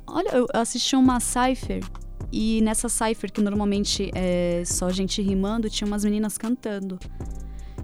olha, 0.08 0.30
eu 0.30 0.48
assisti 0.54 0.96
uma 0.96 1.20
Cypher 1.20 1.84
e 2.32 2.62
nessa 2.62 2.88
Cypher, 2.89 3.32
que 3.32 3.42
normalmente 3.42 4.12
é 4.13 4.63
só 4.65 4.89
gente 4.89 5.22
rimando, 5.22 5.70
tinha 5.70 5.88
umas 5.88 6.04
meninas 6.04 6.38
cantando. 6.38 7.00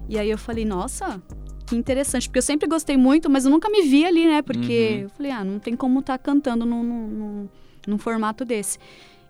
E 0.08 0.18
aí 0.18 0.30
eu 0.30 0.38
falei, 0.38 0.64
nossa, 0.64 1.20
que 1.66 1.74
interessante, 1.74 2.28
porque 2.28 2.38
eu 2.38 2.42
sempre 2.42 2.68
gostei 2.68 2.96
muito, 2.96 3.28
mas 3.28 3.44
eu 3.44 3.50
nunca 3.50 3.68
me 3.68 3.82
vi 3.82 4.04
ali, 4.06 4.24
né? 4.26 4.40
Porque 4.42 4.96
Uhum. 4.98 5.02
eu 5.02 5.08
falei, 5.10 5.32
ah, 5.32 5.44
não 5.44 5.58
tem 5.58 5.74
como 5.74 5.98
estar 6.00 6.16
cantando 6.18 6.64
num, 6.64 6.82
num, 6.84 7.06
num- 7.08 7.48
num 7.88 7.98
formato 7.98 8.44
desse. 8.44 8.78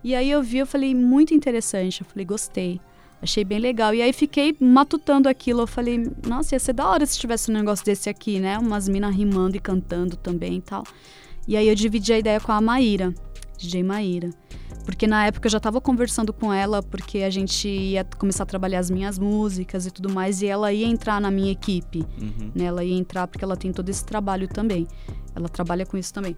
E 0.03 0.15
aí 0.15 0.29
eu 0.29 0.41
vi, 0.41 0.59
eu 0.59 0.67
falei, 0.67 0.93
muito 0.93 1.33
interessante. 1.33 2.01
Eu 2.01 2.07
falei, 2.07 2.25
gostei. 2.25 2.79
Achei 3.21 3.43
bem 3.43 3.59
legal. 3.59 3.93
E 3.93 4.01
aí 4.01 4.13
fiquei 4.13 4.55
matutando 4.59 5.27
aquilo. 5.27 5.61
Eu 5.61 5.67
falei, 5.67 6.09
nossa, 6.25 6.55
ia 6.55 6.59
ser 6.59 6.73
da 6.73 6.87
hora 6.87 7.05
se 7.05 7.19
tivesse 7.19 7.49
um 7.49 7.53
negócio 7.53 7.83
desse 7.83 8.09
aqui, 8.09 8.39
né? 8.39 8.57
Umas 8.59 8.87
minas 8.87 9.15
rimando 9.15 9.57
e 9.57 9.59
cantando 9.59 10.15
também 10.15 10.57
e 10.57 10.61
tal. 10.61 10.83
E 11.47 11.55
aí 11.57 11.67
eu 11.67 11.75
dividi 11.75 12.13
a 12.13 12.19
ideia 12.19 12.39
com 12.39 12.51
a 12.51 12.61
Maíra, 12.61 13.13
DJ 13.57 13.81
Maíra. 13.81 14.29
Porque 14.85 15.07
na 15.07 15.25
época 15.25 15.47
eu 15.47 15.51
já 15.51 15.59
tava 15.59 15.81
conversando 15.81 16.31
com 16.31 16.53
ela, 16.53 16.81
porque 16.81 17.19
a 17.19 17.29
gente 17.29 17.67
ia 17.67 18.05
começar 18.05 18.43
a 18.43 18.45
trabalhar 18.45 18.79
as 18.79 18.89
minhas 18.89 19.19
músicas 19.19 19.85
e 19.85 19.91
tudo 19.91 20.09
mais, 20.09 20.41
e 20.41 20.47
ela 20.47 20.71
ia 20.71 20.85
entrar 20.85 21.19
na 21.19 21.29
minha 21.29 21.51
equipe. 21.51 22.05
Uhum. 22.21 22.51
Né? 22.55 22.65
Ela 22.65 22.83
ia 22.83 22.97
entrar 22.97 23.27
porque 23.27 23.43
ela 23.43 23.57
tem 23.57 23.73
todo 23.73 23.89
esse 23.89 24.05
trabalho 24.05 24.47
também. 24.47 24.87
Ela 25.35 25.49
trabalha 25.49 25.85
com 25.85 25.97
isso 25.97 26.13
também. 26.13 26.37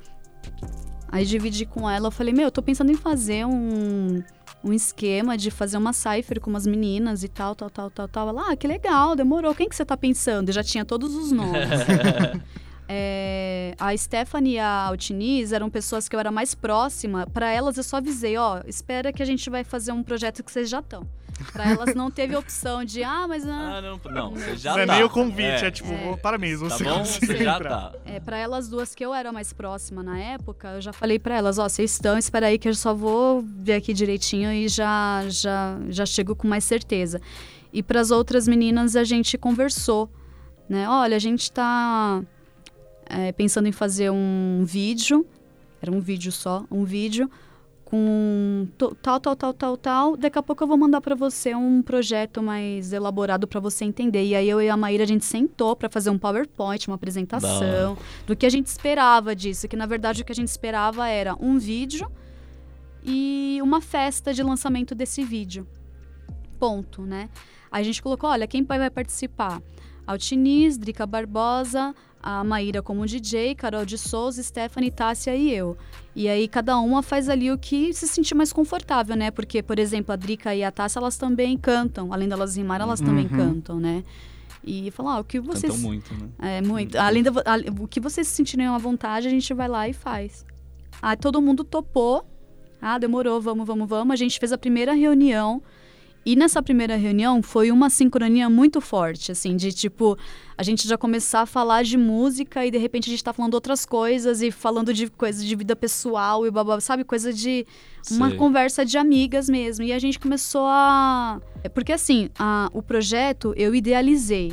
Aí 1.11 1.25
dividi 1.25 1.65
com 1.65 1.89
ela, 1.89 2.07
eu 2.07 2.11
falei, 2.11 2.33
meu, 2.33 2.45
eu 2.45 2.51
tô 2.51 2.61
pensando 2.61 2.91
em 2.91 2.95
fazer 2.95 3.45
um, 3.45 4.23
um 4.63 4.73
esquema 4.73 5.37
de 5.37 5.49
fazer 5.49 5.77
uma 5.77 5.91
cipher 5.91 6.39
com 6.39 6.49
umas 6.49 6.67
meninas 6.67 7.23
e 7.23 7.27
tal, 7.27 7.55
tal, 7.55 7.69
tal, 7.69 7.89
tal, 7.89 8.07
tal. 8.07 8.29
Ela, 8.29 8.51
ah, 8.51 8.55
que 8.55 8.67
legal, 8.67 9.15
demorou. 9.15 9.55
Quem 9.55 9.67
que 9.67 9.75
você 9.75 9.85
tá 9.85 9.97
pensando? 9.97 10.49
Eu 10.49 10.53
já 10.53 10.63
tinha 10.63 10.85
todos 10.85 11.15
os 11.15 11.31
nomes. 11.31 11.69
É, 12.91 13.75
a 13.79 13.95
Stephanie 13.95 14.55
e 14.55 14.59
a 14.59 14.87
Altiniz 14.87 15.51
eram 15.51 15.69
pessoas 15.69 16.09
que 16.09 16.15
eu 16.15 16.19
era 16.19 16.31
mais 16.31 16.55
próxima. 16.55 17.27
Pra 17.27 17.51
elas 17.51 17.77
eu 17.77 17.83
só 17.83 17.97
avisei, 17.97 18.35
ó, 18.35 18.61
espera 18.65 19.13
que 19.13 19.21
a 19.21 19.25
gente 19.25 19.47
vai 19.47 19.63
fazer 19.63 19.91
um 19.91 20.01
projeto 20.01 20.43
que 20.43 20.51
vocês 20.51 20.67
já 20.67 20.79
estão. 20.79 21.05
Pra 21.53 21.69
elas 21.69 21.93
não 21.95 22.09
teve 22.09 22.35
opção 22.35 22.83
de, 22.83 23.03
ah, 23.03 23.25
mas 23.27 23.47
ah, 23.47 23.77
Ah, 23.77 23.81
não, 23.81 24.01
não, 24.11 24.31
você 24.31 24.57
já 24.57 24.73
Não 24.73 24.79
é 24.79 24.85
tá. 24.87 24.95
nem 24.95 25.03
o 25.03 25.09
convite, 25.09 25.63
é, 25.63 25.67
É, 25.67 25.71
tipo, 25.71 25.89
É. 25.93 26.17
parabéns, 26.17 26.59
Tá 26.59 26.69
você 26.69 26.83
bom? 26.83 26.97
conseguiu 26.97 27.27
Você 27.37 27.43
já 27.43 27.55
entrar. 27.55 27.69
tá. 27.91 27.93
É, 28.05 28.19
para 28.19 28.37
elas 28.37 28.67
duas 28.67 28.95
que 28.95 29.05
eu 29.05 29.13
era 29.13 29.31
mais 29.31 29.53
próxima 29.53 30.01
na 30.01 30.19
época, 30.19 30.69
eu 30.69 30.81
já 30.81 30.91
falei 30.91 31.19
pra 31.19 31.35
elas, 31.37 31.59
ó, 31.59 31.69
vocês 31.69 31.91
estão, 31.91 32.17
espera 32.17 32.47
aí 32.47 32.57
que 32.57 32.67
eu 32.67 32.73
só 32.75 32.93
vou 32.93 33.41
ver 33.45 33.73
aqui 33.75 33.93
direitinho 33.93 34.51
e 34.51 34.67
já 34.67 35.23
já 35.29 35.77
já 35.89 36.05
chego 36.07 36.35
com 36.35 36.47
mais 36.47 36.63
certeza. 36.65 37.21
E 37.71 37.83
para 37.83 38.01
as 38.01 38.09
outras 38.11 38.47
meninas 38.47 38.95
a 38.95 39.03
gente 39.03 39.37
conversou, 39.37 40.09
né? 40.67 40.89
Olha, 40.89 41.15
a 41.15 41.19
gente 41.19 41.49
tá 41.51 42.21
é, 43.09 43.31
pensando 43.31 43.67
em 43.67 43.71
fazer 43.71 44.11
um 44.11 44.63
vídeo, 44.63 45.25
era 45.81 45.91
um 45.91 45.99
vídeo 45.99 46.31
só, 46.31 46.63
um 46.69 46.85
vídeo 46.85 47.29
com 47.89 48.67
tal, 49.01 49.19
tal, 49.19 49.35
tal, 49.35 49.53
tal, 49.53 49.77
tal. 49.77 50.17
Daqui 50.17 50.37
a 50.37 50.43
pouco 50.43 50.63
eu 50.63 50.67
vou 50.67 50.77
mandar 50.77 51.01
pra 51.01 51.15
você 51.15 51.55
um 51.55 51.81
projeto 51.81 52.41
mais 52.41 52.93
elaborado 52.93 53.47
pra 53.47 53.59
você 53.59 53.83
entender. 53.83 54.23
E 54.23 54.35
aí 54.35 54.47
eu 54.47 54.61
e 54.61 54.69
a 54.69 54.77
Maíra 54.77 55.03
a 55.03 55.07
gente 55.07 55.25
sentou 55.25 55.75
pra 55.75 55.89
fazer 55.89 56.11
um 56.11 56.17
PowerPoint, 56.17 56.87
uma 56.87 56.95
apresentação 56.95 57.97
do 58.27 58.35
que 58.35 58.45
a 58.45 58.49
gente 58.49 58.67
esperava 58.67 59.35
disso, 59.35 59.67
que 59.67 59.75
na 59.75 59.87
verdade 59.87 60.21
o 60.21 60.25
que 60.25 60.31
a 60.31 60.35
gente 60.35 60.49
esperava 60.49 61.07
era 61.07 61.35
um 61.39 61.57
vídeo 61.57 62.09
e 63.03 63.59
uma 63.63 63.81
festa 63.81 64.33
de 64.33 64.43
lançamento 64.43 64.93
desse 64.93 65.23
vídeo. 65.23 65.67
Ponto, 66.59 67.01
né? 67.01 67.27
Aí 67.71 67.81
a 67.81 67.85
gente 67.85 68.03
colocou, 68.03 68.29
olha, 68.29 68.45
quem 68.47 68.63
vai 68.63 68.89
participar? 68.91 69.61
Altiniz, 70.05 70.77
Drica 70.77 71.05
Barbosa, 71.07 71.95
a 72.21 72.43
Maíra 72.43 72.81
como 72.81 73.05
DJ, 73.05 73.55
Carol 73.55 73.85
de 73.85 73.97
Souza, 73.97 74.41
Stephanie, 74.43 74.91
Tássia 74.91 75.35
e 75.35 75.53
eu. 75.53 75.77
E 76.15 76.27
aí 76.27 76.47
cada 76.47 76.77
uma 76.79 77.01
faz 77.01 77.29
ali 77.29 77.51
o 77.51 77.57
que 77.57 77.93
se 77.93 78.07
sentir 78.07 78.35
mais 78.35 78.51
confortável, 78.51 79.15
né? 79.15 79.31
Porque, 79.31 79.63
por 79.63 79.79
exemplo, 79.79 80.11
a 80.11 80.15
Drica 80.15 80.53
e 80.53 80.63
a 80.63 80.71
Tássia, 80.71 80.99
elas 80.99 81.17
também 81.17 81.57
cantam. 81.57 82.11
Além 82.13 82.27
delas 82.27 82.55
rimarem, 82.57 82.85
elas 82.85 82.99
também 82.99 83.25
Uhum. 83.25 83.37
cantam, 83.37 83.79
né? 83.79 84.03
E 84.63 84.91
falar, 84.91 85.13
ah, 85.15 85.19
o 85.19 85.23
que 85.23 85.39
vocês... 85.39 85.71
Cantam 85.71 85.77
muito, 85.89 86.13
né? 86.13 86.29
É, 86.57 86.61
muito. 86.61 86.97
Além 86.97 87.23
da, 87.23 87.31
a- 87.31 87.81
o 87.81 87.87
que 87.87 87.99
vocês 88.01 88.27
se 88.27 88.33
sentirem 88.35 88.65
à 88.67 88.77
vontade, 88.77 89.25
a 89.27 89.29
gente 89.29 89.53
vai 89.53 89.67
lá 89.69 89.87
e 89.87 89.93
faz. 89.93 90.45
Aí 91.01 91.15
todo 91.15 91.41
mundo 91.41 91.63
topou. 91.63 92.25
Ah, 92.81 92.97
demorou, 92.97 93.39
vamos, 93.39 93.65
vamos, 93.65 93.87
vamos. 93.87 94.13
A 94.13 94.15
gente 94.17 94.37
fez 94.39 94.51
a 94.51 94.57
primeira 94.57 94.93
reunião. 94.93 95.61
E 96.25 96.35
nessa 96.35 96.61
primeira 96.61 96.95
reunião 96.95 97.41
foi 97.41 97.71
uma 97.71 97.89
sincronia 97.89 98.49
muito 98.49 98.81
forte, 98.81 99.31
assim, 99.31 99.55
de 99.55 99.71
tipo, 99.71 100.17
a 100.57 100.61
gente 100.63 100.87
já 100.87 100.97
começar 100.97 101.41
a 101.41 101.45
falar 101.45 101.83
de 101.83 101.97
música 101.97 102.65
e 102.65 102.69
de 102.71 102.77
repente 102.77 103.09
a 103.09 103.11
gente 103.11 103.23
tá 103.23 103.31
falando 103.33 103.53
outras 103.53 103.85
coisas 103.85 104.41
e 104.41 104.51
falando 104.51 104.93
de 104.93 105.09
coisas 105.09 105.43
de 105.43 105.55
vida 105.55 105.75
pessoal 105.75 106.45
e 106.45 106.51
babá, 106.51 106.79
sabe? 106.81 107.03
Coisa 107.03 107.31
de 107.33 107.65
uma 108.11 108.29
Sei. 108.29 108.37
conversa 108.37 108.85
de 108.85 108.97
amigas 108.97 109.49
mesmo. 109.49 109.83
E 109.85 109.93
a 109.93 109.97
gente 109.99 110.19
começou 110.19 110.65
a. 110.67 111.41
É 111.63 111.69
Porque 111.69 111.93
assim, 111.93 112.29
a- 112.37 112.69
o 112.73 112.81
projeto 112.83 113.53
eu 113.55 113.73
idealizei. 113.73 114.51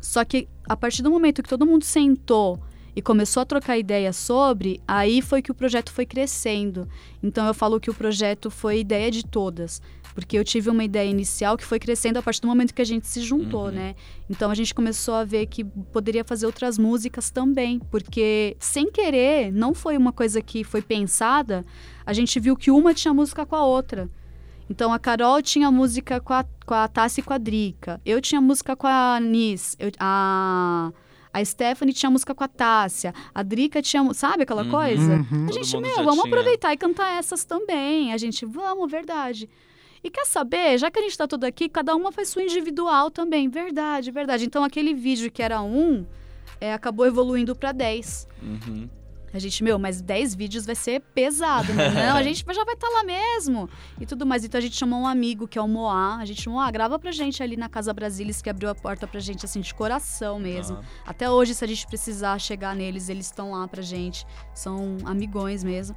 Só 0.00 0.24
que 0.24 0.48
a 0.68 0.76
partir 0.76 1.02
do 1.02 1.10
momento 1.10 1.42
que 1.42 1.48
todo 1.48 1.66
mundo 1.66 1.84
sentou 1.84 2.58
e 2.94 3.00
começou 3.02 3.40
a 3.40 3.46
trocar 3.46 3.78
ideia 3.78 4.12
sobre, 4.12 4.80
aí 4.86 5.22
foi 5.22 5.40
que 5.42 5.50
o 5.50 5.54
projeto 5.54 5.90
foi 5.92 6.04
crescendo. 6.04 6.88
Então 7.22 7.46
eu 7.46 7.54
falo 7.54 7.80
que 7.80 7.90
o 7.90 7.94
projeto 7.94 8.50
foi 8.50 8.80
ideia 8.80 9.10
de 9.10 9.24
todas. 9.24 9.80
Porque 10.14 10.36
eu 10.38 10.44
tive 10.44 10.68
uma 10.70 10.84
ideia 10.84 11.08
inicial 11.08 11.56
que 11.56 11.64
foi 11.64 11.78
crescendo 11.78 12.18
a 12.18 12.22
partir 12.22 12.40
do 12.42 12.46
momento 12.48 12.74
que 12.74 12.82
a 12.82 12.84
gente 12.84 13.06
se 13.06 13.20
juntou, 13.22 13.66
Uhum. 13.66 13.70
né? 13.72 13.94
Então 14.28 14.50
a 14.50 14.54
gente 14.54 14.74
começou 14.74 15.14
a 15.14 15.24
ver 15.24 15.46
que 15.46 15.64
poderia 15.64 16.22
fazer 16.24 16.46
outras 16.46 16.76
músicas 16.78 17.30
também. 17.30 17.78
Porque, 17.90 18.56
sem 18.58 18.90
querer, 18.90 19.52
não 19.52 19.72
foi 19.74 19.96
uma 19.96 20.12
coisa 20.12 20.40
que 20.42 20.62
foi 20.64 20.82
pensada, 20.82 21.64
a 22.04 22.12
gente 22.12 22.38
viu 22.38 22.56
que 22.56 22.70
uma 22.70 22.92
tinha 22.92 23.14
música 23.14 23.46
com 23.46 23.56
a 23.56 23.64
outra. 23.64 24.08
Então 24.70 24.92
a 24.92 24.98
Carol 24.98 25.42
tinha 25.42 25.70
música 25.70 26.20
com 26.20 26.32
a, 26.32 26.44
com 26.64 26.74
a 26.74 26.88
Tassi 26.88 27.20
e 27.20 27.22
com 27.22 27.32
a 27.32 27.38
Drica. 27.38 28.00
Eu 28.06 28.20
tinha 28.20 28.40
música 28.40 28.74
com 28.76 28.86
a 28.86 29.18
Nis. 29.20 29.76
Eu- 29.78 29.90
a, 29.98 30.90
a 31.32 31.44
Stephanie 31.44 31.92
tinha 31.92 32.08
música 32.10 32.34
com 32.34 32.44
a 32.44 32.48
Tássia. 32.48 33.12
A 33.34 33.42
Drica 33.42 33.82
tinha. 33.82 34.02
Sabe 34.14 34.44
aquela 34.44 34.62
Uhum. 34.62 34.70
coisa? 34.70 35.26
Uhum. 35.30 35.46
A 35.48 35.52
gente, 35.52 35.76
meu, 35.76 35.96
vamos 35.96 36.22
tinha. 36.22 36.26
aproveitar 36.26 36.72
e 36.72 36.76
cantar 36.76 37.18
essas 37.18 37.44
também. 37.44 38.12
A 38.12 38.16
gente, 38.16 38.46
vamos, 38.46 38.90
verdade. 38.90 39.48
E 40.04 40.10
quer 40.10 40.26
saber? 40.26 40.78
Já 40.78 40.90
que 40.90 40.98
a 40.98 41.02
gente 41.02 41.16
tá 41.16 41.26
tudo 41.28 41.44
aqui, 41.44 41.68
cada 41.68 41.94
uma 41.94 42.10
faz 42.10 42.28
sua 42.28 42.42
individual 42.42 43.10
também. 43.10 43.48
Verdade, 43.48 44.10
verdade. 44.10 44.44
Então 44.44 44.64
aquele 44.64 44.94
vídeo 44.94 45.30
que 45.30 45.42
era 45.42 45.62
um, 45.62 46.04
é, 46.60 46.72
acabou 46.72 47.06
evoluindo 47.06 47.54
pra 47.54 47.72
10. 47.72 48.28
Uhum. 48.42 48.88
A 49.34 49.38
gente, 49.38 49.64
meu, 49.64 49.78
mas 49.78 50.02
10 50.02 50.34
vídeos 50.34 50.66
vai 50.66 50.74
ser 50.74 51.00
pesado, 51.14 51.72
né? 51.72 51.88
Não, 52.06 52.16
a 52.16 52.22
gente 52.22 52.44
já 52.46 52.64
vai 52.64 52.74
estar 52.74 52.88
lá 52.88 53.02
mesmo. 53.02 53.68
E 53.98 54.04
tudo 54.04 54.26
mais. 54.26 54.44
Então 54.44 54.58
a 54.58 54.60
gente 54.60 54.76
chamou 54.76 55.00
um 55.00 55.06
amigo, 55.06 55.48
que 55.48 55.58
é 55.58 55.62
o 55.62 55.66
Moá. 55.66 56.18
A 56.18 56.24
gente 56.26 56.46
ah, 56.50 56.70
grava 56.70 56.98
pra 56.98 57.10
gente 57.10 57.42
ali 57.42 57.56
na 57.56 57.68
Casa 57.68 57.94
Brasilis, 57.94 58.42
que 58.42 58.50
abriu 58.50 58.68
a 58.68 58.74
porta 58.74 59.06
pra 59.06 59.20
gente, 59.20 59.46
assim, 59.46 59.60
de 59.60 59.72
coração 59.72 60.38
mesmo. 60.38 60.76
Tá. 60.76 60.84
Até 61.06 61.30
hoje, 61.30 61.54
se 61.54 61.64
a 61.64 61.68
gente 61.68 61.86
precisar 61.86 62.38
chegar 62.38 62.76
neles, 62.76 63.08
eles 63.08 63.26
estão 63.26 63.52
lá 63.52 63.66
pra 63.66 63.80
gente. 63.80 64.26
São 64.54 64.98
amigões 65.06 65.64
mesmo. 65.64 65.96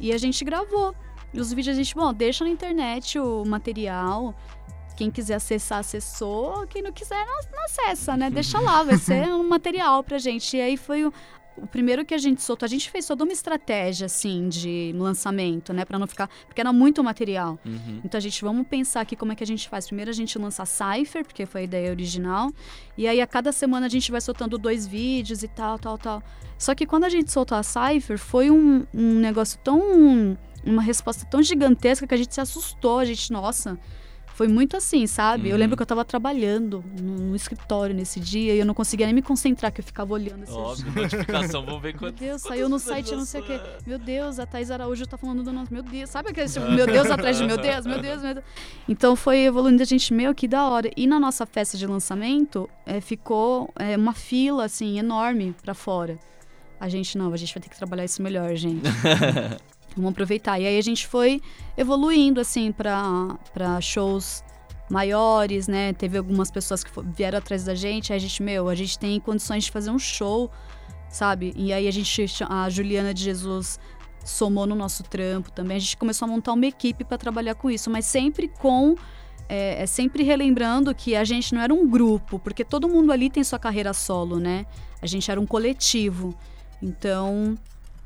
E 0.00 0.12
a 0.12 0.18
gente 0.18 0.44
gravou. 0.44 0.92
E 1.32 1.40
os 1.40 1.52
vídeos 1.52 1.74
a 1.74 1.78
gente, 1.78 1.94
bom, 1.94 2.12
deixa 2.12 2.44
na 2.44 2.50
internet 2.50 3.18
o 3.18 3.44
material. 3.44 4.34
Quem 4.96 5.10
quiser 5.10 5.34
acessar, 5.34 5.78
acessou. 5.78 6.66
Quem 6.66 6.82
não 6.82 6.92
quiser, 6.92 7.24
não, 7.24 7.40
não 7.52 7.64
acessa, 7.64 8.16
né? 8.16 8.30
Deixa 8.30 8.60
lá, 8.60 8.82
vai 8.82 8.96
ser 8.98 9.28
um 9.28 9.48
material 9.48 10.04
pra 10.04 10.18
gente. 10.18 10.56
E 10.56 10.60
aí 10.60 10.76
foi 10.76 11.04
o, 11.04 11.12
o 11.56 11.66
primeiro 11.66 12.04
que 12.04 12.14
a 12.14 12.18
gente 12.18 12.42
soltou. 12.42 12.66
A 12.66 12.68
gente 12.68 12.90
fez 12.90 13.06
toda 13.06 13.24
uma 13.24 13.32
estratégia, 13.32 14.06
assim, 14.06 14.48
de 14.48 14.94
lançamento, 14.96 15.72
né? 15.72 15.84
Pra 15.84 15.98
não 15.98 16.06
ficar. 16.06 16.28
Porque 16.46 16.60
era 16.60 16.72
muito 16.72 17.02
material. 17.02 17.58
Uhum. 17.64 18.00
Então 18.04 18.18
a 18.18 18.20
gente, 18.20 18.42
vamos 18.42 18.66
pensar 18.66 19.00
aqui 19.00 19.16
como 19.16 19.32
é 19.32 19.34
que 19.34 19.44
a 19.44 19.46
gente 19.46 19.68
faz. 19.68 19.86
Primeiro 19.86 20.10
a 20.10 20.14
gente 20.14 20.38
lança 20.38 20.62
a 20.62 20.66
Cypher, 20.66 21.24
porque 21.24 21.46
foi 21.46 21.62
a 21.62 21.64
ideia 21.64 21.90
original. 21.90 22.50
E 22.96 23.08
aí 23.08 23.20
a 23.20 23.26
cada 23.26 23.52
semana 23.52 23.86
a 23.86 23.88
gente 23.88 24.10
vai 24.10 24.20
soltando 24.20 24.58
dois 24.58 24.86
vídeos 24.86 25.42
e 25.42 25.48
tal, 25.48 25.78
tal, 25.78 25.98
tal. 25.98 26.22
Só 26.58 26.74
que 26.74 26.86
quando 26.86 27.04
a 27.04 27.08
gente 27.08 27.32
soltou 27.32 27.56
a 27.56 27.62
Cypher, 27.62 28.18
foi 28.18 28.50
um, 28.50 28.86
um 28.94 29.14
negócio 29.18 29.58
tão. 29.64 30.36
Uma 30.64 30.82
resposta 30.82 31.24
tão 31.26 31.42
gigantesca 31.42 32.06
que 32.06 32.14
a 32.14 32.16
gente 32.16 32.34
se 32.34 32.40
assustou. 32.40 32.98
A 32.98 33.04
gente, 33.04 33.32
nossa. 33.32 33.78
Foi 34.34 34.48
muito 34.48 34.78
assim, 34.78 35.06
sabe? 35.06 35.48
Eu 35.50 35.52
Uhum. 35.52 35.58
lembro 35.60 35.76
que 35.76 35.82
eu 35.82 35.86
tava 35.86 36.06
trabalhando 36.06 36.82
no, 36.98 37.18
no 37.18 37.36
escritório 37.36 37.94
nesse 37.94 38.18
dia 38.18 38.54
e 38.54 38.58
eu 38.58 38.64
não 38.64 38.72
conseguia 38.72 39.04
nem 39.04 39.14
me 39.14 39.20
concentrar, 39.20 39.70
que 39.70 39.82
eu 39.82 39.84
ficava 39.84 40.14
olhando 40.14 40.44
assim. 40.44 40.54
Óbvio, 40.56 40.86
notificação, 41.02 41.66
vamos 41.66 41.82
ver 41.82 41.90
Meu 41.92 41.98
quanto. 41.98 42.18
Deus, 42.18 42.40
quantas 42.42 42.56
saiu 42.58 42.66
no 42.68 42.78
site, 42.78 43.14
não 43.14 43.26
sei 43.26 43.42
o 43.42 43.44
quê. 43.44 43.60
Meu 43.86 43.98
Deus, 43.98 44.38
a 44.38 44.46
Thais 44.46 44.70
Araújo 44.70 45.06
tá 45.06 45.18
falando 45.18 45.42
do 45.42 45.52
nosso. 45.52 45.70
Meu 45.72 45.82
Deus, 45.82 46.08
sabe 46.08 46.30
aquele 46.30 46.48
tipo, 46.48 46.64
meu 46.72 46.86
Deus 46.86 47.10
atrás 47.10 47.36
de 47.36 47.44
meu 47.44 47.58
Deus, 47.58 47.84
meu 47.84 48.00
Deus, 48.00 48.22
meu 48.22 48.34
Deus. 48.36 48.44
Então 48.88 49.14
foi 49.14 49.40
evoluindo 49.40 49.82
a 49.82 49.84
gente, 49.84 50.14
meu, 50.14 50.34
que 50.34 50.48
da 50.48 50.66
hora. 50.66 50.90
E 50.96 51.06
na 51.06 51.20
nossa 51.20 51.44
festa 51.44 51.76
de 51.76 51.86
lançamento, 51.86 52.70
é, 52.86 53.02
ficou 53.02 53.68
é, 53.78 53.98
uma 53.98 54.14
fila, 54.14 54.64
assim, 54.64 54.98
enorme 54.98 55.54
pra 55.62 55.74
fora. 55.74 56.18
A 56.80 56.88
gente 56.88 57.18
não, 57.18 57.30
a 57.34 57.36
gente 57.36 57.52
vai 57.54 57.62
ter 57.62 57.68
que 57.68 57.76
trabalhar 57.76 58.06
isso 58.06 58.22
melhor, 58.22 58.56
gente. 58.56 58.80
Vamos 59.96 60.12
aproveitar. 60.12 60.58
E 60.58 60.66
aí 60.66 60.78
a 60.78 60.82
gente 60.82 61.06
foi 61.06 61.40
evoluindo, 61.76 62.40
assim, 62.40 62.72
pra 62.72 63.80
shows 63.80 64.42
maiores, 64.90 65.66
né? 65.68 65.92
Teve 65.94 66.18
algumas 66.18 66.50
pessoas 66.50 66.84
que 66.84 66.90
vieram 67.16 67.38
atrás 67.38 67.64
da 67.64 67.74
gente. 67.74 68.12
Aí 68.12 68.18
a 68.18 68.20
gente, 68.20 68.42
meu, 68.42 68.68
a 68.68 68.74
gente 68.74 68.98
tem 68.98 69.18
condições 69.18 69.64
de 69.64 69.70
fazer 69.70 69.90
um 69.90 69.98
show, 69.98 70.50
sabe? 71.08 71.52
E 71.56 71.72
aí 71.72 71.88
a 71.88 71.90
gente, 71.90 72.26
a 72.48 72.68
Juliana 72.68 73.14
de 73.14 73.22
Jesus 73.22 73.80
somou 74.24 74.66
no 74.66 74.74
nosso 74.74 75.02
trampo 75.02 75.50
também. 75.50 75.78
A 75.78 75.80
gente 75.80 75.96
começou 75.96 76.26
a 76.26 76.30
montar 76.30 76.52
uma 76.52 76.66
equipe 76.66 77.04
para 77.04 77.16
trabalhar 77.16 77.54
com 77.54 77.70
isso, 77.70 77.90
mas 77.90 78.04
sempre 78.04 78.48
com. 78.48 78.94
É, 79.48 79.82
é 79.82 79.86
sempre 79.86 80.22
relembrando 80.22 80.94
que 80.94 81.16
a 81.16 81.24
gente 81.24 81.54
não 81.54 81.60
era 81.60 81.74
um 81.74 81.88
grupo, 81.88 82.38
porque 82.38 82.64
todo 82.64 82.88
mundo 82.88 83.12
ali 83.12 83.28
tem 83.28 83.42
sua 83.42 83.58
carreira 83.58 83.92
solo, 83.92 84.38
né? 84.38 84.64
A 85.00 85.06
gente 85.06 85.30
era 85.30 85.40
um 85.40 85.46
coletivo. 85.46 86.34
Então, 86.80 87.56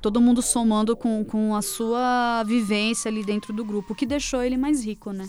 todo 0.06 0.20
mundo 0.20 0.40
somando 0.40 0.96
com, 0.96 1.24
com 1.24 1.56
a 1.56 1.60
sua 1.60 2.44
vivência 2.44 3.08
ali 3.08 3.24
dentro 3.24 3.52
do 3.52 3.64
grupo, 3.64 3.92
que 3.92 4.06
deixou 4.06 4.40
ele 4.40 4.56
mais 4.56 4.84
rico, 4.84 5.10
né? 5.10 5.28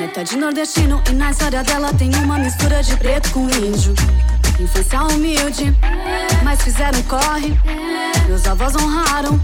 Metade 0.00 0.36
nordestino 0.36 1.00
e 1.08 1.12
na 1.12 1.30
história 1.30 1.62
dela 1.62 1.94
tem 1.94 2.12
uma 2.16 2.36
mistura 2.36 2.82
de 2.82 2.96
preto 2.96 3.30
com 3.30 3.44
índio. 3.48 3.94
Infância 4.58 5.02
humilde, 5.02 5.76
mas 6.42 6.62
fizeram 6.62 7.02
corre. 7.02 7.58
Meus 8.26 8.46
avós 8.46 8.74
honraram 8.74 9.38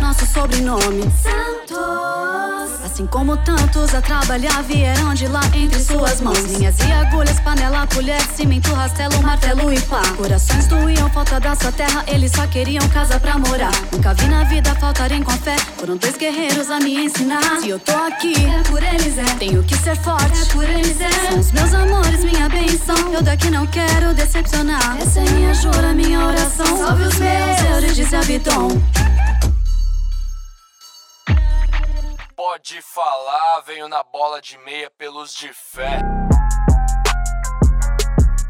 nosso 0.00 0.26
sobrenome. 0.26 1.02
Santos. 1.22 2.84
Assim 2.84 3.06
como 3.06 3.36
tantos 3.36 3.94
a 3.94 4.00
trabalhar 4.00 4.62
vieram 4.62 5.12
de 5.12 5.26
lá 5.26 5.42
entre 5.52 5.78
suas 5.80 6.20
mãos. 6.20 6.38
Linhas 6.38 6.78
e 6.78 6.92
agulhas, 6.92 7.38
panela, 7.40 7.86
colher, 7.92 8.22
cimento, 8.34 8.72
rastelo, 8.72 9.22
martelo 9.22 9.70
e 9.70 9.78
pá. 9.82 10.00
Corações 10.16 10.66
doíam, 10.66 11.10
falta 11.10 11.38
da 11.38 11.54
sua 11.54 11.70
terra, 11.72 12.04
eles 12.06 12.32
só 12.32 12.46
queriam 12.46 12.88
casa 12.88 13.20
pra 13.20 13.36
morar. 13.36 13.72
Nunca 13.92 14.14
vi 14.14 14.26
na 14.28 14.44
vida 14.44 14.74
faltarem 14.76 15.22
com 15.22 15.32
fé. 15.32 15.56
Foram 15.76 15.98
dois 15.98 16.16
guerreiros 16.16 16.70
a 16.70 16.78
me 16.78 17.04
ensinar. 17.04 17.60
Se 17.60 17.68
eu 17.68 17.78
tô 17.78 17.92
aqui, 17.92 18.34
é 18.46 18.62
por 18.62 18.82
eles, 18.82 19.18
é. 19.18 19.24
Tenho 19.38 19.62
que 19.62 19.76
ser 19.76 19.96
forte, 19.96 20.40
é 20.40 20.44
por 20.46 20.64
eles, 20.64 20.98
é. 20.98 21.10
São 21.28 21.38
os 21.40 21.52
meus 21.52 21.74
amores, 21.74 22.24
minha 22.24 22.48
benção. 22.48 23.12
Eu 23.12 23.22
daqui 23.22 23.50
não 23.50 23.66
quero 23.66 24.14
decepcionar. 24.36 24.98
Essa 25.00 25.20
é 25.20 25.30
minha 25.30 25.54
jura, 25.54 25.94
minha 25.94 26.26
oração. 26.26 26.66
Salve 26.66 27.04
os 27.04 27.18
meus, 27.18 27.84
Euridice 27.84 28.16
Abiton. 28.16 28.68
Pode 32.34 32.82
falar, 32.82 33.62
venho 33.66 33.88
na 33.88 34.02
bola 34.02 34.40
de 34.40 34.58
meia 34.58 34.90
pelos 34.90 35.34
de 35.34 35.48
fé. 35.52 36.00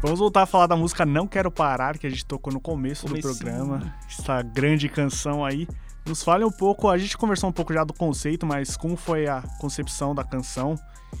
Vamos 0.01 0.19
voltar 0.19 0.43
a 0.43 0.45
falar 0.45 0.67
da 0.67 0.75
música 0.75 1.05
Não 1.05 1.27
Quero 1.27 1.49
Parar, 1.49 1.97
que 1.97 2.05
a 2.05 2.09
gente 2.09 2.25
tocou 2.25 2.51
no 2.53 2.59
começo 2.59 3.07
Comecinho. 3.07 3.33
do 3.33 3.39
programa. 3.39 3.95
Essa 4.07 4.41
grande 4.41 4.89
canção 4.89 5.43
aí. 5.43 5.67
Nos 6.05 6.23
fale 6.23 6.43
um 6.45 6.51
pouco, 6.51 6.89
a 6.89 6.97
gente 6.97 7.17
conversou 7.17 7.49
um 7.49 7.53
pouco 7.53 7.73
já 7.73 7.83
do 7.83 7.93
conceito, 7.93 8.45
mas 8.45 8.77
como 8.77 8.95
foi 8.95 9.27
a 9.27 9.41
concepção 9.59 10.13
da 10.13 10.23
canção. 10.23 10.75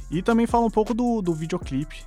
E 0.09 0.21
também 0.21 0.47
fala 0.47 0.65
um 0.65 0.69
pouco 0.69 0.93
do, 0.93 1.21
do 1.21 1.33
videoclipe. 1.33 2.03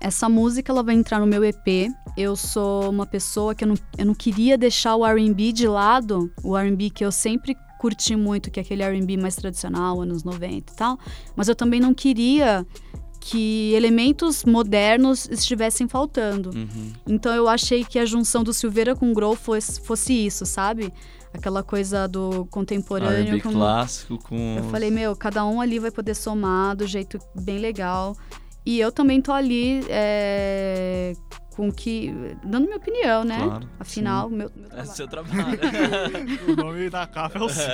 Essa 0.00 0.28
música 0.28 0.72
ela 0.72 0.82
vai 0.82 0.94
entrar 0.94 1.20
no 1.20 1.26
meu 1.26 1.44
EP. 1.44 1.90
Eu 2.16 2.34
sou 2.34 2.90
uma 2.90 3.06
pessoa 3.06 3.54
que 3.54 3.64
eu 3.64 3.68
não, 3.68 3.76
eu 3.96 4.06
não 4.06 4.14
queria 4.14 4.58
deixar 4.58 4.96
o 4.96 5.06
R&B 5.06 5.52
de 5.52 5.68
lado, 5.68 6.32
o 6.42 6.56
R&B 6.56 6.90
que 6.90 7.04
eu 7.04 7.12
sempre 7.12 7.56
curti 7.78 8.14
muito, 8.16 8.50
que 8.50 8.60
é 8.60 8.62
aquele 8.62 8.82
R&B 8.82 9.16
mais 9.16 9.36
tradicional, 9.36 10.00
anos 10.00 10.24
90 10.24 10.72
e 10.72 10.76
tal. 10.76 10.98
Mas 11.36 11.48
eu 11.48 11.54
também 11.54 11.80
não 11.80 11.92
queria 11.92 12.66
que 13.20 13.72
elementos 13.74 14.44
modernos 14.44 15.28
estivessem 15.30 15.86
faltando. 15.86 16.50
Uhum. 16.50 16.92
Então 17.06 17.32
eu 17.34 17.48
achei 17.48 17.84
que 17.84 17.98
a 17.98 18.04
junção 18.04 18.42
do 18.42 18.52
Silveira 18.52 18.96
com 18.96 19.10
o 19.10 19.14
Grow 19.14 19.36
fosse, 19.36 19.80
fosse 19.80 20.12
isso, 20.12 20.44
sabe? 20.44 20.92
Aquela 21.34 21.62
coisa 21.62 22.06
do 22.06 22.44
contemporâneo 22.46 23.28
R&B 23.28 23.40
com 23.40 23.52
clássico 23.52 24.18
com... 24.18 24.56
eu 24.58 24.64
falei, 24.64 24.90
meu, 24.90 25.16
cada 25.16 25.44
um 25.46 25.60
ali 25.60 25.78
vai 25.78 25.90
poder 25.90 26.14
somar 26.14 26.76
do 26.76 26.86
jeito 26.86 27.18
bem 27.34 27.58
legal. 27.58 28.14
E 28.64 28.78
eu 28.78 28.92
também 28.92 29.20
tô 29.20 29.32
ali 29.32 29.84
é, 29.88 31.14
com 31.56 31.70
que. 31.72 32.12
dando 32.44 32.64
minha 32.66 32.76
opinião, 32.76 33.24
né? 33.24 33.38
Claro, 33.42 33.68
Afinal, 33.78 34.28
meu, 34.28 34.50
meu 34.54 34.66
É 34.66 34.68
trabalho. 34.68 34.88
seu 34.90 35.08
trabalho. 35.08 35.58
o 36.48 36.56
nome 36.56 36.88
da 36.88 37.06
capa 37.06 37.38
é 37.38 37.42
o 37.42 37.48
seu. 37.48 37.64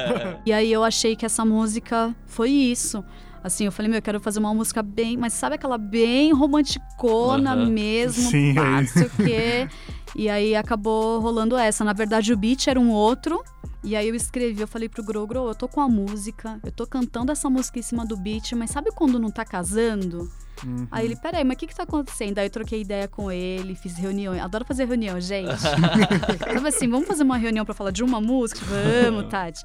E 0.47 0.53
aí 0.53 0.73
eu 0.73 0.83
achei 0.83 1.15
que 1.15 1.27
essa 1.27 1.45
música 1.45 2.15
foi 2.27 2.51
isso. 2.51 3.05
Assim, 3.43 3.64
eu 3.64 3.72
falei, 3.72 3.89
meu, 3.89 3.99
eu 3.99 4.03
quero 4.03 4.20
fazer 4.20 4.39
uma 4.39 4.53
música 4.53 4.82
bem, 4.82 5.16
mas 5.16 5.32
sabe 5.32 5.55
aquela 5.55 5.78
bem 5.78 6.32
romanticona 6.32 7.53
Aham. 7.53 7.70
mesmo, 7.70 8.30
Sim, 8.30 8.55
pá, 8.55 8.80
é 8.80 9.24
quê. 9.24 9.68
E 10.16 10.28
aí 10.28 10.57
acabou 10.57 11.20
rolando 11.20 11.57
essa. 11.57 11.84
Na 11.84 11.93
verdade, 11.93 12.32
o 12.32 12.36
beat 12.36 12.66
era 12.66 12.80
um 12.80 12.91
outro. 12.91 13.43
E 13.84 13.95
aí 13.95 14.09
eu 14.09 14.14
escrevi, 14.14 14.61
eu 14.61 14.66
falei 14.66 14.89
pro 14.89 15.05
Gro, 15.05 15.26
Gro, 15.26 15.49
eu 15.49 15.55
tô 15.55 15.68
com 15.68 15.80
a 15.80 15.89
música, 15.89 16.59
eu 16.64 16.72
tô 16.72 16.84
cantando 16.84 17.30
essa 17.30 17.49
música 17.49 17.78
em 17.78 17.82
cima 17.82 18.05
do 18.05 18.16
beat, 18.16 18.53
mas 18.53 18.70
sabe 18.70 18.91
quando 18.91 19.20
não 19.20 19.30
tá 19.30 19.45
casando? 19.45 20.28
Uhum. 20.64 20.89
Aí 20.91 21.05
ele, 21.05 21.14
peraí, 21.14 21.45
mas 21.45 21.55
o 21.55 21.59
que 21.59 21.68
que 21.68 21.74
tá 21.74 21.84
acontecendo? 21.84 22.39
Aí 22.39 22.47
eu 22.47 22.51
troquei 22.51 22.80
ideia 22.80 23.07
com 23.07 23.30
ele, 23.30 23.76
fiz 23.76 23.97
reunião. 23.97 24.34
Adoro 24.43 24.64
fazer 24.64 24.84
reunião, 24.84 25.20
gente. 25.20 25.57
Sabe 25.62 26.68
assim, 26.68 26.89
vamos 26.89 27.07
fazer 27.07 27.22
uma 27.22 27.36
reunião 27.36 27.64
pra 27.64 27.74
falar 27.74 27.93
de 27.93 28.03
uma 28.03 28.20
música? 28.20 28.61
Vamos, 28.66 29.26
Tati. 29.30 29.64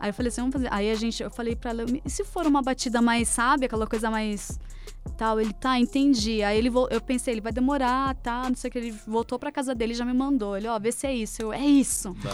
Aí 0.00 0.10
eu 0.10 0.14
falei 0.14 0.28
assim, 0.28 0.40
vamos 0.42 0.52
fazer. 0.54 0.68
Aí 0.70 0.90
a 0.90 0.94
gente, 0.94 1.22
eu 1.22 1.30
falei 1.30 1.54
pra 1.56 1.70
ela, 1.70 1.84
e 2.04 2.10
se 2.10 2.24
for 2.24 2.46
uma 2.46 2.60
batida 2.62 3.00
mais, 3.00 3.28
sabe, 3.28 3.66
aquela 3.66 3.86
coisa 3.86 4.10
mais 4.10 4.58
tal? 5.16 5.40
Ele, 5.40 5.52
tá, 5.52 5.78
entendi. 5.78 6.42
Aí 6.42 6.58
ele, 6.58 6.70
eu 6.90 7.00
pensei, 7.00 7.34
ele 7.34 7.40
vai 7.40 7.52
demorar, 7.52 8.14
tá, 8.16 8.48
não 8.48 8.56
sei 8.56 8.68
o 8.68 8.72
que. 8.72 8.78
Ele 8.78 8.94
voltou 9.06 9.38
pra 9.38 9.52
casa 9.52 9.74
dele 9.74 9.92
e 9.92 9.96
já 9.96 10.04
me 10.04 10.12
mandou. 10.12 10.56
Ele, 10.56 10.66
ó, 10.66 10.78
vê 10.78 10.90
se 10.92 11.06
é 11.06 11.14
isso. 11.14 11.40
Eu, 11.42 11.52
é 11.52 11.60
isso. 11.64 12.14
Tá. 12.22 12.30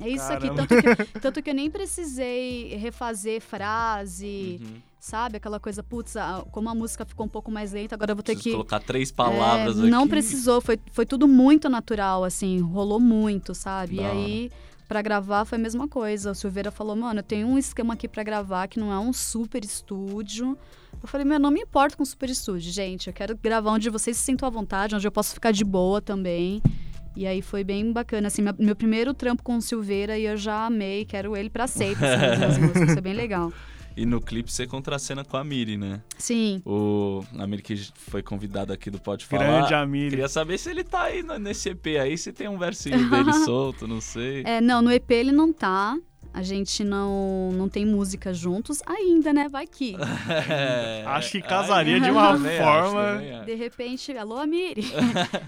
É 0.00 0.08
isso 0.08 0.26
Caramba. 0.28 0.62
aqui. 0.62 0.68
Tanto 0.82 1.06
que, 1.12 1.20
tanto 1.20 1.42
que 1.42 1.50
eu 1.50 1.54
nem 1.54 1.70
precisei 1.70 2.74
refazer 2.76 3.40
frase, 3.40 4.60
Uhum. 4.62 4.74
sabe? 4.98 5.36
Aquela 5.36 5.60
coisa, 5.60 5.82
putz, 5.82 6.16
a- 6.16 6.44
como 6.50 6.68
a 6.68 6.74
música 6.74 7.04
ficou 7.04 7.26
um 7.26 7.28
pouco 7.28 7.50
mais 7.50 7.72
lenta, 7.72 7.94
agora 7.94 8.12
eu 8.12 8.16
vou 8.16 8.22
ter 8.22 8.32
Preciso 8.32 8.44
que. 8.50 8.52
colocar 8.52 8.80
três 8.80 9.10
palavras 9.12 9.76
É, 9.76 9.80
aqui. 9.80 9.90
Não 9.90 10.08
precisou, 10.08 10.60
foi, 10.60 10.78
foi 10.92 11.04
tudo 11.06 11.28
muito 11.28 11.68
natural, 11.68 12.24
assim, 12.24 12.60
rolou 12.60 13.00
muito, 13.00 13.54
sabe? 13.54 13.96
Da 13.96 14.02
e 14.02 14.06
aí, 14.06 14.50
pra 14.92 15.00
gravar 15.00 15.46
foi 15.46 15.56
a 15.56 15.60
mesma 15.60 15.88
coisa. 15.88 16.32
O 16.32 16.34
Silveira 16.34 16.70
falou, 16.70 16.94
mano, 16.94 17.20
eu 17.20 17.22
tenho 17.22 17.48
um 17.48 17.56
esquema 17.56 17.94
aqui 17.94 18.06
pra 18.06 18.22
gravar 18.22 18.68
que 18.68 18.78
não 18.78 18.92
é 18.92 18.98
um 18.98 19.10
super 19.10 19.64
estúdio. 19.64 20.56
Eu 21.02 21.08
falei, 21.08 21.26
meu, 21.26 21.38
não 21.38 21.50
me 21.50 21.60
importo 21.60 21.96
com 21.96 22.04
super 22.04 22.28
estúdio, 22.28 22.70
gente. 22.70 23.06
Eu 23.06 23.14
quero 23.14 23.34
gravar 23.34 23.70
onde 23.70 23.88
vocês 23.88 24.18
se 24.18 24.22
sintam 24.22 24.46
à 24.46 24.50
vontade, 24.50 24.94
onde 24.94 25.06
eu 25.06 25.10
posso 25.10 25.32
ficar 25.32 25.50
de 25.50 25.64
boa 25.64 26.02
também. 26.02 26.62
E 27.16 27.26
aí 27.26 27.40
foi 27.40 27.64
bem 27.64 27.90
bacana, 27.90 28.28
assim, 28.28 28.42
meu, 28.42 28.54
meu 28.58 28.76
primeiro 28.76 29.14
trampo 29.14 29.42
com 29.42 29.56
o 29.56 29.62
Silveira 29.62 30.18
e 30.18 30.24
eu 30.24 30.36
já 30.36 30.66
amei, 30.66 31.06
quero 31.06 31.34
ele 31.36 31.48
pra 31.48 31.66
sempre, 31.66 32.06
assim, 32.06 32.60
músicas, 32.60 32.92
foi 32.92 33.02
bem 33.02 33.14
legal. 33.14 33.50
E 33.96 34.06
no 34.06 34.20
clipe 34.20 34.50
você 34.50 34.66
contracena 34.66 35.24
com 35.24 35.36
a 35.36 35.44
Miri, 35.44 35.76
né? 35.76 36.00
Sim, 36.18 36.62
O 36.64 37.22
a 37.38 37.46
Miri 37.46 37.62
que 37.62 37.76
foi 37.94 38.22
convidado 38.22 38.72
aqui 38.72 38.90
do 38.90 38.98
Pode 38.98 39.24
Falar. 39.26 39.44
Grande 39.44 39.74
Amir. 39.74 40.10
Queria 40.10 40.28
saber 40.28 40.58
se 40.58 40.70
ele 40.70 40.82
tá 40.84 41.02
aí 41.04 41.22
no- 41.22 41.38
nesse 41.38 41.68
EP 41.70 41.86
aí, 42.00 42.16
se 42.16 42.32
tem 42.32 42.48
um 42.48 42.58
versinho 42.58 43.08
dele 43.10 43.32
solto, 43.44 43.86
não 43.86 44.00
sei. 44.00 44.42
É, 44.46 44.60
não, 44.60 44.80
no 44.82 44.90
EP 44.90 45.10
ele 45.10 45.32
não 45.32 45.52
tá. 45.52 45.96
A 46.34 46.42
gente 46.42 46.82
não, 46.82 47.52
não 47.52 47.68
tem 47.68 47.84
música 47.84 48.32
juntos 48.32 48.80
ainda, 48.86 49.34
né? 49.34 49.50
Vai 49.50 49.66
que. 49.66 49.94
É, 50.48 51.04
Acho 51.08 51.32
que 51.32 51.36
aí 51.36 51.42
casaria 51.42 52.00
de 52.00 52.10
uma 52.10 52.38
forma- 52.38 52.48
acho. 52.48 53.44
De 53.44 53.54
repente, 53.54 54.16
alô, 54.16 54.36
Amiri. 54.38 54.82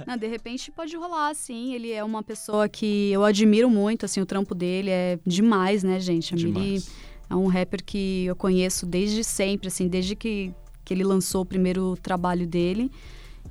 não, 0.07 0.19
de 0.19 0.27
repente 0.27 0.71
pode 0.71 0.95
rolar, 0.95 1.33
sim. 1.35 1.73
Ele 1.73 1.91
é 1.91 2.05
uma 2.05 2.23
pessoa 2.23 2.69
que 2.69 3.11
eu 3.11 3.25
admiro 3.25 3.71
muito, 3.71 4.05
assim, 4.05 4.21
o 4.21 4.27
trampo 4.27 4.55
dele 4.55 4.91
é 4.91 5.19
demais, 5.27 5.83
né, 5.83 5.99
gente? 5.99 6.35
Amiri 6.35 6.53
Demais. 6.53 6.91
É 7.29 7.35
um 7.35 7.47
rapper 7.47 7.83
que 7.85 8.25
eu 8.27 8.37
conheço 8.37 8.87
desde 8.87 9.25
sempre, 9.25 9.69
assim, 9.69 9.89
desde 9.89 10.15
que, 10.15 10.53
que 10.85 10.95
ele 10.95 11.05
lançou 11.05 11.43
o 11.43 11.47
primeiro 11.47 11.97
trabalho 12.03 12.47
dele. 12.47 12.91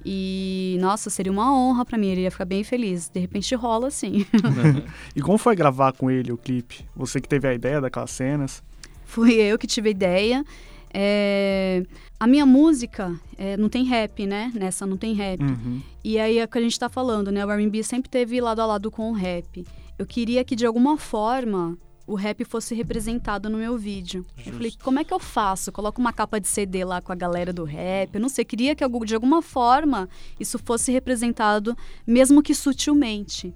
E, 0.05 0.77
nossa, 0.81 1.09
seria 1.09 1.31
uma 1.31 1.53
honra 1.53 1.85
pra 1.85 1.97
mim, 1.97 2.07
ele 2.07 2.21
ia 2.21 2.31
ficar 2.31 2.45
bem 2.45 2.63
feliz. 2.63 3.09
De 3.09 3.19
repente 3.19 3.53
rola, 3.55 3.89
sim. 3.89 4.25
E 5.15 5.21
como 5.21 5.37
foi 5.37 5.55
gravar 5.55 5.93
com 5.93 6.09
ele 6.09 6.31
o 6.31 6.37
clipe? 6.37 6.85
Você 6.95 7.21
que 7.21 7.29
teve 7.29 7.47
a 7.47 7.53
ideia 7.53 7.79
daquelas 7.79 8.11
cenas? 8.11 8.63
Fui 9.05 9.33
eu 9.33 9.57
que 9.57 9.67
tive 9.67 9.89
a 9.89 9.91
ideia. 9.91 10.45
É, 10.93 11.83
A 12.19 12.27
minha 12.27 12.45
música 12.45 13.15
é, 13.37 13.55
não 13.57 13.69
tem 13.69 13.83
rap, 13.83 14.25
né? 14.25 14.51
Nessa 14.53 14.85
não 14.85 14.97
tem 14.97 15.13
rap. 15.13 15.41
Uhum. 15.41 15.81
E 16.03 16.19
aí 16.19 16.39
é 16.39 16.43
o 16.43 16.47
que 16.47 16.57
a 16.57 16.61
gente 16.61 16.77
tá 16.77 16.89
falando, 16.89 17.31
né? 17.31 17.45
O 17.45 17.51
R&B 17.51 17.83
sempre 17.83 18.09
teve 18.09 18.39
lado 18.41 18.61
a 18.61 18.65
lado 18.65 18.91
com 18.91 19.09
o 19.09 19.13
rap. 19.13 19.65
Eu 19.97 20.05
queria 20.05 20.43
que 20.43 20.55
de 20.55 20.65
alguma 20.65 20.97
forma 20.97 21.77
o 22.05 22.15
rap 22.15 22.43
fosse 22.43 22.75
representado 22.75 23.49
no 23.49 23.57
meu 23.57 23.77
vídeo. 23.77 24.25
Eu 24.45 24.53
falei, 24.53 24.73
como 24.83 24.99
é 24.99 25.03
que 25.03 25.13
eu 25.13 25.19
faço? 25.19 25.71
Coloco 25.71 26.01
uma 26.01 26.11
capa 26.11 26.39
de 26.39 26.47
CD 26.47 26.83
lá 26.83 27.01
com 27.01 27.11
a 27.11 27.15
galera 27.15 27.53
do 27.53 27.63
rap. 27.63 28.13
Eu 28.15 28.19
não 28.21 28.27
sei, 28.29 28.43
queria 28.43 28.75
que 28.75 28.85
de 29.05 29.15
alguma 29.15 29.41
forma 29.41 30.09
isso 30.39 30.59
fosse 30.59 30.91
representado, 30.91 31.77
mesmo 32.05 32.43
que 32.43 32.53
sutilmente. 32.53 33.53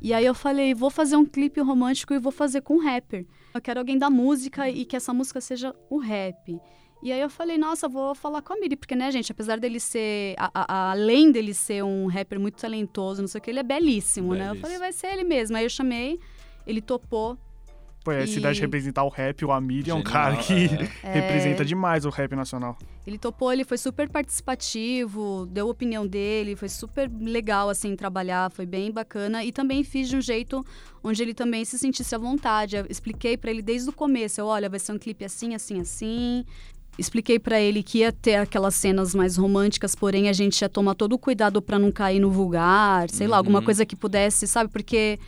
E 0.00 0.14
aí 0.14 0.24
eu 0.24 0.34
falei, 0.34 0.72
vou 0.74 0.88
fazer 0.90 1.16
um 1.16 1.26
clipe 1.26 1.60
romântico 1.60 2.14
e 2.14 2.18
vou 2.18 2.32
fazer 2.32 2.60
com 2.62 2.74
um 2.76 2.78
rapper. 2.82 3.26
Eu 3.52 3.60
quero 3.60 3.80
alguém 3.80 3.98
da 3.98 4.08
música 4.08 4.68
e 4.70 4.84
que 4.84 4.96
essa 4.96 5.12
música 5.12 5.40
seja 5.40 5.74
o 5.90 5.98
rap. 5.98 6.58
E 7.02 7.10
aí 7.12 7.20
eu 7.20 7.28
falei, 7.30 7.58
nossa, 7.58 7.88
vou 7.88 8.14
falar 8.14 8.40
com 8.42 8.52
a 8.52 8.56
Miri, 8.56 8.76
porque, 8.76 8.94
né, 8.94 9.10
gente, 9.10 9.32
apesar 9.32 9.58
dele 9.58 9.80
ser, 9.80 10.34
a- 10.38 10.50
a- 10.54 10.90
além 10.92 11.32
dele 11.32 11.52
ser 11.54 11.82
um 11.82 12.06
rapper 12.06 12.38
muito 12.38 12.56
talentoso, 12.60 13.20
não 13.22 13.28
sei 13.28 13.38
o 13.40 13.42
que, 13.42 13.50
ele 13.50 13.58
é 13.58 13.62
belíssimo, 13.62 14.34
né? 14.34 14.40
Eu 14.44 14.54
Belíssimo. 14.54 14.60
falei, 14.62 14.78
vai 14.78 14.92
ser 14.92 15.06
ele 15.08 15.24
mesmo. 15.24 15.56
Aí 15.56 15.64
eu 15.64 15.70
chamei, 15.70 16.20
ele 16.66 16.80
topou. 16.80 17.36
Pô, 18.02 18.12
essa 18.12 18.32
E- 18.32 18.38
ideia 18.38 18.54
de 18.54 18.60
representar 18.62 19.04
o 19.04 19.08
rap, 19.10 19.44
o 19.44 19.52
Amir 19.52 19.80
é 19.88 19.92
um 19.92 19.98
Genial, 19.98 20.02
cara 20.04 20.36
que 20.38 20.66
é. 21.04 21.12
representa 21.12 21.64
demais 21.64 22.04
o 22.06 22.10
rap 22.10 22.34
nacional. 22.34 22.78
Ele 23.06 23.18
topou, 23.18 23.52
ele 23.52 23.62
foi 23.64 23.76
super 23.76 24.08
participativo, 24.08 25.46
deu 25.50 25.66
a 25.66 25.70
opinião 25.70 26.06
dele, 26.06 26.56
foi 26.56 26.68
super 26.68 27.10
legal, 27.20 27.68
assim, 27.68 27.94
trabalhar, 27.96 28.50
foi 28.50 28.64
bem 28.66 28.90
bacana. 28.90 29.44
E 29.44 29.52
também 29.52 29.84
fiz 29.84 30.08
de 30.08 30.16
um 30.16 30.20
jeito 30.20 30.64
onde 31.04 31.22
ele 31.22 31.34
também 31.34 31.64
se 31.64 31.78
sentisse 31.78 32.14
à 32.14 32.18
vontade. 32.18 32.76
Eu 32.76 32.86
expliquei 32.88 33.36
pra 33.36 33.50
ele 33.50 33.62
desde 33.62 33.90
o 33.90 33.92
começo, 33.92 34.40
eu, 34.40 34.46
olha, 34.46 34.68
vai 34.68 34.78
ser 34.78 34.92
um 34.92 34.98
clipe 34.98 35.24
assim, 35.24 35.54
assim, 35.54 35.80
assim. 35.80 36.44
Expliquei 36.98 37.38
pra 37.38 37.60
ele 37.60 37.82
que 37.82 37.98
ia 37.98 38.12
ter 38.12 38.36
aquelas 38.36 38.74
cenas 38.74 39.14
mais 39.14 39.36
românticas, 39.36 39.94
porém 39.94 40.28
a 40.28 40.32
gente 40.32 40.60
ia 40.60 40.68
tomar 40.68 40.94
todo 40.94 41.12
o 41.14 41.18
cuidado 41.18 41.62
pra 41.62 41.78
não 41.78 41.90
cair 41.90 42.20
no 42.20 42.30
vulgar, 42.30 43.08
sei 43.10 43.26
lá, 43.26 43.36
alguma 43.36 43.58
Uhum. 43.60 43.64
coisa 43.64 43.86
que 43.86 43.96
pudesse, 43.96 44.46
sabe? 44.46 44.70
Porque 44.70 45.18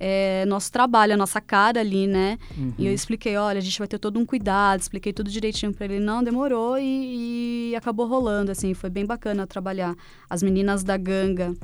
é 0.00 0.44
nosso 0.46 0.70
trabalho, 0.70 1.14
a 1.14 1.16
nossa 1.16 1.40
cara 1.40 1.80
ali, 1.80 2.06
né? 2.06 2.38
E 2.78 2.86
eu 2.86 2.92
expliquei, 2.92 3.36
olha, 3.36 3.58
a 3.58 3.62
gente 3.62 3.78
vai 3.78 3.88
ter 3.88 3.98
todo 3.98 4.18
um 4.18 4.24
cuidado, 4.24 4.80
expliquei 4.80 5.12
tudo 5.12 5.30
direitinho 5.30 5.72
pra 5.72 5.86
ele. 5.86 6.00
Não, 6.00 6.22
demorou 6.22 6.78
e, 6.78 7.70
e 7.70 7.76
acabou 7.76 8.06
rolando, 8.06 8.50
assim, 8.50 8.74
foi 8.74 8.90
bem 8.90 9.04
bacana 9.04 9.46
trabalhar. 9.46 9.96
As 10.28 10.42
meninas 10.42 10.84
da 10.84 10.96
Ganga 10.96 11.54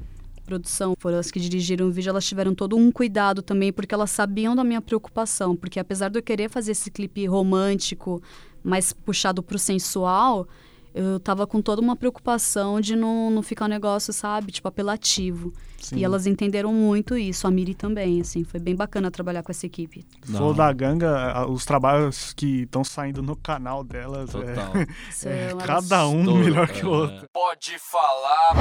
produção 0.44 0.94
foram 0.98 1.18
as 1.18 1.30
que 1.30 1.40
dirigiram 1.40 1.88
o 1.88 1.90
vídeo, 1.90 2.10
elas 2.10 2.26
tiveram 2.26 2.54
todo 2.54 2.76
um 2.76 2.92
cuidado 2.92 3.40
também, 3.42 3.72
porque 3.72 3.94
elas 3.94 4.10
sabiam 4.10 4.54
da 4.54 4.62
minha 4.62 4.80
preocupação, 4.80 5.56
porque 5.56 5.80
apesar 5.80 6.10
de 6.10 6.18
eu 6.18 6.22
querer 6.22 6.50
fazer 6.50 6.72
esse 6.72 6.90
clipe 6.90 7.24
romântico, 7.26 8.22
mais 8.62 8.92
puxado 8.92 9.42
pro 9.42 9.58
sensual, 9.58 10.46
eu 10.94 11.18
tava 11.18 11.46
com 11.46 11.60
toda 11.60 11.82
uma 11.82 11.96
preocupação 11.96 12.80
de 12.80 12.94
não, 12.94 13.30
não 13.30 13.42
ficar 13.42 13.64
um 13.64 13.68
negócio, 13.68 14.12
sabe, 14.12 14.52
tipo, 14.52 14.68
apelativo. 14.68 15.52
Sim. 15.80 15.96
E 15.96 16.04
elas 16.04 16.26
entenderam 16.26 16.72
muito 16.72 17.16
isso, 17.18 17.46
a 17.46 17.50
Miri 17.50 17.74
também, 17.74 18.20
assim, 18.20 18.42
foi 18.44 18.58
bem 18.60 18.74
bacana 18.74 19.10
trabalhar 19.10 19.42
com 19.42 19.50
essa 19.52 19.66
equipe. 19.66 20.02
Flow 20.22 20.54
da 20.54 20.72
Ganga, 20.72 21.32
a- 21.32 21.46
os 21.46 21.64
trabalhos 21.66 22.32
que 22.32 22.62
estão 22.62 22.82
saindo 22.84 23.22
no 23.22 23.36
canal 23.36 23.82
delas, 23.84 24.34
é, 24.34 24.38
Total. 24.38 24.72
É 25.26 25.50
elas- 25.50 25.66
cada 25.66 26.06
um 26.08 26.20
Estouro, 26.20 26.38
melhor 26.44 26.68
que 26.68 26.80
é. 26.80 26.86
o 26.86 26.90
outro. 26.90 27.26
Pode 27.32 27.76
falar. 27.78 28.54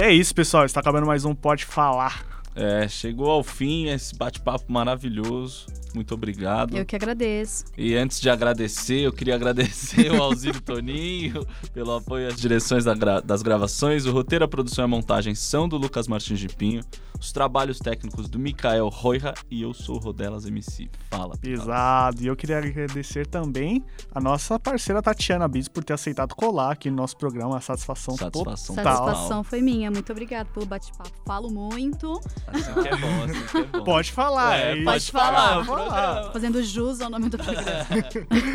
E 0.00 0.04
é 0.04 0.12
isso, 0.12 0.34
pessoal. 0.34 0.64
Está 0.64 0.80
acabando 0.80 1.06
mais 1.06 1.24
um 1.24 1.34
Pode 1.34 1.64
Falar. 1.64 2.24
É, 2.54 2.86
chegou 2.86 3.30
ao 3.30 3.42
fim 3.42 3.86
esse 3.88 4.14
bate-papo 4.16 4.70
maravilhoso. 4.72 5.66
Muito 5.94 6.12
obrigado. 6.14 6.76
Eu 6.76 6.84
que 6.84 6.96
agradeço. 6.96 7.64
E 7.78 7.94
antes 7.94 8.20
de 8.20 8.28
agradecer, 8.28 9.00
eu 9.00 9.12
queria 9.12 9.34
agradecer 9.34 10.10
o 10.12 10.22
Alziro 10.22 10.60
Toninho 10.60 11.46
pelo 11.72 11.94
apoio 11.96 12.28
às 12.28 12.36
direções 12.36 12.84
da 12.84 12.94
gra- 12.94 13.20
das 13.20 13.42
gravações. 13.42 14.04
O 14.06 14.12
roteiro, 14.12 14.44
a 14.44 14.48
produção 14.48 14.84
e 14.84 14.86
a 14.86 14.88
montagem 14.88 15.34
são 15.34 15.68
do 15.68 15.76
Lucas 15.76 16.08
Martins 16.08 16.38
de 16.40 16.48
Pinho. 16.48 16.82
Os 17.20 17.32
trabalhos 17.32 17.78
técnicos 17.78 18.28
do 18.28 18.38
Mikael 18.38 18.88
Roira 18.88 19.32
e 19.50 19.62
eu 19.62 19.72
sou 19.72 19.96
o 19.96 19.98
Rodelas 19.98 20.44
MC. 20.44 20.90
Fala. 21.08 21.36
Pesado. 21.38 22.20
E 22.22 22.26
eu 22.26 22.36
queria 22.36 22.58
agradecer 22.58 23.26
também 23.26 23.82
a 24.14 24.20
nossa 24.20 24.58
parceira 24.58 25.00
Tatiana 25.00 25.48
Bis 25.48 25.66
por 25.68 25.82
ter 25.84 25.94
aceitado 25.94 26.34
colar 26.34 26.72
aqui 26.72 26.90
no 26.90 26.96
nosso 26.96 27.16
programa. 27.16 27.56
A 27.56 27.60
satisfação, 27.60 28.16
Satisfação 28.16 28.74
total. 28.76 28.96
Satisfação 29.06 29.44
foi 29.44 29.62
minha. 29.62 29.90
Muito 29.90 30.10
obrigada 30.12 30.48
pelo 30.52 30.66
bate-papo. 30.66 31.12
Falo 31.24 31.48
muito. 31.50 32.20
Assim 32.48 32.72
que 32.82 32.88
é 32.88 32.96
bom, 32.96 33.24
assim 33.24 33.46
que 33.46 33.56
é 33.58 33.62
bom. 33.78 33.84
Pode 33.84 34.12
falar. 34.12 34.58
É, 34.58 34.72
é 34.72 34.76
isso. 34.76 34.84
pode 34.84 35.12
falar, 35.12 35.54
Pode 35.64 35.66
falar. 35.86 36.06
programa. 36.12 36.32
Fazendo 36.32 36.62
jus 36.62 37.00
ao 37.00 37.10
nome 37.10 37.28
do 37.28 37.36
programa. 37.38 37.86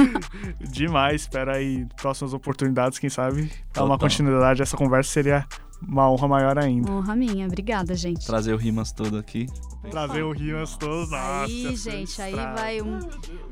Demais. 0.69 1.21
Espera 1.21 1.55
aí 1.57 1.85
próximas 1.99 2.33
oportunidades, 2.33 2.99
quem 2.99 3.09
sabe 3.09 3.51
dar 3.73 3.83
uma 3.85 3.97
continuidade. 3.97 4.61
Essa 4.61 4.77
conversa 4.77 5.11
seria 5.11 5.47
uma 5.81 6.09
honra 6.11 6.27
maior 6.27 6.57
ainda. 6.57 6.91
Honra 6.91 7.15
minha. 7.15 7.45
Obrigada, 7.47 7.95
gente. 7.95 8.25
Trazer 8.25 8.53
o 8.53 8.57
Rimas 8.57 8.91
todo 8.91 9.17
aqui. 9.17 9.47
Trazer 9.89 10.23
o 10.23 10.31
Rimas 10.31 10.75
todo. 10.77 11.09
Nossa, 11.09 11.45
Aí, 11.45 11.75
gente, 11.75 12.21
aí 12.21 12.33
vai 12.35 12.81
um, 12.81 12.99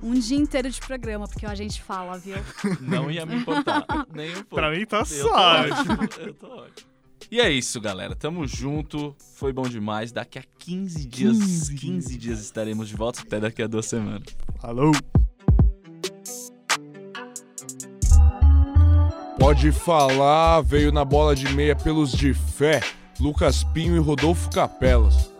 um 0.04 0.14
dia 0.14 0.38
inteiro 0.38 0.70
de 0.70 0.80
programa, 0.82 1.26
porque 1.28 1.46
a 1.46 1.56
gente 1.56 1.82
fala, 1.82 2.18
viu? 2.18 2.36
Não 2.82 3.10
ia 3.10 3.26
me 3.26 3.36
importar. 3.36 3.86
Nem 4.14 4.32
um 4.32 4.34
pouco. 4.44 4.56
Pra 4.56 4.70
mim 4.72 4.86
tá 4.86 4.98
Eu 5.00 5.06
tô 5.06 5.30
só. 5.30 5.62
ótimo, 5.62 5.98
eu 6.20 6.34
tô 6.34 6.48
ótimo. 6.48 6.97
E 7.30 7.42
é 7.42 7.50
isso, 7.52 7.82
galera. 7.82 8.16
Tamo 8.16 8.48
junto. 8.48 9.16
Foi 9.36 9.52
bom 9.52 9.64
demais. 9.64 10.12
Daqui 10.12 10.40
a 10.40 10.44
15 10.60 11.08
dias, 11.08 11.38
15 11.38 11.76
15, 11.76 12.18
dias 12.18 12.40
estaremos 12.40 12.88
de 12.88 12.96
volta. 12.96 13.22
Até 13.22 13.40
daqui 13.40 13.62
a 13.62 13.68
duas 13.68 13.86
semanas. 13.86 14.28
Alô. 14.62 14.92
Pode 19.40 19.72
falar, 19.72 20.62
veio 20.62 20.92
na 20.92 21.06
bola 21.06 21.36
de 21.36 21.48
meia 21.54 21.76
pelos 21.76 22.12
de 22.12 22.34
fé, 22.34 22.82
Lucas 23.20 23.64
Pinho 23.64 23.96
e 23.96 24.00
Rodolfo 24.00 24.50
Capelas. 24.50 25.32